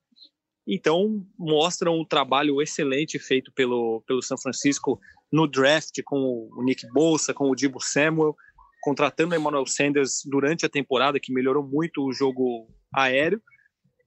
Então, 0.66 1.26
mostra 1.36 1.90
um 1.90 2.04
trabalho 2.04 2.62
excelente 2.62 3.18
feito 3.18 3.52
pelo, 3.52 4.02
pelo 4.06 4.22
São 4.22 4.38
Francisco 4.38 5.00
no 5.32 5.46
draft 5.46 6.00
com 6.04 6.48
o 6.52 6.62
Nick 6.62 6.86
Bolsa, 6.92 7.32
com 7.32 7.50
o 7.50 7.54
Dibo 7.54 7.80
Samuel, 7.80 8.36
contratando 8.82 9.34
o 9.34 9.38
Emmanuel 9.38 9.66
Sanders 9.66 10.22
durante 10.24 10.66
a 10.66 10.68
temporada, 10.68 11.18
que 11.20 11.32
melhorou 11.32 11.66
muito 11.66 12.04
o 12.04 12.12
jogo 12.12 12.68
aéreo, 12.94 13.40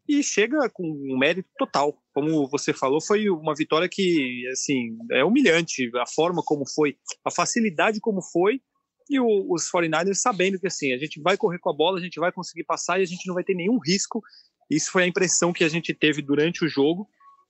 e 0.07 0.21
chega 0.21 0.69
com 0.69 0.83
um 0.83 1.17
mérito 1.17 1.49
total. 1.57 1.97
Como 2.13 2.47
você 2.47 2.71
falou, 2.71 3.01
foi 3.01 3.27
uma 3.29 3.55
vitória 3.55 3.89
que, 3.89 4.47
assim, 4.51 4.95
é 5.11 5.23
humilhante, 5.23 5.89
a 5.95 6.05
forma 6.05 6.43
como 6.45 6.63
foi, 6.69 6.95
a 7.23 7.31
facilidade 7.31 7.99
como 7.99 8.21
foi, 8.21 8.61
e 9.09 9.19
o, 9.19 9.51
os 9.51 9.63
49ers 9.71 10.15
sabendo 10.15 10.59
que, 10.59 10.67
assim, 10.67 10.93
a 10.93 10.97
gente 10.97 11.19
vai 11.21 11.37
correr 11.37 11.57
com 11.57 11.69
a 11.69 11.75
bola, 11.75 11.97
a 11.97 12.01
gente 12.01 12.19
vai 12.19 12.31
conseguir 12.31 12.65
passar 12.65 12.99
e 12.99 13.03
a 13.03 13.07
gente 13.07 13.25
não 13.27 13.33
vai 13.33 13.43
ter 13.43 13.55
nenhum 13.55 13.79
risco 13.79 14.21
isso 14.69 14.91
foi 14.91 15.03
a 15.03 15.07
impressão 15.07 15.53
que 15.53 15.63
a 15.63 15.69
gente 15.69 15.93
teve 15.93 16.21
durante 16.21 16.65
o 16.65 16.67
jogo. 16.67 17.07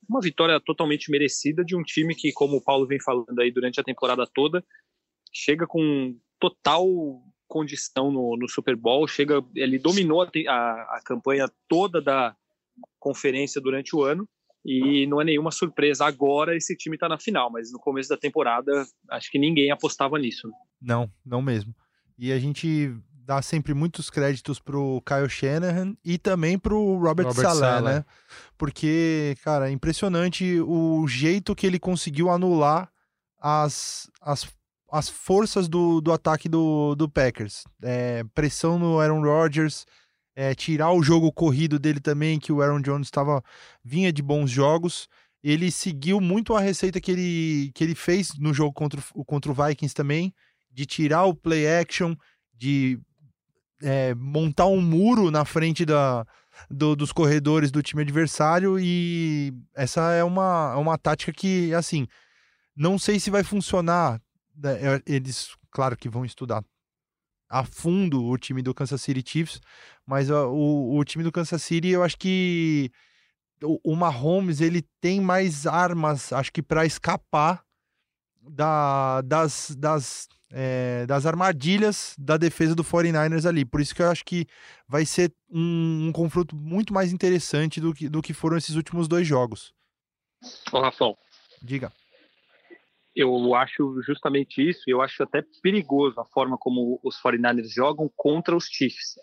Uma 0.08 0.20
vitória 0.20 0.60
totalmente 0.60 1.10
merecida 1.10 1.64
de 1.64 1.76
um 1.76 1.82
time 1.82 2.14
que, 2.14 2.32
como 2.32 2.56
o 2.56 2.62
Paulo 2.62 2.86
vem 2.86 3.00
falando 3.00 3.38
aí 3.40 3.50
durante 3.50 3.80
a 3.80 3.84
temporada 3.84 4.26
toda, 4.32 4.64
chega 5.32 5.66
com 5.66 6.16
total 6.38 6.86
condição 7.48 8.10
no, 8.10 8.36
no 8.36 8.48
Super 8.48 8.76
Bowl, 8.76 9.06
chega, 9.06 9.42
ele 9.54 9.78
dominou 9.78 10.22
a, 10.22 10.30
a, 10.48 10.96
a 10.96 11.00
campanha 11.04 11.50
toda 11.68 12.00
da 12.00 12.36
conferência 12.98 13.60
durante 13.60 13.94
o 13.94 14.02
ano 14.02 14.28
e 14.64 15.06
não 15.06 15.20
é 15.20 15.24
nenhuma 15.24 15.52
surpresa 15.52 16.04
agora 16.04 16.56
esse 16.56 16.76
time 16.76 16.96
está 16.96 17.08
na 17.08 17.18
final, 17.18 17.50
mas 17.50 17.70
no 17.70 17.78
começo 17.78 18.08
da 18.08 18.16
temporada 18.16 18.84
acho 19.10 19.30
que 19.30 19.38
ninguém 19.38 19.70
apostava 19.70 20.18
nisso. 20.18 20.50
Não, 20.80 21.08
não 21.24 21.40
mesmo. 21.40 21.72
E 22.18 22.32
a 22.32 22.38
gente 22.38 22.92
dá 23.26 23.40
sempre 23.42 23.74
muitos 23.74 24.10
créditos 24.10 24.58
pro 24.58 25.02
Kyle 25.06 25.28
Shanahan 25.28 25.96
e 26.04 26.18
também 26.18 26.58
pro 26.58 26.96
Robert, 26.96 27.26
Robert 27.26 27.54
Saleh, 27.54 27.80
né? 27.82 28.04
Porque, 28.58 29.36
cara, 29.42 29.68
é 29.68 29.72
impressionante 29.72 30.60
o 30.60 31.06
jeito 31.06 31.54
que 31.54 31.66
ele 31.66 31.78
conseguiu 31.78 32.30
anular 32.30 32.90
as, 33.38 34.10
as, 34.20 34.46
as 34.90 35.08
forças 35.08 35.68
do, 35.68 36.00
do 36.00 36.12
ataque 36.12 36.48
do, 36.48 36.94
do 36.94 37.08
Packers. 37.08 37.64
É, 37.82 38.24
pressão 38.34 38.78
no 38.78 38.98
Aaron 38.98 39.22
Rodgers, 39.22 39.84
é, 40.34 40.54
tirar 40.54 40.92
o 40.92 41.02
jogo 41.02 41.30
corrido 41.32 41.78
dele 41.78 42.00
também, 42.00 42.38
que 42.38 42.52
o 42.52 42.62
Aaron 42.62 42.80
Jones 42.80 43.08
estava 43.08 43.42
vinha 43.84 44.12
de 44.12 44.22
bons 44.22 44.50
jogos. 44.50 45.08
Ele 45.42 45.70
seguiu 45.70 46.20
muito 46.20 46.54
a 46.54 46.60
receita 46.60 47.00
que 47.00 47.10
ele, 47.12 47.70
que 47.74 47.84
ele 47.84 47.94
fez 47.94 48.38
no 48.38 48.54
jogo 48.54 48.72
contra, 48.72 49.02
contra 49.26 49.52
o 49.52 49.54
Vikings 49.54 49.94
também, 49.94 50.34
de 50.70 50.86
tirar 50.86 51.24
o 51.24 51.34
play 51.34 51.66
action, 51.68 52.14
de 52.54 52.98
é, 53.82 54.14
montar 54.14 54.66
um 54.66 54.80
muro 54.80 55.30
na 55.30 55.44
frente 55.44 55.84
da, 55.84 56.26
do, 56.70 56.96
dos 56.96 57.12
corredores 57.12 57.70
do 57.70 57.82
time 57.82 58.02
adversário. 58.02 58.78
E 58.78 59.52
essa 59.74 60.12
é 60.12 60.24
uma, 60.24 60.72
é 60.74 60.78
uma 60.78 60.98
tática 60.98 61.32
que, 61.32 61.72
assim, 61.74 62.06
não 62.74 62.98
sei 62.98 63.18
se 63.20 63.30
vai 63.30 63.42
funcionar. 63.42 64.20
Né, 64.54 65.00
eles, 65.06 65.50
claro 65.70 65.96
que 65.96 66.08
vão 66.08 66.24
estudar 66.24 66.62
a 67.48 67.64
fundo 67.64 68.24
o 68.24 68.36
time 68.36 68.62
do 68.62 68.74
Kansas 68.74 69.00
City 69.02 69.22
Chiefs, 69.24 69.60
mas 70.04 70.30
o, 70.30 70.96
o 70.96 71.04
time 71.04 71.22
do 71.22 71.32
Kansas 71.32 71.62
City, 71.62 71.88
eu 71.88 72.02
acho 72.02 72.18
que 72.18 72.90
o, 73.62 73.92
o 73.92 73.96
Mahomes 73.96 74.60
ele 74.60 74.82
tem 75.00 75.20
mais 75.20 75.66
armas, 75.66 76.32
acho 76.32 76.52
que 76.52 76.62
para 76.62 76.84
escapar 76.84 77.65
da, 78.48 79.20
das, 79.22 79.74
das, 79.78 80.28
é, 80.50 81.06
das 81.06 81.26
armadilhas 81.26 82.14
da 82.18 82.36
defesa 82.36 82.74
do 82.74 82.84
49ers 82.84 83.46
ali. 83.46 83.64
Por 83.64 83.80
isso 83.80 83.94
que 83.94 84.02
eu 84.02 84.10
acho 84.10 84.24
que 84.24 84.46
vai 84.88 85.04
ser 85.04 85.32
um, 85.50 86.08
um 86.08 86.12
confronto 86.12 86.54
muito 86.54 86.92
mais 86.92 87.12
interessante 87.12 87.80
do 87.80 87.94
que, 87.94 88.08
do 88.08 88.22
que 88.22 88.32
foram 88.32 88.56
esses 88.56 88.74
últimos 88.76 89.08
dois 89.08 89.26
jogos. 89.26 89.74
Ô, 90.72 90.80
Rafão. 90.80 91.16
Diga 91.62 91.92
eu 93.16 93.54
acho 93.54 94.02
justamente 94.02 94.60
isso, 94.60 94.82
eu 94.86 95.00
acho 95.00 95.22
até 95.22 95.42
perigoso 95.62 96.20
a 96.20 96.24
forma 96.26 96.58
como 96.58 97.00
os 97.02 97.16
49ers 97.20 97.72
jogam 97.74 98.10
contra 98.14 98.54
os 98.54 98.66
Chiefs, 98.66 99.14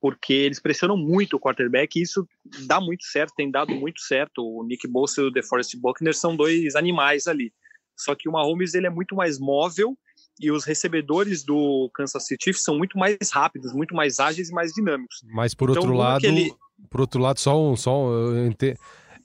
porque 0.00 0.32
eles 0.32 0.58
pressionam 0.58 0.96
muito 0.96 1.36
o 1.36 1.40
quarterback 1.40 1.98
e 1.98 2.02
isso 2.02 2.26
dá 2.66 2.80
muito 2.80 3.04
certo, 3.04 3.34
tem 3.36 3.50
dado 3.50 3.74
muito 3.74 4.00
certo. 4.00 4.42
O 4.42 4.64
Nick 4.64 4.88
Bosa 4.88 5.20
e 5.20 5.24
o 5.24 5.30
DeForest 5.30 5.76
Buckner 5.76 6.14
são 6.14 6.34
dois 6.34 6.74
animais 6.74 7.26
ali. 7.26 7.52
Só 7.96 8.14
que 8.14 8.28
o 8.28 8.32
Mahomes 8.32 8.74
ele 8.74 8.86
é 8.86 8.90
muito 8.90 9.14
mais 9.14 9.38
móvel 9.38 9.96
e 10.40 10.50
os 10.50 10.64
recebedores 10.64 11.44
do 11.44 11.90
Kansas 11.94 12.26
City 12.26 12.44
Chiefs 12.44 12.64
são 12.64 12.76
muito 12.76 12.98
mais 12.98 13.16
rápidos, 13.32 13.72
muito 13.72 13.94
mais 13.94 14.18
ágeis 14.18 14.50
e 14.50 14.52
mais 14.52 14.72
dinâmicos. 14.72 15.18
Mas 15.32 15.54
por 15.54 15.70
outro 15.70 15.84
então, 15.84 15.96
lado, 15.96 16.24
ele... 16.24 16.52
por 16.90 17.00
outro 17.00 17.20
lado, 17.20 17.38
só 17.38 17.60
um, 17.60 17.76
só 17.76 18.08
um, 18.08 18.50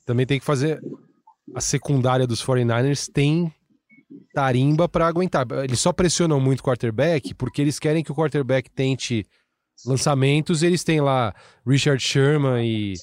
também 0.04 0.26
tem 0.26 0.38
que 0.38 0.44
fazer 0.44 0.80
a 1.54 1.60
secundária 1.60 2.26
dos 2.26 2.44
49ers 2.44 3.10
tem 3.12 3.52
tarimba 4.32 4.88
para 4.88 5.06
aguentar. 5.06 5.46
Eles 5.64 5.80
só 5.80 5.92
pressionam 5.92 6.40
muito 6.40 6.60
o 6.60 6.64
quarterback 6.64 7.34
porque 7.34 7.60
eles 7.60 7.78
querem 7.78 8.02
que 8.02 8.12
o 8.12 8.14
quarterback 8.14 8.70
tente 8.70 9.26
lançamentos. 9.84 10.62
Eles 10.62 10.84
têm 10.84 11.00
lá 11.00 11.34
Richard 11.66 12.02
Sherman 12.02 12.64
e, 12.64 12.94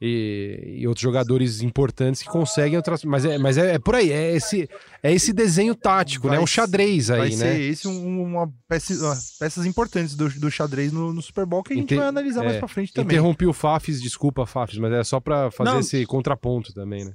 e, 0.00 0.78
e 0.78 0.88
outros 0.88 1.02
jogadores 1.02 1.60
importantes 1.60 2.22
que 2.22 2.28
conseguem 2.28 2.76
outras. 2.76 3.04
Mas 3.04 3.24
é, 3.24 3.36
mas 3.36 3.58
é, 3.58 3.74
é 3.74 3.78
por 3.78 3.94
aí, 3.94 4.10
é 4.10 4.34
esse, 4.34 4.68
é 5.02 5.12
esse 5.12 5.32
desenho 5.32 5.74
tático, 5.74 6.28
vai, 6.28 6.38
né? 6.38 6.42
Um 6.42 6.46
xadrez 6.46 7.10
aí, 7.10 7.18
vai 7.18 7.30
né? 7.30 7.36
Ser 7.36 7.60
esse 7.60 7.88
um, 7.88 8.22
uma 8.22 8.50
peça, 8.66 8.94
peças 9.38 9.66
importantes 9.66 10.16
do, 10.16 10.28
do 10.28 10.50
xadrez 10.50 10.92
no, 10.92 11.12
no, 11.12 11.20
Super 11.20 11.44
Bowl 11.44 11.62
que 11.62 11.74
a 11.74 11.76
gente 11.76 11.84
Inter... 11.84 11.98
vai 11.98 12.08
analisar 12.08 12.42
é, 12.42 12.44
mais 12.46 12.58
pra 12.58 12.68
frente 12.68 12.92
também. 12.92 13.16
Interrompi 13.16 13.46
o 13.46 13.52
Fafis, 13.52 14.00
desculpa, 14.00 14.46
Fafis, 14.46 14.78
mas 14.78 14.92
é 14.92 15.04
só 15.04 15.20
para 15.20 15.50
fazer 15.50 15.70
Não. 15.70 15.80
esse 15.80 16.06
contraponto 16.06 16.72
também, 16.72 17.04
né? 17.04 17.12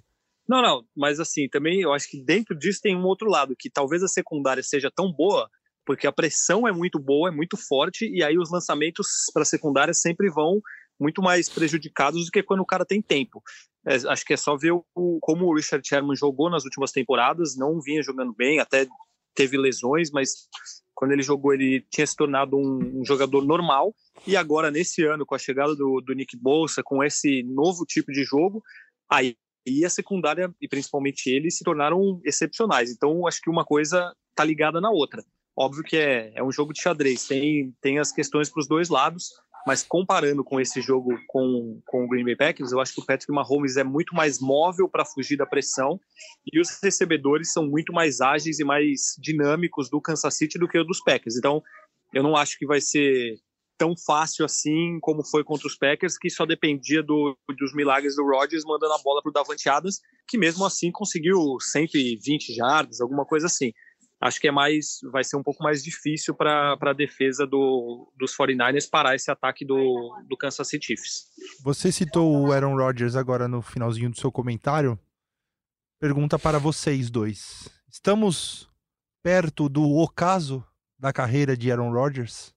Não, 0.48 0.62
não, 0.62 0.84
mas 0.96 1.20
assim, 1.20 1.48
também 1.50 1.82
eu 1.82 1.92
acho 1.92 2.08
que 2.08 2.24
dentro 2.24 2.56
disso 2.56 2.80
tem 2.82 2.96
um 2.96 3.04
outro 3.04 3.28
lado, 3.28 3.56
que 3.58 3.68
talvez 3.68 4.04
a 4.04 4.08
secundária 4.08 4.62
seja 4.62 4.92
tão 4.96 5.12
boa, 5.12 5.50
porque 5.84 6.06
a 6.06 6.12
pressão 6.12 6.68
é 6.68 6.72
muito 6.72 7.00
boa, 7.00 7.30
é 7.30 7.32
muito 7.32 7.58
forte, 7.58 8.08
e 8.08 8.24
aí 8.24 8.38
os 8.38 8.52
lançamentos 8.52 9.08
para 9.34 9.42
a 9.42 9.46
secundária 9.46 9.94
sempre 9.94 10.30
vão 10.30 10.62
muito 11.00 11.22
mais 11.22 11.50
prejudicados 11.50 12.26
do 12.26 12.32
que 12.32 12.44
quando 12.44 12.62
o 12.62 12.66
cara 12.66 12.86
tem 12.86 13.02
tempo. 13.02 13.42
É, 13.86 13.96
acho 13.96 14.26
que 14.26 14.34
é 14.34 14.38
só 14.38 14.58
ver 14.58 14.72
o, 14.72 15.20
como 15.22 15.46
o 15.46 15.56
Richard 15.56 15.88
Sherman 15.88 16.16
jogou 16.16 16.50
nas 16.50 16.64
últimas 16.64 16.92
temporadas, 16.92 17.56
não 17.56 17.80
vinha 17.82 18.02
jogando 18.02 18.34
bem, 18.34 18.60
até 18.60 18.88
teve 19.36 19.58
lesões, 19.58 20.10
mas 20.12 20.48
quando 20.94 21.12
ele 21.12 21.22
jogou 21.22 21.54
ele 21.54 21.86
tinha 21.92 22.08
se 22.08 22.16
tornado 22.16 22.56
um, 22.58 23.02
um 23.02 23.06
jogador 23.06 23.46
normal, 23.46 23.94
e 24.26 24.36
agora 24.38 24.72
nesse 24.72 25.04
ano, 25.04 25.26
com 25.26 25.36
a 25.36 25.40
chegada 25.40 25.76
do, 25.76 26.02
do 26.02 26.14
Nick 26.14 26.38
Bolsa, 26.38 26.82
com 26.84 27.04
esse 27.04 27.44
novo 27.44 27.86
tipo 27.86 28.12
de 28.12 28.24
jogo, 28.24 28.64
aí 29.10 29.36
e 29.66 29.84
a 29.84 29.90
secundária, 29.90 30.54
e 30.62 30.68
principalmente 30.68 31.28
ele, 31.28 31.50
se 31.50 31.64
tornaram 31.64 32.22
excepcionais. 32.24 32.92
Então, 32.92 33.26
acho 33.26 33.42
que 33.42 33.50
uma 33.50 33.66
coisa 33.66 34.14
tá 34.36 34.44
ligada 34.44 34.80
na 34.80 34.92
outra. 34.92 35.24
Óbvio 35.58 35.84
que 35.84 35.98
é, 35.98 36.32
é 36.36 36.44
um 36.44 36.52
jogo 36.52 36.74
de 36.74 36.82
xadrez, 36.82 37.26
tem, 37.26 37.74
tem 37.82 37.98
as 37.98 38.12
questões 38.12 38.50
para 38.50 38.60
os 38.60 38.68
dois 38.68 38.90
lados, 38.90 39.30
mas 39.66 39.84
comparando 39.84 40.44
com 40.44 40.60
esse 40.60 40.80
jogo 40.82 41.18
com, 41.28 41.82
com 41.86 42.06
o 42.06 42.08
Green 42.08 42.24
Bay 42.24 42.36
Packers, 42.36 42.72
eu 42.72 42.80
acho 42.80 42.94
que 42.94 43.02
o 43.02 43.06
Patrick 43.06 43.32
Mahomes 43.32 43.78
é 43.78 43.84
muito 43.84 44.14
mais 44.16 44.40
móvel 44.40 44.88
para 44.88 45.04
fugir 45.04 45.38
da 45.38 45.46
pressão 45.46 46.00
e 46.52 46.60
os 46.60 46.70
recebedores 46.82 47.52
são 47.52 47.66
muito 47.66 47.92
mais 47.92 48.22
ágeis 48.22 48.60
e 48.60 48.64
mais 48.64 49.16
dinâmicos 49.18 49.90
do 49.90 50.00
Kansas 50.00 50.38
City 50.38 50.60
do 50.60 50.68
que 50.68 50.78
o 50.78 50.84
dos 50.84 51.02
Packers. 51.04 51.36
Então, 51.36 51.64
eu 52.14 52.22
não 52.22 52.36
acho 52.36 52.58
que 52.60 52.66
vai 52.66 52.80
ser 52.80 53.38
tão 53.78 53.94
fácil 53.98 54.46
assim 54.46 55.00
como 55.02 55.26
foi 55.26 55.44
contra 55.44 55.68
os 55.68 55.78
Packers, 55.78 56.18
que 56.18 56.30
só 56.30 56.46
dependia 56.46 57.04
do, 57.04 57.38
dos 57.58 57.74
milagres 57.74 58.16
do 58.16 58.24
Rodgers 58.24 58.64
mandando 58.64 58.94
a 58.94 59.00
bola 59.00 59.22
para 59.22 59.30
o 59.30 59.34
Davante 59.34 59.68
Adams, 59.68 60.00
que 60.28 60.38
mesmo 60.38 60.66
assim 60.66 60.92
conseguiu 60.92 61.58
120 61.60 62.54
jardas, 62.54 63.02
alguma 63.02 63.26
coisa 63.26 63.48
assim. 63.48 63.74
Acho 64.22 64.40
que 64.40 64.48
é 64.48 64.52
mais, 64.52 65.00
vai 65.12 65.24
ser 65.24 65.36
um 65.36 65.44
pouco 65.44 65.62
mais 65.64 65.84
difícil 65.84 66.34
para 66.34 66.78
a 66.80 66.94
defesa 66.94 67.46
do, 67.46 68.12
dos 68.18 68.36
49ers 68.36 68.90
parar 68.90 69.14
esse 69.16 69.30
ataque 69.30 69.66
do, 69.66 70.16
do 70.28 70.38
Kansas 70.38 70.68
City 70.68 70.88
Chiefs. 70.88 71.26
Você 71.64 71.92
citou 71.92 72.42
o 72.42 72.52
Aaron 72.52 72.76
Rodgers 72.76 73.16
agora 73.16 73.48
no 73.48 73.62
finalzinho 73.62 74.10
do 74.10 74.20
seu 74.20 74.32
comentário. 74.32 74.98
Pergunta 76.00 76.40
para 76.40 76.60
vocês 76.60 77.10
dois. 77.10 77.70
Estamos 77.92 78.70
perto 79.22 79.68
do 79.68 79.84
ocaso 79.98 80.64
da 80.98 81.12
carreira 81.12 81.58
de 81.58 81.72
Aaron 81.72 81.92
Rodgers? 81.92 82.54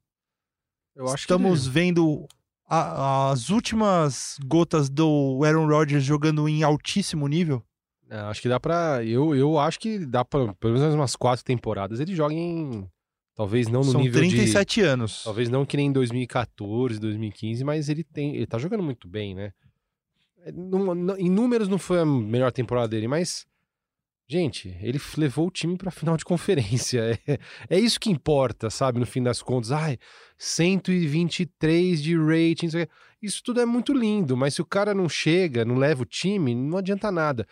Estamos 1.15 1.65
que... 1.65 1.71
vendo 1.71 2.27
a, 2.67 3.31
as 3.31 3.49
últimas 3.51 4.37
gotas 4.45 4.89
do 4.89 5.41
Aaron 5.45 5.67
Rodgers 5.67 6.05
jogando 6.05 6.49
em 6.49 6.63
altíssimo 6.63 7.27
nível. 7.27 7.65
É, 8.11 8.19
acho 8.21 8.43
que 8.43 8.49
dá 8.49 8.59
pra. 8.59 9.05
Eu, 9.05 9.35
eu 9.35 9.59
acho 9.59 9.79
que 9.79 9.99
dá 10.05 10.25
pra. 10.25 10.53
Pelo 10.55 10.79
menos 10.79 10.95
umas 10.95 11.17
quatro 11.17 11.45
temporadas 11.45 12.01
ele 12.01 12.15
joga 12.15 12.35
em. 12.35 12.89
Talvez 13.35 13.69
não 13.69 13.81
no 13.81 13.93
São 13.93 14.01
nível 14.01 14.21
37 14.21 14.75
de, 14.75 14.87
anos. 14.87 15.23
Talvez 15.23 15.49
não 15.49 15.65
que 15.65 15.77
nem 15.77 15.87
em 15.87 15.93
2014, 15.93 16.99
2015, 16.99 17.63
mas 17.65 17.89
ele 17.89 18.03
tem. 18.03 18.35
Ele 18.35 18.47
tá 18.47 18.59
jogando 18.59 18.83
muito 18.83 19.07
bem, 19.07 19.35
né? 19.35 19.53
É, 20.41 20.51
em 20.51 21.31
números 21.31 21.69
não 21.69 21.79
foi 21.79 22.01
a 22.01 22.07
melhor 22.07 22.51
temporada 22.51 22.89
dele, 22.89 23.07
mas 23.07 23.47
Gente, 24.31 24.77
ele 24.83 25.01
levou 25.17 25.47
o 25.47 25.51
time 25.51 25.75
para 25.79 25.91
final 25.91 26.17
de 26.17 26.25
conferência. 26.25 27.19
É, 27.27 27.39
é, 27.77 27.81
isso 27.81 27.99
que 27.99 28.11
importa, 28.11 28.69
sabe? 28.69 29.01
No 29.01 29.07
fim 29.07 29.23
das 29.23 29.41
contas. 29.41 29.73
Ai, 29.73 29.99
123 30.37 32.03
de 32.03 32.15
rating. 32.15 32.69
Isso 33.23 33.43
tudo 33.43 33.61
é 33.61 33.67
muito 33.67 33.95
lindo, 33.95 34.37
mas 34.37 34.55
se 34.55 34.61
o 34.61 34.67
cara 34.67 34.93
não 34.93 35.09
chega, 35.09 35.65
não 35.65 35.77
leva 35.77 36.03
o 36.03 36.07
time, 36.07 36.55
não 36.55 36.77
adianta 36.77 37.11
nada. 37.11 37.47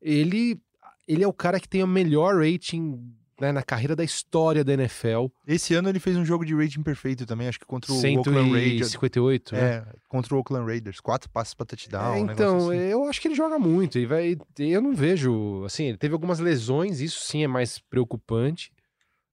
Ele, 0.00 0.60
ele 1.06 1.22
é 1.22 1.28
o 1.28 1.32
cara 1.32 1.60
que 1.60 1.68
tem 1.68 1.82
o 1.82 1.86
melhor 1.86 2.38
rating 2.38 2.98
né, 3.40 3.50
na 3.50 3.62
carreira 3.62 3.96
da 3.96 4.04
história 4.04 4.62
da 4.62 4.74
NFL. 4.74 5.26
Esse 5.46 5.74
ano 5.74 5.88
ele 5.88 5.98
fez 5.98 6.16
um 6.16 6.24
jogo 6.24 6.44
de 6.44 6.54
rating 6.54 6.82
perfeito 6.82 7.24
também, 7.24 7.48
acho 7.48 7.58
que 7.58 7.64
contra 7.64 7.90
o 7.90 7.96
Oakland 7.96 8.50
Raiders. 8.50 8.90
158, 8.90 9.54
né? 9.54 9.60
É, 9.60 9.86
contra 10.08 10.34
o 10.34 10.38
Oakland 10.38 10.66
Raiders. 10.66 11.00
Quatro 11.00 11.30
passes 11.30 11.54
para 11.54 11.66
touchdown. 11.66 12.14
É, 12.14 12.18
então, 12.20 12.68
assim. 12.68 12.78
eu 12.78 13.04
acho 13.04 13.20
que 13.20 13.28
ele 13.28 13.34
joga 13.34 13.58
muito. 13.58 13.98
E 13.98 14.04
vai, 14.04 14.36
eu 14.58 14.82
não 14.82 14.94
vejo. 14.94 15.64
Assim, 15.64 15.84
ele 15.84 15.96
teve 15.96 16.12
algumas 16.12 16.38
lesões, 16.38 17.00
isso 17.00 17.20
sim 17.24 17.42
é 17.42 17.48
mais 17.48 17.78
preocupante 17.78 18.70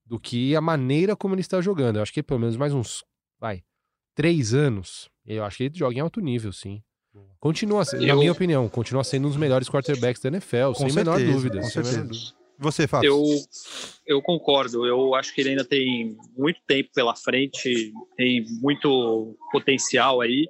do 0.06 0.18
que 0.18 0.56
a 0.56 0.60
maneira 0.60 1.14
como 1.14 1.34
ele 1.34 1.42
está 1.42 1.60
jogando. 1.60 1.96
Eu 1.96 2.02
acho 2.02 2.12
que 2.12 2.22
pelo 2.22 2.40
menos 2.40 2.56
mais 2.56 2.72
uns. 2.72 3.04
Vai. 3.38 3.62
Três 4.14 4.54
anos. 4.54 5.10
Eu 5.24 5.44
acho 5.44 5.58
que 5.58 5.64
ele 5.64 5.78
joga 5.78 5.94
em 5.94 6.00
alto 6.00 6.20
nível, 6.20 6.50
sim. 6.52 6.82
Continua, 7.40 7.84
eu... 7.92 8.06
na 8.06 8.16
minha 8.16 8.32
opinião, 8.32 8.68
continua 8.68 9.04
sendo 9.04 9.26
um 9.26 9.28
dos 9.28 9.38
melhores 9.38 9.68
quarterbacks 9.68 10.20
da 10.20 10.28
NFL, 10.28 10.68
com 10.68 10.74
sem 10.74 10.90
certeza, 10.90 11.16
menor 11.18 11.32
dúvida. 11.32 11.60
Com 11.60 11.68
certeza. 11.68 12.10
Você, 12.58 12.88
Fábio? 12.88 13.08
Eu, 13.08 13.22
eu 14.06 14.22
concordo. 14.22 14.84
Eu 14.84 15.14
acho 15.14 15.32
que 15.32 15.40
ele 15.40 15.50
ainda 15.50 15.64
tem 15.64 16.16
muito 16.36 16.60
tempo 16.66 16.90
pela 16.92 17.14
frente, 17.14 17.92
tem 18.16 18.44
muito 18.60 19.36
potencial 19.52 20.20
aí. 20.20 20.44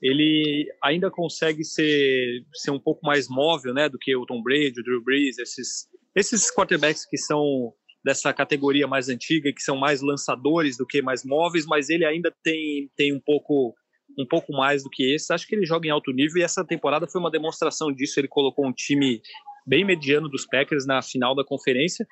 Ele 0.00 0.66
ainda 0.82 1.10
consegue 1.10 1.62
ser, 1.62 2.42
ser 2.54 2.70
um 2.70 2.80
pouco 2.80 3.04
mais 3.04 3.28
móvel, 3.28 3.74
né, 3.74 3.90
do 3.90 3.98
que 3.98 4.16
o 4.16 4.24
Tom 4.24 4.42
Brady, 4.42 4.80
o 4.80 4.82
Drew 4.82 5.04
Brees, 5.04 5.38
esses 5.38 5.90
esses 6.14 6.52
quarterbacks 6.52 7.06
que 7.06 7.16
são 7.16 7.72
dessa 8.04 8.32
categoria 8.32 8.86
mais 8.86 9.08
antiga, 9.08 9.52
que 9.52 9.62
são 9.62 9.76
mais 9.76 10.00
lançadores 10.00 10.76
do 10.76 10.86
que 10.86 11.02
mais 11.02 11.24
móveis, 11.24 11.66
mas 11.66 11.90
ele 11.90 12.04
ainda 12.04 12.34
tem, 12.42 12.90
tem 12.96 13.12
um 13.12 13.20
pouco 13.20 13.74
um 14.20 14.26
pouco 14.26 14.52
mais 14.52 14.82
do 14.82 14.90
que 14.90 15.14
esse. 15.14 15.32
Acho 15.32 15.46
que 15.46 15.54
ele 15.54 15.66
joga 15.66 15.86
em 15.86 15.90
alto 15.90 16.12
nível 16.12 16.38
e 16.38 16.44
essa 16.44 16.64
temporada 16.64 17.06
foi 17.06 17.20
uma 17.20 17.30
demonstração 17.30 17.92
disso. 17.92 18.18
Ele 18.20 18.28
colocou 18.28 18.66
um 18.66 18.72
time 18.72 19.20
bem 19.66 19.84
mediano 19.84 20.28
dos 20.28 20.46
Packers 20.46 20.86
na 20.86 21.02
final 21.02 21.34
da 21.34 21.44
conferência. 21.44 22.06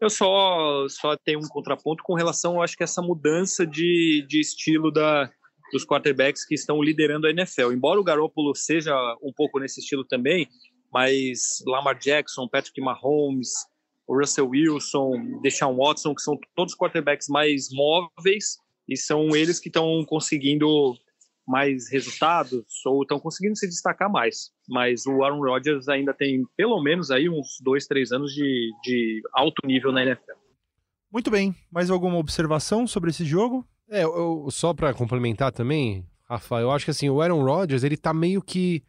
Eu 0.00 0.10
só, 0.10 0.86
só 0.88 1.16
tenho 1.16 1.38
um 1.38 1.48
contraponto 1.48 2.02
com 2.02 2.14
relação, 2.14 2.56
eu 2.56 2.62
acho 2.62 2.76
que 2.76 2.82
essa 2.82 3.00
mudança 3.00 3.64
de, 3.64 4.26
de 4.28 4.40
estilo 4.40 4.90
da, 4.90 5.30
dos 5.72 5.86
quarterbacks 5.86 6.44
que 6.44 6.54
estão 6.54 6.82
liderando 6.82 7.26
a 7.26 7.30
NFL. 7.30 7.72
Embora 7.72 8.00
o 8.00 8.04
Garoppolo 8.04 8.54
seja 8.54 8.94
um 9.22 9.32
pouco 9.32 9.60
nesse 9.60 9.80
estilo 9.80 10.04
também, 10.04 10.48
mas 10.92 11.62
Lamar 11.66 11.98
Jackson, 11.98 12.48
Patrick 12.48 12.80
Mahomes, 12.80 13.50
o 14.06 14.18
Russell 14.18 14.48
Wilson, 14.48 15.40
Deshaun 15.40 15.76
Watson, 15.76 16.14
que 16.14 16.22
são 16.22 16.38
todos 16.54 16.76
quarterbacks 16.76 17.28
mais 17.28 17.68
móveis 17.72 18.58
e 18.88 18.96
são 18.96 19.34
eles 19.34 19.58
que 19.58 19.68
estão 19.68 20.04
conseguindo 20.04 20.94
mais 21.46 21.90
resultados 21.90 22.64
ou 22.86 23.02
estão 23.02 23.18
conseguindo 23.18 23.56
se 23.56 23.66
destacar 23.66 24.10
mais. 24.10 24.50
Mas 24.68 25.06
o 25.06 25.22
Aaron 25.24 25.40
Rodgers 25.40 25.88
ainda 25.88 26.14
tem 26.14 26.44
pelo 26.56 26.82
menos 26.82 27.10
aí 27.10 27.28
uns 27.28 27.58
dois, 27.62 27.86
três 27.86 28.12
anos 28.12 28.32
de, 28.32 28.70
de 28.82 29.20
alto 29.32 29.66
nível 29.66 29.92
na 29.92 30.02
NFL. 30.02 30.32
Muito 31.12 31.30
bem. 31.30 31.54
Mais 31.70 31.90
alguma 31.90 32.16
observação 32.16 32.86
sobre 32.86 33.10
esse 33.10 33.24
jogo? 33.24 33.66
É, 33.90 34.04
eu, 34.04 34.48
só 34.50 34.72
para 34.72 34.94
complementar 34.94 35.52
também, 35.52 36.06
Rafa, 36.28 36.60
eu 36.60 36.70
acho 36.70 36.86
que 36.86 36.90
assim, 36.90 37.10
o 37.10 37.20
Aaron 37.20 37.44
Rodgers, 37.44 37.84
ele 37.84 37.96
tá 37.96 38.14
meio 38.14 38.40
que. 38.40 38.82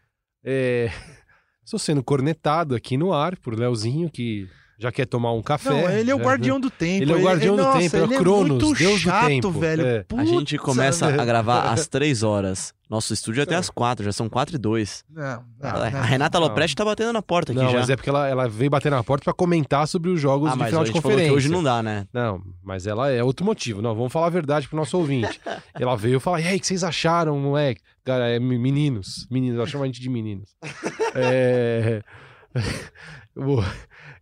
É... 0.44 0.88
Estou 1.64 1.80
sendo 1.80 2.04
cornetado 2.04 2.76
aqui 2.76 2.98
no 2.98 3.14
ar 3.14 3.38
por 3.38 3.58
Leozinho, 3.58 4.10
que 4.10 4.50
já 4.78 4.92
quer 4.92 5.06
tomar 5.06 5.32
um 5.34 5.42
café. 5.42 5.70
Não, 5.70 5.90
ele 5.90 6.12
é 6.12 6.16
o 6.16 6.20
guardião 6.20 6.60
do 6.60 6.70
tempo. 6.70 7.04
Ele 7.04 7.12
é 7.12 7.16
o 7.16 7.22
guardião 7.24 7.56
do 7.56 7.64
nossa, 7.64 7.80
tempo, 7.80 7.96
é 7.96 8.02
o 8.02 8.04
ele 8.06 8.18
Cronos, 8.18 8.50
muito 8.50 8.74
deus 8.74 8.94
do 8.94 9.00
chato, 9.00 9.28
tempo. 9.28 9.52
velho. 9.52 9.86
É. 9.86 10.04
Putz, 10.04 10.22
A 10.22 10.26
gente 10.26 10.58
começa 10.58 11.08
velho. 11.08 11.22
a 11.22 11.26
gravar 11.26 11.70
às 11.72 11.88
3 11.88 12.24
horas. 12.24 12.74
Nosso 12.90 13.12
estúdio 13.14 13.40
é 13.40 13.44
até 13.44 13.56
às 13.56 13.70
4, 13.72 14.06
já 14.06 14.12
são 14.12 14.30
4 14.30 14.56
e 14.56 14.60
2. 14.60 15.04
Não, 15.10 15.44
não, 15.60 15.70
a. 15.70 15.88
Renata 15.88 16.40
não. 16.40 16.48
Lopresti 16.48 16.76
tá 16.76 16.86
batendo 16.86 17.12
na 17.12 17.22
porta 17.24 17.52
aqui 17.52 17.60
Não, 17.62 17.72
já. 17.72 17.80
mas 17.80 17.90
é 17.90 17.96
porque 17.96 18.10
ela, 18.10 18.28
ela 18.28 18.48
veio 18.48 18.70
bater 18.70 18.92
na 18.92 19.04
porta 19.04 19.24
pra 19.24 19.34
comentar 19.34 19.88
sobre 19.88 20.12
os 20.12 20.22
jogos 20.22 20.50
ah, 20.50 20.54
de 20.54 20.60
mas 20.60 20.68
final 20.68 20.82
a 20.84 20.86
de 20.86 20.92
conferência. 20.92 21.26
que 21.26 21.32
hoje 21.32 21.50
não 21.50 21.64
dá, 21.64 21.82
né? 21.82 22.06
Não, 22.14 22.40
mas 22.62 22.86
ela 22.86 23.10
é 23.10 23.24
outro 23.24 23.44
motivo. 23.46 23.82
Não, 23.82 23.96
vamos 23.96 24.14
falar 24.14 24.28
a 24.28 24.30
verdade 24.30 24.68
pro 24.68 24.78
nosso 24.78 24.96
ouvinte. 24.98 25.42
ela 25.74 25.96
veio 25.96 26.20
falar: 26.20 26.42
e 26.42 26.48
aí, 26.48 26.58
o 26.58 26.60
que 26.60 26.68
vocês 26.68 26.84
acharam, 26.84 27.40
moleque? 27.40 27.82
Cara, 28.04 28.30
é 28.30 28.40
me- 28.40 28.60
meninos. 28.60 29.28
Meninos, 29.32 29.58
ela 29.58 29.66
chama 29.68 29.86
a 29.86 29.88
gente 29.88 30.02
de 30.02 30.10
meninos. 30.10 30.50
É... 31.16 32.02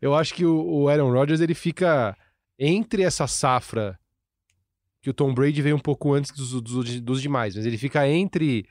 Eu 0.02 0.16
acho 0.16 0.34
que 0.34 0.46
o 0.46 0.82
o 0.82 0.90
Aaron 0.90 1.12
Rodgers 1.12 1.42
ele 1.42 1.54
fica 1.54 2.18
entre 2.58 3.04
essa 3.04 3.28
safra 3.28 4.00
que 5.02 5.10
o 5.10 5.14
Tom 5.14 5.34
Brady 5.34 5.62
veio 5.62 5.76
um 5.76 5.80
pouco 5.80 6.14
antes 6.14 6.32
dos, 6.32 6.62
dos, 6.62 7.02
dos 7.02 7.22
demais, 7.22 7.56
mas 7.56 7.66
ele 7.66 7.78
fica 7.78 8.08
entre 8.08 8.68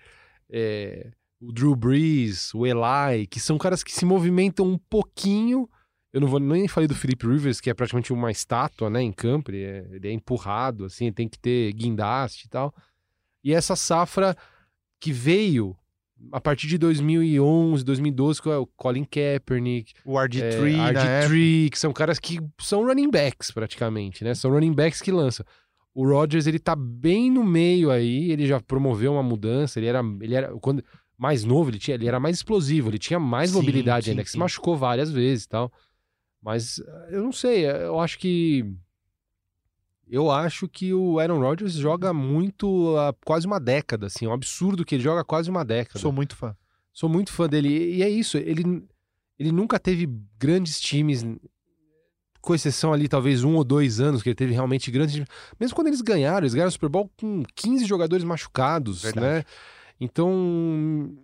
é, 0.48 1.10
o 1.40 1.52
Drew 1.52 1.74
Brees, 1.74 2.54
o 2.54 2.66
Eli, 2.66 3.26
que 3.26 3.40
são 3.40 3.58
caras 3.58 3.82
que 3.82 3.92
se 3.92 4.04
movimentam 4.04 4.66
um 4.66 4.78
pouquinho. 4.78 5.68
Eu 6.12 6.20
não 6.20 6.28
vou 6.28 6.38
nem 6.38 6.68
falei 6.68 6.86
do 6.86 6.94
Philip 6.94 7.26
Rivers, 7.26 7.60
que 7.60 7.70
é 7.70 7.74
praticamente 7.74 8.12
uma 8.12 8.30
estátua, 8.30 8.88
né, 8.88 9.02
em 9.02 9.12
campo, 9.12 9.50
ele 9.50 9.64
é, 9.64 9.88
ele 9.90 10.08
é 10.08 10.12
empurrado, 10.12 10.84
assim, 10.84 11.12
tem 11.12 11.28
que 11.28 11.38
ter 11.38 11.72
guindaste 11.72 12.46
e 12.46 12.48
tal. 12.48 12.74
E 13.42 13.52
essa 13.52 13.74
safra 13.74 14.36
que 15.00 15.12
veio 15.12 15.76
a 16.32 16.40
partir 16.40 16.66
de 16.66 16.78
2011, 16.78 17.84
2012, 17.84 18.42
com 18.42 18.50
o 18.50 18.66
Colin 18.76 19.04
Kaepernick, 19.04 19.92
O 20.04 20.14
RG3, 20.14 20.74
é, 20.74 20.92
né? 20.92 21.26
RG3, 21.26 21.70
que 21.70 21.78
são 21.78 21.92
caras 21.92 22.18
que 22.18 22.38
são 22.60 22.84
running 22.84 23.10
backs 23.10 23.50
praticamente, 23.50 24.22
né? 24.24 24.34
São 24.34 24.50
running 24.50 24.72
backs 24.72 25.00
que 25.00 25.10
lançam. 25.10 25.44
O 25.94 26.06
Rodgers, 26.06 26.46
ele 26.46 26.58
tá 26.58 26.76
bem 26.76 27.30
no 27.30 27.44
meio 27.44 27.90
aí, 27.90 28.30
ele 28.30 28.46
já 28.46 28.60
promoveu 28.60 29.12
uma 29.12 29.22
mudança, 29.22 29.78
ele 29.78 29.86
era, 29.86 30.00
ele 30.20 30.34
era 30.34 30.48
quando 30.58 30.84
mais 31.18 31.44
novo, 31.44 31.70
ele 31.70 31.78
tinha, 31.78 31.96
ele 31.96 32.06
era 32.06 32.20
mais 32.20 32.36
explosivo, 32.36 32.88
ele 32.88 32.98
tinha 32.98 33.18
mais 33.18 33.50
Sim, 33.50 33.56
mobilidade 33.56 34.04
sim, 34.04 34.10
ainda, 34.12 34.22
que 34.22 34.28
se 34.30 34.34
sim. 34.34 34.38
machucou 34.38 34.76
várias 34.76 35.10
vezes 35.10 35.44
e 35.44 35.48
tal. 35.48 35.72
Mas 36.42 36.78
eh, 36.78 37.08
eu 37.10 37.22
não 37.22 37.32
sei, 37.32 37.66
eu 37.66 38.00
acho 38.00 38.18
que 38.18 38.64
eu 40.10 40.30
acho 40.30 40.68
que 40.68 40.92
o 40.92 41.18
Aaron 41.20 41.38
Rodgers 41.40 41.74
joga 41.74 42.12
muito 42.12 42.96
há 42.98 43.14
quase 43.24 43.46
uma 43.46 43.60
década, 43.60 44.06
assim, 44.06 44.26
é 44.26 44.28
um 44.28 44.32
absurdo 44.32 44.84
que 44.84 44.94
ele 44.96 45.02
joga 45.04 45.20
há 45.20 45.24
quase 45.24 45.48
uma 45.48 45.64
década. 45.64 45.98
Sou 45.98 46.10
muito 46.12 46.34
fã. 46.36 46.56
Sou 46.92 47.08
muito 47.08 47.32
fã 47.32 47.48
dele. 47.48 47.68
E 47.96 48.02
é 48.02 48.08
isso, 48.10 48.36
ele, 48.36 48.84
ele 49.38 49.52
nunca 49.52 49.78
teve 49.78 50.06
grandes 50.38 50.80
times, 50.80 51.24
com 52.40 52.54
exceção 52.54 52.92
ali, 52.92 53.06
talvez 53.08 53.44
um 53.44 53.54
ou 53.54 53.62
dois 53.64 54.00
anos, 54.00 54.22
que 54.22 54.28
ele 54.30 54.34
teve 54.36 54.52
realmente 54.52 54.90
grandes 54.90 55.14
times. 55.14 55.28
Mesmo 55.58 55.74
quando 55.76 55.86
eles 55.86 56.00
ganharam, 56.00 56.40
eles 56.40 56.54
ganharam 56.54 56.68
o 56.68 56.72
Super 56.72 56.88
Bowl 56.88 57.10
com 57.18 57.42
15 57.54 57.84
jogadores 57.84 58.24
machucados, 58.24 59.02
Verdade. 59.02 59.26
né? 59.26 59.44
Então. 60.00 61.14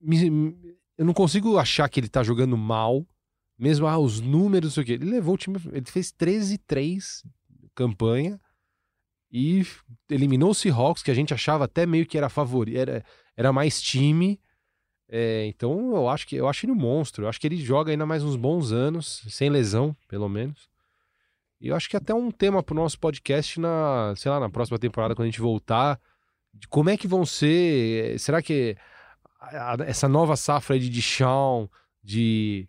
me- 0.00 0.56
eu 0.98 1.04
não 1.04 1.12
consigo 1.14 1.58
achar 1.58 1.88
que 1.88 2.00
ele 2.00 2.08
tá 2.08 2.22
jogando 2.22 2.56
mal. 2.56 3.06
Mesmo, 3.58 3.86
ah, 3.86 3.98
os 3.98 4.20
números, 4.20 4.70
não 4.70 4.74
sei 4.74 4.82
o 4.82 4.86
quê. 4.86 4.92
Ele 4.94 5.10
levou 5.10 5.34
o 5.34 5.38
time. 5.38 5.56
Ele 5.72 5.84
fez 5.86 6.12
13-3 6.12 7.22
campanha 7.76 8.40
e 9.30 9.64
eliminou 10.10 10.50
o 10.50 10.54
Seahawks, 10.54 11.02
que 11.02 11.10
a 11.10 11.14
gente 11.14 11.34
achava 11.34 11.64
até 11.64 11.84
meio 11.86 12.06
que 12.06 12.16
era 12.16 12.28
favorito, 12.28 12.78
era, 12.78 13.04
era 13.36 13.52
mais 13.52 13.80
time. 13.80 14.40
É, 15.08 15.46
então 15.46 15.94
eu 15.94 16.08
acho 16.08 16.26
que 16.26 16.34
eu 16.34 16.48
acho 16.48 16.64
ele 16.64 16.72
um 16.72 16.76
monstro. 16.76 17.24
Eu 17.24 17.28
acho 17.28 17.40
que 17.40 17.46
ele 17.46 17.56
joga 17.56 17.92
ainda 17.92 18.06
mais 18.06 18.24
uns 18.24 18.34
bons 18.34 18.72
anos, 18.72 19.22
sem 19.28 19.50
lesão, 19.50 19.94
pelo 20.08 20.28
menos. 20.28 20.68
E 21.60 21.68
eu 21.68 21.76
acho 21.76 21.88
que 21.88 21.96
até 21.96 22.14
um 22.14 22.30
tema 22.30 22.62
pro 22.62 22.74
nosso 22.74 22.98
podcast 22.98 23.60
na, 23.60 24.14
sei 24.16 24.30
lá, 24.30 24.40
na 24.40 24.50
próxima 24.50 24.78
temporada, 24.78 25.14
quando 25.14 25.26
a 25.28 25.30
gente 25.30 25.40
voltar, 25.40 26.00
como 26.68 26.90
é 26.90 26.96
que 26.96 27.06
vão 27.06 27.24
ser. 27.24 28.18
Será 28.18 28.42
que 28.42 28.76
essa 29.86 30.08
nova 30.08 30.36
safra 30.36 30.78
de 30.78 30.88
Deshaun, 30.88 31.68
de 32.02 32.68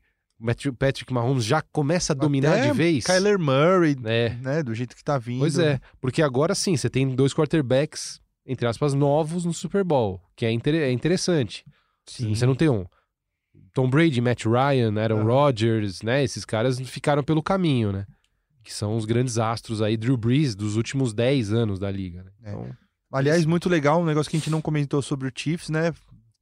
Patrick 0.77 1.11
Mahomes 1.13 1.43
já 1.43 1.61
começa 1.61 2.13
a 2.13 2.15
dominar 2.15 2.53
Até 2.57 2.67
de 2.71 2.77
vez? 2.77 3.03
Kyler 3.05 3.39
Murray, 3.39 3.95
É. 4.05 4.29
né? 4.41 4.63
Do 4.63 4.73
jeito 4.75 4.95
que 4.95 5.03
tá 5.03 5.17
vindo. 5.17 5.39
Pois 5.39 5.57
é, 5.57 5.79
porque 5.99 6.21
agora 6.21 6.53
sim, 6.53 6.77
você 6.77 6.89
tem 6.89 7.07
dois 7.15 7.33
quarterbacks, 7.33 8.19
entre 8.45 8.67
aspas, 8.67 8.93
novos 8.93 9.45
no 9.45 9.53
Super 9.53 9.83
Bowl, 9.83 10.21
que 10.35 10.45
é, 10.45 10.51
inter- 10.51 10.75
é 10.75 10.91
interessante. 10.91 11.65
Sim. 12.05 12.33
Você 12.35 12.45
não 12.45 12.55
tem 12.55 12.69
um 12.69 12.85
Tom 13.73 13.89
Brady, 13.89 14.21
Matt 14.21 14.45
Ryan, 14.45 14.93
Aaron 15.01 15.19
Ah. 15.21 15.23
Rodgers, 15.23 16.01
né? 16.01 16.23
Esses 16.23 16.45
caras 16.45 16.79
ficaram 16.79 17.23
pelo 17.23 17.43
caminho, 17.43 17.91
né? 17.91 18.05
Que 18.63 18.73
são 18.73 18.95
os 18.95 19.05
grandes 19.05 19.37
astros 19.37 19.81
aí, 19.81 19.95
Drew 19.97 20.17
Brees, 20.17 20.55
dos 20.55 20.75
últimos 20.75 21.13
10 21.13 21.51
anos 21.53 21.79
da 21.79 21.89
liga. 21.91 22.23
Né? 22.23 22.31
É. 22.43 22.49
Então, 22.51 22.69
Aliás, 23.11 23.45
muito 23.45 23.69
legal, 23.69 24.01
um 24.01 24.05
negócio 24.05 24.29
que 24.29 24.35
a 24.35 24.39
gente 24.39 24.49
não 24.49 24.61
comentou 24.61 25.01
sobre 25.01 25.27
o 25.29 25.31
Chiefs, 25.33 25.69
né? 25.69 25.93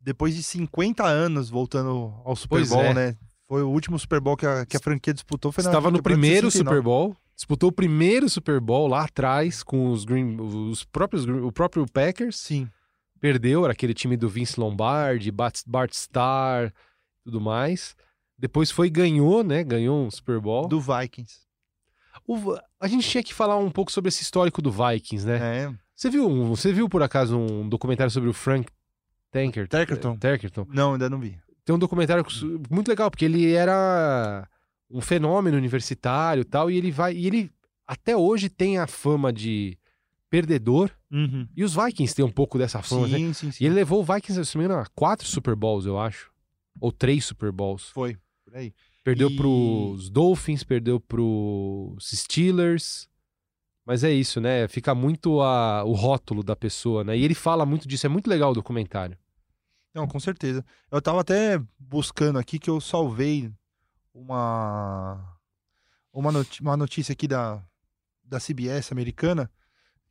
Depois 0.02 0.36
de 0.36 0.42
50 0.42 1.04
anos 1.06 1.48
voltando 1.50 2.12
ao 2.26 2.36
Super 2.36 2.56
Pois 2.58 2.70
Bowl, 2.70 2.82
é. 2.84 2.94
né? 2.94 3.16
Foi 3.48 3.62
o 3.62 3.70
último 3.70 3.98
Super 4.00 4.20
Bowl 4.20 4.36
que 4.36 4.46
a, 4.46 4.66
que 4.66 4.76
a 4.76 4.80
franquia 4.80 5.14
disputou. 5.14 5.52
Foi 5.52 5.64
na 5.64 5.70
estava 5.70 5.92
no 5.92 6.02
primeiro 6.02 6.50
69. 6.50 6.58
Super 6.70 6.82
Bowl, 6.84 7.16
disputou 7.36 7.70
o 7.70 7.74
primeiro 7.74 8.28
Super 8.30 8.60
Bowl 8.60 8.88
lá 8.88 9.04
atrás 9.04 9.62
com 9.62 9.92
os 9.92 10.04
Green, 10.06 10.38
os 10.40 10.84
próprios, 10.84 11.26
o 11.28 11.52
próprio 11.52 11.86
Packers. 11.86 12.38
Sim. 12.38 12.68
perdeu, 13.20 13.64
era 13.64 13.74
aquele 13.74 13.94
time 13.94 14.18
do 14.18 14.28
Vince 14.30 14.60
Lombardi, 14.60 15.32
Bart, 15.32 15.62
Bart 15.66 15.92
Starr, 15.94 16.72
tudo 17.24 17.40
mais. 17.42 17.96
Depois 18.38 18.70
foi 18.72 18.88
e 18.88 18.90
ganhou, 18.90 19.44
né? 19.44 19.64
Ganhou 19.64 20.06
um 20.06 20.12
Super 20.12 20.40
Bowl. 20.40 20.68
Do 20.68 20.80
Vikings. 20.82 21.40
O- 22.28 22.58
a 22.80 22.88
gente 22.88 23.08
tinha 23.08 23.24
que 23.24 23.34
falar 23.34 23.58
um 23.58 23.70
pouco 23.72 23.92
sobre 23.92 24.10
esse 24.10 24.22
histórico 24.24 24.62
do 24.62 24.72
Vikings, 24.72 25.26
né? 25.26 25.38
É. 25.66 25.74
Você 25.96 26.10
viu, 26.10 26.46
você 26.48 26.74
viu 26.74 26.90
por 26.90 27.02
acaso 27.04 27.38
um 27.38 27.70
documentário 27.70 28.12
sobre 28.12 28.30
o 28.30 28.34
Frank 28.34 28.68
Tanker, 29.32 29.68
Tankerton. 29.68 30.18
Tankerton? 30.18 30.66
Não, 30.70 30.94
ainda 30.94 31.10
não 31.10 31.20
vi. 31.20 31.38
Tem 31.66 31.76
um 31.76 31.80
documentário 31.80 32.24
muito 32.70 32.88
legal 32.88 33.10
porque 33.10 33.26
ele 33.26 33.52
era 33.54 34.48
um 34.90 35.02
fenômeno 35.02 35.58
universitário, 35.58 36.42
e 36.42 36.46
tal, 36.46 36.70
e 36.70 36.78
ele 36.78 36.92
vai 36.92 37.14
e 37.16 37.26
ele 37.28 37.52
até 37.88 38.16
hoje 38.16 38.48
tem 38.50 38.78
a 38.78 38.86
fama 38.88 39.34
de 39.34 39.78
perdedor. 40.30 40.92
Uhum. 41.12 41.48
E 41.56 41.64
os 41.64 41.74
Vikings 41.76 42.14
têm 42.16 42.24
um 42.26 42.32
pouco 42.32 42.58
dessa 42.58 42.82
fama. 42.82 43.08
né? 43.08 43.18
Sim, 43.18 43.34
sim, 43.34 43.52
sim. 43.52 43.64
E 43.64 43.68
ele 43.68 43.76
levou 43.76 44.02
o 44.02 44.04
Vikings, 44.04 44.46
se 44.46 44.56
não 44.56 44.60
me 44.62 44.66
engano, 44.66 44.82
a 44.82 44.88
quatro 44.94 45.28
Super 45.28 45.56
Bowls, 45.56 45.86
eu 45.86 45.98
acho. 46.00 46.32
Ou 46.80 46.92
três 46.92 47.26
Super 47.26 47.52
Bowls. 47.52 47.90
Foi, 47.90 48.18
por 48.44 48.56
aí. 48.56 48.74
Perdeu 49.04 49.30
E- 49.30 49.36
pros 49.36 50.10
Dolphins, 50.10 50.64
perdeu 50.64 51.00
pros 51.00 52.10
Steelers. 52.12 53.08
Mas 53.86 54.04
é 54.04 54.12
isso, 54.12 54.42
né? 54.42 54.68
Fica 54.68 54.96
muito 54.96 55.42
a- 55.42 55.84
o 55.84 55.94
rótulo 55.94 56.44
da 56.44 56.56
pessoa, 56.56 57.04
né? 57.04 57.16
E 57.18 57.24
ele 57.24 57.36
fala 57.36 57.66
muito 57.66 57.88
disso. 57.88 58.06
É 58.08 58.10
muito 58.10 58.28
legal 58.28 58.52
o 58.52 58.56
documentário. 58.56 59.16
Não, 59.96 60.06
com 60.06 60.20
certeza. 60.20 60.64
Eu 60.92 61.02
tava 61.02 61.22
até 61.22 61.60
buscando 61.80 62.38
aqui 62.38 62.60
que 62.60 62.70
eu 62.70 62.80
salvei 62.82 63.50
uma 64.14 65.38
uma, 66.12 66.32
noti- 66.32 66.62
uma 66.62 66.78
notícia 66.78 67.14
aqui 67.14 67.28
da, 67.28 67.62
da 68.24 68.40
CBS 68.40 68.92
americana, 68.92 69.50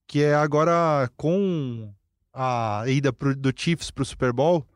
que 0.06 0.22
é 0.22 0.34
agora 0.34 1.08
com 1.16 1.92
a 2.32 2.84
ida 2.86 3.12
pro- 3.12 3.34
do 3.36 3.52
Chiefs 3.56 3.90
pro 3.90 4.04
Super 4.04 4.32
Bowl, 4.32 4.66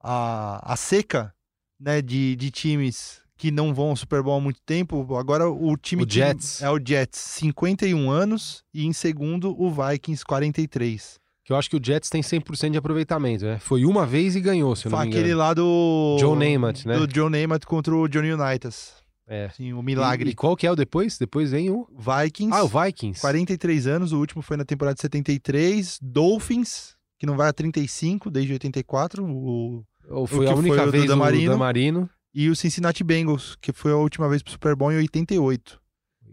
a, 0.00 0.72
a 0.72 0.76
seca 0.76 1.32
né, 1.78 2.00
de, 2.02 2.34
de 2.36 2.50
times 2.50 3.22
que 3.36 3.50
não 3.50 3.72
vão 3.74 3.90
ao 3.90 3.96
Super 3.96 4.22
Bowl 4.22 4.36
há 4.38 4.40
muito 4.40 4.60
tempo, 4.62 5.16
agora 5.16 5.48
o 5.48 5.76
time 5.76 6.02
O 6.04 6.10
Jets. 6.10 6.62
é 6.62 6.70
o 6.70 6.78
Jets, 6.84 7.18
51 7.18 8.10
anos, 8.10 8.64
e 8.72 8.84
em 8.86 8.92
segundo 8.92 9.54
o 9.60 9.70
Vikings, 9.70 10.24
43. 10.24 11.20
Que 11.44 11.52
eu 11.52 11.56
acho 11.56 11.68
que 11.68 11.76
o 11.76 11.80
Jets 11.84 12.08
tem 12.08 12.22
100% 12.22 12.70
de 12.70 12.78
aproveitamento, 12.78 13.44
né? 13.44 13.58
Foi 13.58 13.84
uma 13.84 14.06
vez 14.06 14.34
e 14.34 14.40
ganhou, 14.40 14.74
se 14.74 14.86
eu 14.86 14.90
não 14.90 14.96
Foi 14.98 15.06
me 15.06 15.12
aquele 15.12 15.28
engano. 15.28 15.40
lá 15.40 15.52
do... 15.54 16.16
Joe 16.18 16.34
Namath, 16.36 16.86
né? 16.86 16.96
Do 16.98 17.06
Joe 17.14 17.28
Namath 17.30 17.64
contra 17.66 17.94
o 17.94 18.08
Johnny 18.08 18.32
Unitas. 18.32 18.94
É. 19.26 19.48
Sim, 19.50 19.72
o 19.74 19.80
E, 19.80 19.82
milagre. 19.82 20.30
e 20.30 20.34
qual 20.34 20.56
que 20.56 20.66
é 20.66 20.70
o 20.70 20.76
depois? 20.76 21.18
Depois 21.18 21.50
vem 21.50 21.70
o... 21.70 21.86
Vikings, 21.98 22.54
Ah, 22.56 22.62
o 22.64 22.68
Vikings. 22.68 23.20
43 23.20 23.86
anos, 23.86 24.12
o 24.12 24.18
último 24.18 24.42
foi 24.42 24.56
na 24.56 24.64
temporada 24.64 24.94
de 24.94 25.00
73. 25.02 25.98
Dolphins, 26.02 26.96
que 27.18 27.26
não 27.26 27.36
vai 27.36 27.48
a 27.48 27.52
35 27.52 28.30
desde 28.30 28.52
84. 28.54 29.24
O... 29.24 29.84
Ou 30.10 30.26
foi 30.26 30.46
que 30.46 30.52
a 30.52 30.54
única 30.56 30.76
foi 30.76 30.82
o 30.82 30.86
do 30.86 30.92
vez 30.92 31.06
Damarino. 31.06 31.50
o 31.50 31.54
Damarino. 31.54 32.10
E 32.34 32.48
o 32.50 32.56
Cincinnati 32.56 33.04
Bengals, 33.04 33.56
que 33.60 33.72
foi 33.72 33.92
a 33.92 33.96
última 33.96 34.28
vez 34.28 34.42
pro 34.42 34.50
Super 34.52 34.74
Bowl 34.74 34.90
em 34.92 34.96
88. 34.96 35.80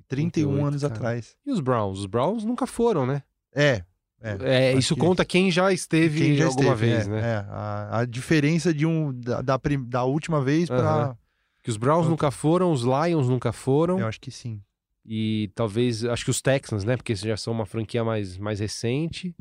31 0.08 0.48
88, 0.50 0.68
anos 0.68 0.82
cara. 0.82 0.94
atrás. 0.94 1.36
E 1.46 1.52
os 1.52 1.60
Browns? 1.60 2.00
Os 2.00 2.06
Browns 2.06 2.44
nunca 2.44 2.66
foram, 2.68 3.06
né? 3.06 3.24
É. 3.56 3.84
É, 4.22 4.70
acho 4.70 4.80
isso 4.80 4.96
conta 4.96 5.26
quem 5.26 5.50
já 5.50 5.74
esteve 5.74 6.20
Quem 6.20 6.36
já 6.36 6.46
alguma 6.46 6.74
esteve, 6.74 6.92
vez, 6.94 7.08
é, 7.08 7.10
né? 7.10 7.22
é. 7.22 7.46
a, 7.50 8.00
a 8.00 8.06
diferença 8.06 8.74
de 8.74 8.86
um 8.86 9.12
da, 9.14 9.42
da, 9.42 9.60
da 9.88 10.04
última 10.04 10.42
vez 10.42 10.70
para. 10.70 11.18
Que 11.64 11.70
os 11.70 11.78
Browns 11.78 12.08
nunca 12.08 12.32
foram, 12.32 12.72
os 12.72 12.82
Lions 12.82 13.30
nunca 13.30 13.52
foram. 13.52 14.00
Eu 14.00 14.08
acho 14.08 14.20
que 14.20 14.32
sim. 14.32 14.62
E 15.06 15.52
talvez, 15.56 16.06
acho 16.06 16.24
que 16.24 16.32
os 16.32 16.42
Texans, 16.42 16.84
né? 16.84 16.96
Porque 16.96 17.16
já 17.16 17.36
são 17.38 17.54
uma 17.54 17.66
franquia 17.66 18.04
mais, 18.04 18.38
mais 18.38 18.60
recente. 18.60 19.36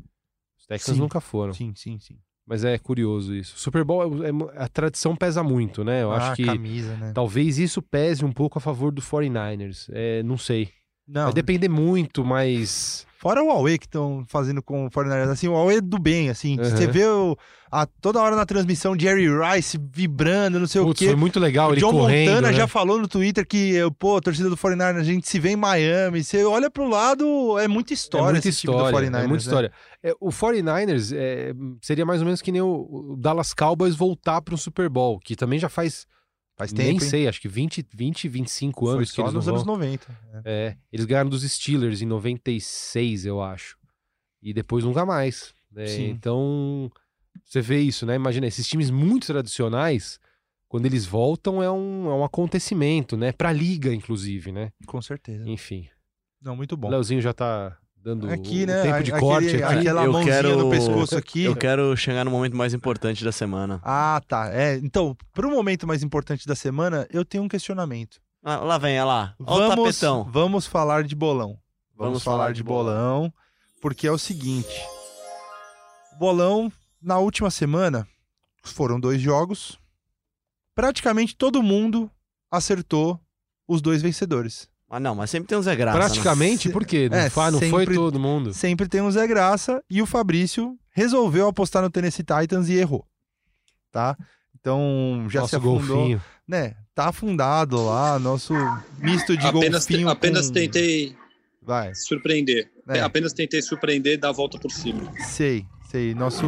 Os 0.59 0.65
Texans 0.65 0.95
Sim. 0.95 1.01
nunca 1.01 1.19
foram. 1.19 1.53
Sim, 1.53 1.73
sim, 1.75 1.99
sim. 1.99 2.17
Mas 2.45 2.63
é 2.63 2.77
curioso 2.77 3.35
isso. 3.35 3.57
Super 3.57 3.83
Bowl, 3.83 4.23
é- 4.23 4.29
é- 4.29 4.63
a 4.63 4.67
tradição 4.67 5.15
pesa 5.15 5.43
muito, 5.43 5.83
né? 5.83 6.03
Eu 6.03 6.11
ah, 6.11 6.17
acho 6.17 6.35
que 6.35 6.45
camisa, 6.45 6.95
né? 6.97 7.11
talvez 7.13 7.57
isso 7.57 7.81
pese 7.81 8.25
um 8.25 8.31
pouco 8.31 8.57
a 8.57 8.61
favor 8.61 8.91
do 8.91 9.01
49ers. 9.01 9.89
É, 9.93 10.23
não 10.23 10.37
sei. 10.37 10.69
Não, 11.11 11.25
Vai 11.25 11.33
depender 11.33 11.69
muito, 11.69 12.23
mas. 12.23 13.05
Fora 13.17 13.43
o 13.43 13.49
Huawei 13.49 13.77
que 13.77 13.85
estão 13.85 14.25
fazendo 14.27 14.63
com 14.63 14.87
o 14.87 14.89
49ers, 14.89 15.29
assim, 15.29 15.47
o 15.47 15.51
Huawei 15.51 15.77
é 15.77 15.81
do 15.81 15.99
bem, 15.99 16.31
assim. 16.31 16.57
Uhum. 16.57 16.63
Você 16.63 16.87
vê 16.87 17.05
o, 17.05 17.37
a, 17.71 17.85
toda 17.85 18.19
hora 18.19 18.35
na 18.35 18.47
transmissão 18.47 18.97
Jerry 18.97 19.27
Rice 19.27 19.79
vibrando, 19.93 20.59
não 20.59 20.65
sei 20.65 20.81
Putz, 20.81 20.91
o 20.91 20.99
quê. 20.99 21.05
foi 21.05 21.15
muito 21.15 21.39
legal 21.39 21.69
O 21.69 21.73
ele 21.73 21.81
John 21.81 21.91
correndo. 21.91 22.29
Montana 22.29 22.47
né? 22.47 22.57
já 22.57 22.67
falou 22.67 22.97
no 22.97 23.07
Twitter 23.07 23.45
que, 23.45 23.75
pô, 23.99 24.17
a 24.17 24.21
torcida 24.21 24.49
do 24.49 24.57
49ers, 24.57 24.97
a 24.97 25.03
gente 25.03 25.29
se 25.29 25.39
vê 25.39 25.51
em 25.51 25.55
Miami. 25.55 26.23
Você 26.23 26.43
olha 26.43 26.71
pro 26.71 26.89
lado, 26.89 27.59
é 27.59 27.67
muita 27.67 27.93
história 27.93 28.29
é 28.29 28.31
muita 28.31 28.49
história, 28.49 28.91
do 28.91 28.97
49ers. 28.97 29.23
é 29.23 29.27
muita 29.27 29.29
né? 29.29 29.37
história. 29.37 29.71
É, 30.01 30.13
o 30.19 30.29
49ers 30.29 31.15
é, 31.15 31.53
seria 31.79 32.05
mais 32.07 32.21
ou 32.21 32.25
menos 32.25 32.41
que 32.41 32.51
nem 32.51 32.61
o, 32.61 33.13
o 33.13 33.15
Dallas 33.19 33.53
Cowboys 33.53 33.95
voltar 33.95 34.41
para 34.41 34.55
um 34.55 34.57
Super 34.57 34.89
Bowl, 34.89 35.19
que 35.19 35.35
também 35.35 35.59
já 35.59 35.69
faz, 35.69 36.07
Faz 36.61 36.73
nem 36.73 36.91
tempo, 36.93 37.03
hein? 37.03 37.09
sei, 37.09 37.27
acho 37.27 37.41
que 37.41 37.47
20, 37.47 37.85
20 37.93 38.27
25 38.27 38.85
Foi 38.85 38.95
anos 38.95 39.09
que 39.09 39.15
só 39.15 39.21
eles 39.23 39.33
nos 39.33 39.47
anos 39.47 39.63
vão. 39.63 39.73
90. 39.75 40.19
é. 40.33 40.41
É, 40.45 40.77
eles 40.91 41.05
ganharam 41.05 41.29
dos 41.29 41.43
Steelers 41.43 42.01
em 42.01 42.05
96, 42.05 43.25
eu 43.25 43.41
acho. 43.41 43.77
E 44.41 44.53
depois 44.53 44.83
nunca 44.83 45.05
mais. 45.05 45.53
né? 45.71 45.85
Então, 46.01 46.91
você 47.43 47.61
vê 47.61 47.79
isso, 47.79 48.05
né? 48.05 48.15
Imagina, 48.15 48.45
esses 48.47 48.67
times 48.67 48.89
muito 48.89 49.27
tradicionais, 49.27 50.19
quando 50.67 50.85
eles 50.85 51.05
voltam, 51.05 51.61
é 51.63 51.71
um, 51.71 52.09
é 52.09 52.13
um 52.13 52.23
acontecimento, 52.23 53.15
né? 53.17 53.31
Pra 53.31 53.51
liga, 53.51 53.93
inclusive, 53.93 54.51
né? 54.51 54.71
Com 54.85 55.01
certeza. 55.01 55.47
Enfim. 55.49 55.87
Não, 56.41 56.55
muito 56.55 56.73
O 56.73 56.77
bom. 56.77 56.89
Leozinho 56.89 57.21
já 57.21 57.33
tá 57.33 57.77
dando 58.03 58.29
Aqui, 58.29 58.63
o 58.63 58.67
né? 58.67 58.81
tempo 58.81 59.03
de 59.03 59.11
aquele- 59.11 59.19
corte 59.19 59.55
aqui. 59.63 59.63
Aquela 59.79 60.03
Eu 60.05 60.11
mãozinha 60.11 60.33
quero- 60.35 60.57
no 60.57 60.69
pescoço 60.69 61.15
aqui. 61.17 61.43
Eu 61.43 61.55
quero 61.55 61.95
chegar 61.95 62.23
no 62.25 62.31
momento 62.31 62.55
mais 62.55 62.73
importante 62.73 63.23
da 63.23 63.31
semana. 63.31 63.79
Ah, 63.83 64.21
tá. 64.27 64.49
É, 64.51 64.75
então, 64.75 65.15
pro 65.33 65.49
momento 65.51 65.85
mais 65.87 66.01
importante 66.03 66.47
da 66.47 66.55
semana, 66.55 67.07
eu 67.11 67.23
tenho 67.23 67.43
um 67.43 67.47
questionamento. 67.47 68.19
Ah, 68.43 68.57
lá 68.57 68.77
vem, 68.77 68.95
olha 68.99 69.05
lá. 69.05 69.35
Olha 69.45 69.65
o 69.65 69.69
Vamos, 69.69 69.99
tapetão. 69.99 70.23
vamos 70.31 70.65
falar 70.65 71.03
de 71.03 71.15
bolão. 71.15 71.49
Vamos, 71.95 72.13
Vamos 72.13 72.23
falar, 72.23 72.37
falar 72.37 72.51
de 72.51 72.57
de 72.57 72.63
bolão, 72.63 73.31
porque 73.79 74.07
é 74.07 74.11
o 74.11 74.17
seguinte. 74.17 74.81
Bolão, 76.17 76.71
na 77.01 77.17
última 77.19 77.49
semana, 77.51 78.07
foram 78.63 78.99
dois 78.99 79.21
jogos. 79.21 79.77
Praticamente 80.75 81.35
todo 81.35 81.61
mundo 81.61 82.09
acertou 82.49 83.19
os 83.67 83.81
dois 83.81 84.01
vencedores. 84.01 84.69
Ah, 84.93 84.99
não, 84.99 85.15
mas 85.15 85.29
sempre 85.29 85.47
tem 85.47 85.57
um 85.57 85.61
Zé 85.61 85.73
Graça. 85.75 85.97
né? 85.97 86.03
Praticamente, 86.05 86.69
por 86.69 86.85
quê? 86.85 87.07
Não, 87.09 87.17
É, 87.17 87.23
não 87.23 87.29
foi 87.31 87.59
sempre- 87.85 87.95
todo 87.95 88.19
mundo. 88.19 88.53
Sempre 88.53 88.89
tem 88.89 88.99
um 89.01 89.09
Zé 89.09 89.25
Graça 89.25 89.81
e 89.89 90.01
o 90.01 90.05
Fabrício 90.05 90.77
resolveu 90.91 91.47
apostar 91.47 91.81
no 91.81 91.89
Tennessee 91.89 92.25
Titans 92.25 92.67
e 92.67 92.73
errou. 92.73 93.05
Tá? 93.89 94.17
Então 94.59 95.25
já 95.29 95.47
se 95.47 95.55
Nosso 95.55 95.55
afundou, 95.57 95.95
golfinho. 95.97 96.21
né? 96.47 96.75
Tá 96.93 97.07
afundado 97.07 97.83
lá, 97.85 98.19
nosso 98.19 98.53
misto 98.99 99.37
de 99.37 99.45
apenas 99.47 99.85
te- 99.85 99.93
golfinho 99.93 100.09
apenas 100.09 100.47
com- 100.47 100.53
tentei 100.53 101.15
Vai. 101.61 101.95
surpreender. 101.95 102.69
É. 102.89 102.99
Apenas 102.99 103.31
tentei 103.31 103.61
surpreender 103.61 104.13
e 104.15 104.17
dar 104.17 104.29
a 104.29 104.33
volta 104.33 104.59
por 104.59 104.69
cima. 104.71 105.09
Sei, 105.19 105.65
sei. 105.89 106.13
Nosso 106.13 106.45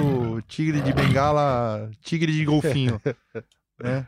tigre 0.50 0.82
de 0.82 0.92
bengala, 0.92 1.90
tigre 2.02 2.32
de 2.34 2.44
golfinho. 2.44 3.02
né? 3.82 4.06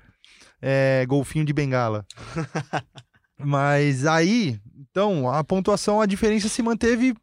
É, 0.62 1.06
golfinho 1.08 1.46
de 1.46 1.54
bengala. 1.54 2.06
Mas 3.38 4.06
aí, 4.06 4.60
então, 4.78 5.30
a 5.30 5.44
pontuação, 5.44 6.00
a 6.02 6.06
diferença 6.06 6.48
se 6.48 6.62
manteve 6.62 7.16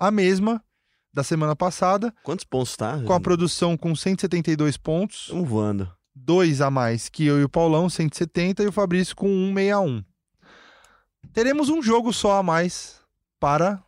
a 0.00 0.10
mesma 0.10 0.62
da 1.12 1.22
semana 1.22 1.54
passada, 1.54 2.12
Quantos 2.22 2.44
pontos 2.44 2.74
tá? 2.76 2.98
com 3.06 3.12
a 3.12 3.20
produção 3.20 3.76
com 3.76 3.94
172 3.94 4.78
pontos, 4.78 5.24
Estamos 5.24 5.48
voando. 5.48 5.92
dois 6.14 6.62
a 6.62 6.70
mais 6.70 7.10
que 7.10 7.26
eu 7.26 7.38
e 7.38 7.44
o 7.44 7.48
Paulão, 7.50 7.88
170, 7.90 8.62
e 8.62 8.66
o 8.66 8.72
Fabrício 8.72 9.14
com 9.14 9.26
161. 9.54 10.02
Teremos 11.34 11.68
um 11.68 11.82
jogo 11.82 12.12
só 12.14 12.38
a 12.38 12.42
mais 12.42 13.00
para 13.38 13.82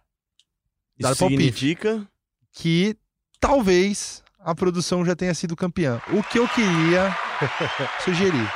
Dar 1.01 1.11
Isso 1.13 1.21
palpite. 1.21 1.43
significa... 1.43 2.07
que 2.53 2.95
talvez 3.41 4.23
a 4.39 4.55
produção 4.55 5.05
já 5.05 5.17
tenha 5.17 5.35
sido 5.35 5.57
campeã. 5.57 6.01
O 6.13 6.23
que 6.23 6.39
eu 6.39 6.47
queria 6.49 7.17
sugerir. 8.05 8.49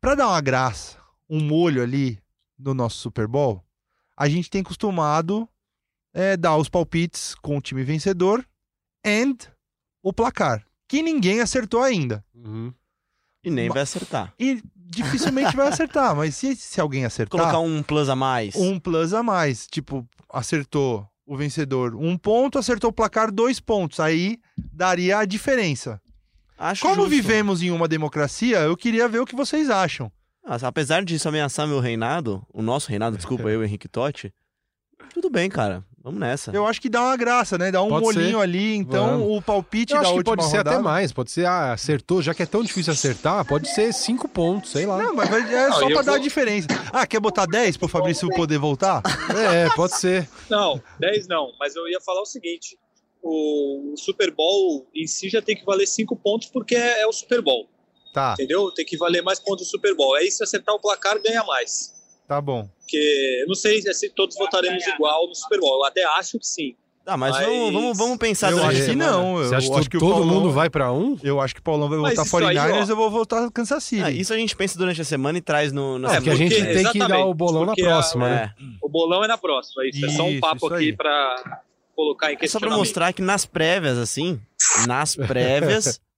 Para 0.00 0.14
dar 0.14 0.28
uma 0.28 0.40
graça, 0.40 0.96
um 1.28 1.40
molho 1.40 1.82
ali 1.82 2.18
no 2.58 2.74
nosso 2.74 2.98
Super 2.98 3.26
Bowl, 3.26 3.64
a 4.16 4.28
gente 4.28 4.50
tem 4.50 4.62
costumado 4.62 5.48
é, 6.14 6.36
dar 6.36 6.56
os 6.56 6.68
palpites 6.68 7.34
com 7.36 7.56
o 7.56 7.60
time 7.60 7.82
vencedor 7.82 8.44
and 9.04 9.36
o 10.02 10.12
placar, 10.12 10.64
que 10.88 11.02
ninguém 11.02 11.40
acertou 11.40 11.82
ainda. 11.82 12.24
Uhum. 12.34 12.72
E 13.44 13.50
nem 13.50 13.68
vai 13.68 13.82
acertar. 13.82 14.32
E 14.38 14.62
dificilmente 14.76 15.56
vai 15.56 15.68
acertar, 15.68 16.14
mas 16.16 16.36
se, 16.36 16.54
se 16.54 16.80
alguém 16.80 17.04
acertar, 17.04 17.40
Colocar 17.40 17.58
um 17.58 17.82
plus 17.82 18.08
a 18.08 18.14
mais. 18.14 18.54
um 18.54 18.78
plus 18.78 19.12
a 19.14 19.22
mais. 19.22 19.66
Tipo, 19.66 20.06
acertou 20.30 21.08
o 21.26 21.36
vencedor 21.36 21.94
um 21.94 22.16
ponto, 22.16 22.58
acertou 22.58 22.90
o 22.90 22.92
placar 22.92 23.32
dois 23.32 23.58
pontos. 23.58 23.98
Aí 23.98 24.38
daria 24.72 25.18
a 25.18 25.24
diferença. 25.24 26.00
Acho 26.58 26.82
Como 26.82 26.96
justo. 26.96 27.10
vivemos 27.10 27.62
em 27.62 27.70
uma 27.70 27.88
democracia, 27.88 28.60
eu 28.60 28.76
queria 28.76 29.08
ver 29.08 29.18
o 29.18 29.26
que 29.26 29.34
vocês 29.34 29.68
acham. 29.68 30.12
Ah, 30.44 30.56
apesar 30.62 31.04
disso 31.04 31.28
ameaçar 31.28 31.66
meu 31.68 31.78
reinado, 31.80 32.44
o 32.52 32.62
nosso 32.62 32.88
reinado, 32.88 33.16
desculpa, 33.16 33.48
eu, 33.48 33.62
Henrique 33.64 33.88
Totti, 33.88 34.32
tudo 35.14 35.30
bem, 35.30 35.48
cara. 35.48 35.84
Vamos 36.04 36.18
nessa. 36.18 36.50
Eu 36.50 36.66
acho 36.66 36.80
que 36.80 36.88
dá 36.88 37.00
uma 37.00 37.16
graça, 37.16 37.56
né? 37.56 37.70
Dá 37.70 37.80
um 37.80 37.88
Pode 37.88 38.04
molinho 38.04 38.38
ser. 38.38 38.42
ali. 38.42 38.74
Então, 38.74 39.20
Vamos. 39.20 39.36
o 39.38 39.40
palpite 39.42 39.92
Eu 39.92 40.00
da 40.00 40.08
acho 40.08 40.16
última 40.16 40.36
pode 40.36 40.50
ser 40.50 40.56
rodada... 40.56 40.76
até 40.76 40.82
mais. 40.82 41.12
Pode 41.12 41.30
ser, 41.30 41.46
ah, 41.46 41.72
acertou, 41.72 42.20
já 42.20 42.34
que 42.34 42.42
é 42.42 42.46
tão 42.46 42.60
difícil 42.64 42.92
acertar, 42.92 43.44
pode 43.46 43.68
ser 43.72 43.92
cinco 43.94 44.28
pontos, 44.28 44.72
sei 44.72 44.84
lá. 44.84 44.98
Não, 45.00 45.14
mas 45.14 45.30
é 45.30 45.68
Não, 45.68 45.72
só 45.74 45.86
pra 45.86 45.94
eu 45.98 46.02
dar 46.02 46.12
a 46.12 46.14
vou- 46.16 46.22
diferença. 46.24 46.66
Ah, 46.92 47.06
quer 47.06 47.20
botar 47.20 47.46
10 47.46 47.76
pro 47.76 47.86
Fabrício 47.86 48.28
poder 48.30 48.58
voltar? 48.58 49.00
É, 49.54 49.68
pode 49.76 49.94
ser. 49.96 50.28
Não, 50.50 50.82
10 50.98 51.28
não, 51.28 51.52
mas 51.60 51.76
eu 51.76 51.86
ia 51.88 52.00
falar 52.00 52.22
o 52.22 52.26
seguinte: 52.26 52.76
o 53.22 53.94
Super 53.96 54.32
Bowl 54.34 54.88
em 54.92 55.06
si 55.06 55.28
já 55.28 55.40
tem 55.40 55.54
que 55.54 55.64
valer 55.64 55.86
5 55.86 56.16
pontos 56.16 56.48
porque 56.48 56.74
é, 56.74 57.02
é 57.02 57.06
o 57.06 57.12
Super 57.12 57.40
Bowl, 57.42 57.68
Tá, 58.12 58.34
entendeu? 58.34 58.70
Tem 58.72 58.84
que 58.84 58.96
valer 58.96 59.22
mais 59.22 59.40
pontos 59.40 59.66
do 59.66 59.70
Super 59.70 59.94
Bowl. 59.94 60.14
Aí 60.14 60.30
se 60.30 60.42
acertar 60.44 60.74
o 60.74 60.78
placar, 60.80 61.20
ganha 61.22 61.42
mais. 61.44 61.92
tá 62.28 62.40
bom. 62.40 62.68
Porque 62.80 63.38
eu 63.42 63.46
não 63.48 63.54
sei 63.54 63.80
se 63.82 64.08
todos 64.10 64.36
votaremos 64.36 64.86
igual 64.86 65.26
no 65.28 65.34
Super 65.34 65.58
Bowl. 65.60 65.76
Eu 65.80 65.84
até 65.84 66.04
acho 66.04 66.38
que 66.38 66.46
sim. 66.46 66.74
Tá, 67.04 67.16
mas, 67.16 67.32
Mas- 67.34 67.46
Vamos, 67.46 67.72
vamos, 67.72 67.98
vamos 67.98 68.16
pensar 68.18 68.52
eu 68.52 68.58
durante 68.58 68.76
acho 68.80 68.90
que 68.90 68.94
não. 68.96 69.38
Eu 69.38 69.48
Você 69.48 69.54
acha 69.56 69.74
acho 69.74 69.90
que 69.90 69.96
o 69.96 70.00
todo 70.00 70.10
Paulão- 70.12 70.26
mundo 70.34 70.50
vai 70.52 70.70
pra 70.70 70.92
um? 70.92 71.18
Eu 71.22 71.40
acho 71.40 71.52
que 71.54 71.60
o 71.60 71.62
Paulão 71.62 71.88
vai 71.88 71.98
Mas 71.98 72.10
votar 72.10 72.26
isso 72.26 72.36
aí, 72.36 72.44
49ers, 72.56 72.86
ó. 72.88 72.92
eu 72.92 72.96
vou 72.96 73.10
votar 73.10 73.50
Kansas 73.50 73.82
City. 73.82 74.02
Ah, 74.04 74.10
isso 74.10 74.32
a 74.32 74.36
gente 74.36 74.54
pensa 74.54 74.78
durante 74.78 75.00
a 75.00 75.04
semana 75.04 75.36
e 75.36 75.40
traz 75.40 75.72
no... 75.72 75.98
na 75.98 76.12
É, 76.12 76.16
Porque 76.16 76.30
a 76.30 76.34
gente 76.36 76.54
porque- 76.54 76.72
tem 76.74 76.92
que 76.92 76.98
dar 77.00 77.24
o 77.26 77.34
bolão 77.34 77.62
na 77.62 77.72
porque 77.74 77.82
a- 77.82 77.86
próxima, 77.86 78.28
né? 78.28 78.54
É. 78.56 78.64
O 78.80 78.88
bolão 78.88 79.24
é 79.24 79.26
na 79.26 79.36
próxima. 79.36 79.84
Isso, 79.86 80.06
é 80.06 80.10
só 80.10 80.22
um 80.22 80.30
Isso, 80.30 80.40
papo 80.40 80.66
isso 80.66 80.74
aqui 80.74 80.92
pra 80.96 81.60
colocar 81.96 82.28
em 82.30 82.34
É 82.34 82.36
só 82.36 82.40
questão. 82.42 82.60
pra 82.60 82.70
mostrar 82.70 83.12
que 83.12 83.20
nas 83.20 83.44
prévias, 83.46 83.98
assim, 83.98 84.40
nas 84.86 85.16
prévias, 85.16 86.00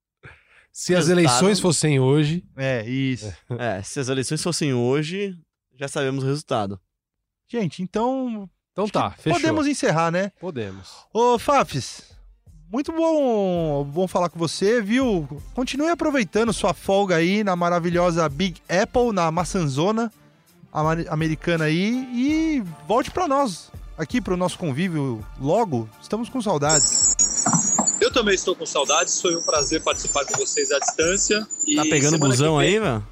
Se 0.77 0.93
as 0.93 1.09
eleições 1.09 1.61
fossem 1.61 2.01
hoje, 2.01 2.45
É, 2.57 2.85
isso. 2.85 3.33
é, 3.61 3.81
se 3.81 4.01
as 4.01 4.09
eleições 4.09 4.43
fossem 4.43 4.75
hoje, 4.75 5.39
já 5.79 5.87
sabemos 5.87 6.25
o 6.25 6.27
resultado. 6.27 6.81
Gente, 7.49 7.81
então 7.81 8.51
Então 8.73 8.89
tá, 8.89 9.13
fechou. 9.13 9.39
podemos 9.41 9.69
encerrar, 9.69 10.11
né? 10.11 10.33
Podemos. 10.41 10.91
Ô, 11.13 11.39
Fafs, 11.39 12.03
muito 12.73 12.91
bom, 12.91 13.85
bom 13.85 14.09
falar 14.09 14.29
com 14.29 14.37
você, 14.39 14.83
viu? 14.83 15.29
Continue 15.55 15.91
aproveitando 15.91 16.53
sua 16.53 16.75
folga 16.75 17.15
aí 17.15 17.45
na 17.45 17.55
maravilhosa 17.55 18.29
Big 18.29 18.61
Apple, 18.69 19.13
na 19.13 19.31
maçãzona 19.31 20.13
americana 21.09 21.67
aí 21.67 22.05
e 22.13 22.65
volte 22.89 23.13
pra 23.13 23.29
nós, 23.29 23.71
aqui 23.97 24.21
pro 24.21 24.37
nosso 24.37 24.59
convívio 24.59 25.25
logo. 25.41 25.89
Estamos 26.03 26.29
com 26.29 26.43
saudades. 26.43 27.14
Eu 28.15 28.21
também 28.21 28.35
estou 28.37 28.55
com 28.55 28.65
saudades, 28.65 29.21
foi 29.21 29.35
um 29.35 29.43
prazer 29.43 29.83
participar 29.83 30.25
com 30.25 30.39
vocês 30.39 30.71
à 30.71 30.79
distância. 30.79 31.45
E 31.67 31.75
Tá 31.75 31.83
pegando 31.83 32.17
busão 32.17 32.59
vem- 32.59 32.69
aí, 32.69 32.79
velho? 32.79 33.05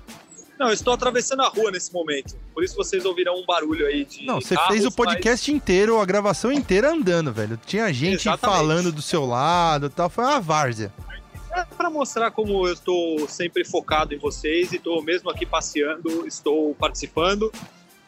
Não, 0.57 0.69
eu 0.69 0.73
estou 0.73 0.95
atravessando 0.95 1.43
a 1.43 1.49
rua 1.49 1.73
nesse 1.73 1.93
momento. 1.93 2.37
Por 2.55 2.63
isso 2.63 2.77
vocês 2.77 3.05
ouvirão 3.05 3.35
um 3.35 3.45
barulho 3.45 3.85
aí 3.85 4.05
de. 4.05 4.25
Não, 4.25 4.41
você 4.41 4.55
carros, 4.55 4.73
fez 4.73 4.87
o 4.87 4.93
podcast 4.93 5.51
inteiro, 5.51 5.99
a 5.99 6.05
gravação 6.05 6.53
inteira 6.53 6.93
andando, 6.93 7.33
velho. 7.33 7.59
Tinha 7.67 7.93
gente 7.93 8.29
Exatamente. 8.29 8.57
falando 8.59 8.93
do 8.93 9.03
seu 9.03 9.27
lado 9.27 9.87
e 9.87 9.91
tal, 9.91 10.09
foi 10.09 10.23
uma 10.23 10.41
várzea. 10.41 10.93
mas 11.05 11.21
É 11.51 11.65
para 11.65 11.91
mostrar 11.91 12.31
como 12.31 12.65
eu 12.69 12.73
estou 12.73 13.27
sempre 13.29 13.65
focado 13.65 14.15
em 14.15 14.19
vocês 14.19 14.73
e 14.73 14.77
estou 14.77 15.03
mesmo 15.03 15.29
aqui 15.31 15.45
passeando, 15.45 16.29
estou 16.29 16.77
participando. 16.77 17.51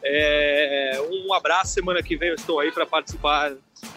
É, 0.07 1.01
um 1.11 1.33
abraço, 1.33 1.73
semana 1.73 2.01
que 2.01 2.15
vem 2.15 2.29
eu 2.29 2.35
estou 2.35 2.59
aí 2.61 2.71
para 2.71 2.85
participar 2.85 3.51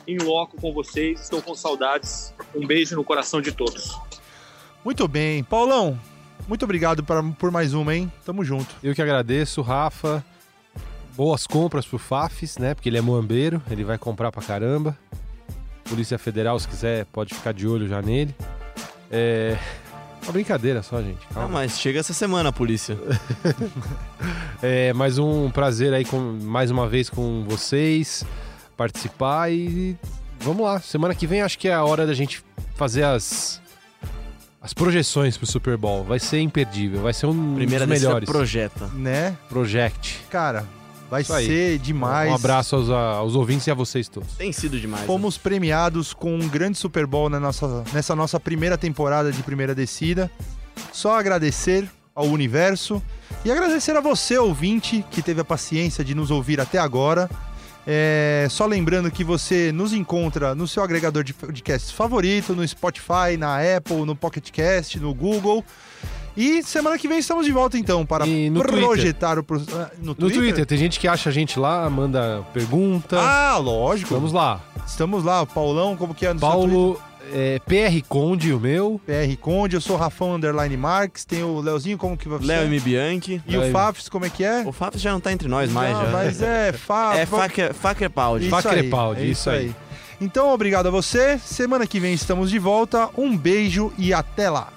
em 0.07 0.19
loco 0.19 0.61
com 0.61 0.73
vocês. 0.73 1.21
Estou 1.21 1.41
com 1.43 1.55
saudades. 1.55 2.33
Um 2.55 2.67
beijo 2.67 2.97
no 2.97 3.05
coração 3.05 3.41
de 3.41 3.53
todos. 3.53 3.99
Muito 4.85 5.07
bem. 5.09 5.43
Paulão, 5.45 5.99
muito 6.47 6.65
obrigado 6.65 7.03
pra- 7.05 7.23
por 7.23 7.51
mais 7.51 7.75
uma, 7.75 7.95
hein? 7.95 8.11
Tamo 8.25 8.45
junto. 8.45 8.75
Eu 8.83 8.95
que 8.95 9.03
agradeço, 9.03 9.61
Rafa. 9.63 10.25
Boas 11.17 11.47
compras 11.47 11.85
pro 11.85 11.99
Fafs, 11.99 12.59
né? 12.59 12.75
Porque 12.75 12.89
ele 12.89 12.97
é 12.99 13.01
moambeiro, 13.01 13.61
ele 13.71 13.83
vai 13.85 13.99
comprar 13.99 14.31
pra 14.31 14.41
caramba. 14.43 14.97
Polícia 15.89 16.19
Federal, 16.19 16.59
se 16.61 16.69
quiser, 16.69 17.07
pode 17.07 17.35
ficar 17.35 17.53
de 17.53 17.67
olho 17.67 17.89
já 17.89 18.01
nele. 18.01 18.35
É. 19.11 19.59
Uma 20.23 20.33
brincadeira 20.33 20.83
só, 20.83 21.01
gente. 21.03 21.19
Ah, 21.31 21.35
Calma. 21.35 21.49
mas 21.49 21.79
chega 21.81 21.99
essa 21.99 22.13
semana 22.13 22.51
a 22.51 22.53
polícia. 22.53 22.97
É 24.63 24.93
mais 24.93 25.19
um 25.19 25.49
prazer 25.51 25.95
aí 25.95 26.05
com 26.05 26.19
mais 26.43 26.71
uma 26.71 26.89
vez 26.89 27.09
com 27.09 27.45
vocês, 27.45 28.25
participar 28.79 29.51
e 29.53 29.97
vamos 30.41 30.65
lá. 30.65 30.81
Semana 30.81 31.15
que 31.15 31.27
vem 31.27 31.43
acho 31.43 31.59
que 31.59 31.67
é 31.69 31.75
a 31.75 31.85
hora 31.85 32.07
da 32.07 32.15
gente 32.15 32.43
fazer 32.77 33.03
as 33.03 33.61
as 34.63 34.73
projeções 34.73 35.37
pro 35.37 35.47
Super 35.47 35.77
Bowl. 35.77 36.05
Vai 36.05 36.19
ser 36.19 36.41
imperdível, 36.41 37.03
vai 37.03 37.13
ser 37.13 37.27
um 37.27 37.55
Primeira 37.57 37.87
dos 37.87 38.01
melhores. 38.01 38.29
projeta. 38.29 38.87
Né? 38.95 39.37
Project. 39.49 40.21
Cara, 40.31 40.65
vai 41.11 41.23
Isso 41.23 41.33
aí. 41.33 41.47
ser 41.47 41.79
demais. 41.79 42.31
Um 42.31 42.35
abraço 42.35 42.75
aos, 42.77 42.91
aos 42.91 43.35
ouvintes 43.35 43.67
e 43.67 43.71
a 43.71 43.75
vocês 43.75 44.09
todos. 44.09 44.33
Tem 44.37 44.53
sido 44.53 44.79
demais. 44.79 45.03
né? 45.03 45.07
Fomos 45.07 45.37
premiados 45.39 46.13
com 46.13 46.35
um 46.35 46.49
grande 46.49 46.77
Super 46.79 47.07
Bowl 47.07 47.29
na 47.29 47.39
nossa, 47.41 47.85
nessa 47.93 48.15
nossa 48.17 48.39
primeira 48.41 48.77
temporada 48.79 49.31
de 49.33 49.43
primeira 49.43 49.75
descida. 49.75 50.31
Só 50.93 51.19
agradecer 51.19 51.89
ao 52.15 52.27
universo 52.27 53.01
e 53.45 53.53
agradecer 53.53 53.97
a 53.97 54.01
você, 54.01 54.37
ouvinte, 54.39 55.05
que 55.11 55.23
teve 55.23 55.41
a 55.41 55.45
paciência 55.45 56.05
de 56.05 56.15
nos 56.17 56.31
ouvir 56.33 56.61
até 56.61 56.79
agora. 56.79 57.31
É, 57.91 58.47
só 58.51 58.67
lembrando 58.67 59.11
que 59.11 59.25
você 59.25 59.73
nos 59.73 59.95
encontra 59.95 60.55
no 60.55 60.69
seu 60.69 60.83
agregador 60.83 61.25
de 61.25 61.33
podcasts 61.33 61.91
favorito, 61.91 62.55
no 62.55 62.67
Spotify, 62.69 63.39
na 63.39 63.57
Apple, 63.77 64.05
no 64.05 64.15
Pocket 64.15 64.51
Cast, 64.51 65.01
no 65.01 65.15
Google. 65.15 65.65
E 66.37 66.63
semana 66.63 66.99
que 66.99 67.09
vem 67.09 67.19
estamos 67.19 67.47
de 67.47 67.51
volta 67.51 67.79
então 67.79 68.05
para 68.05 68.27
no 68.27 68.61
Twitter. 68.63 68.63
projetar 68.63 69.39
o 69.39 69.43
pro- 69.43 69.63
ah, 69.73 69.91
no, 69.99 70.15
No 70.19 70.31
Twitter, 70.31 70.67
tem 70.67 70.77
gente 70.77 71.01
que 71.01 71.09
acha 71.09 71.31
a 71.31 71.33
gente 71.33 71.59
lá, 71.59 71.89
manda 71.89 72.47
pergunta. 72.53 73.19
Ah, 73.19 73.57
lógico. 73.57 74.15
Vamos 74.15 74.33
lá. 74.35 74.61
Estamos 74.87 75.25
lá, 75.25 75.45
Paulão, 75.47 75.97
como 75.97 76.15
que 76.15 76.27
é 76.27 76.35
no 76.35 76.39
seu 76.39 76.49
Twitter? 76.51 76.69
Paulo 76.71 77.01
é, 77.33 77.59
PR 77.61 78.07
Conde, 78.09 78.53
o 78.53 78.61
meu. 78.61 79.01
PR 79.05 79.37
Conde, 79.41 79.77
eu 79.77 79.81
sou 79.81 79.97
o 79.97 79.99
Rafão 79.99 80.35
Underline 80.35 80.77
Marques, 80.77 81.25
tem 81.25 81.43
o 81.43 81.61
Leozinho, 81.61 81.99
como 81.99 82.17
que 82.17 82.29
vai 82.29 82.39
Léo 82.41 82.65
M. 82.65 82.81
Bianchi. 82.81 83.43
E 83.47 83.57
o 83.57 83.71
Fafs, 83.71 84.09
como 84.09 84.25
é 84.25 84.31
que 84.31 84.45
é? 84.45 84.63
O 84.67 84.73
Fábio 84.73 84.99
já 84.99 85.13
não 85.13 85.21
tá 85.21 85.33
entre 85.33 85.49
nós 85.49 85.71
mais, 85.71 85.93
Não, 85.93 86.05
já. 86.05 86.11
Mas 86.11 86.43
é, 86.43 86.73
Faf... 86.77 87.19
É 87.19 87.27
Faker, 87.27 87.75
Faker 87.75 88.11
Paud. 88.11 88.47
Isso 88.47 88.51
isso 89.31 89.51
aí. 89.51 89.75
Então, 90.21 90.53
obrigado 90.53 90.89
a 90.89 90.91
você. 90.91 91.39
Semana 91.39 91.87
que 91.87 92.01
vem 92.01 92.13
estamos 92.13 92.51
de 92.51 92.59
volta. 92.59 93.09
Um 93.17 93.37
beijo 93.37 93.93
e 93.97 94.13
até 94.13 94.51
lá. 94.51 94.73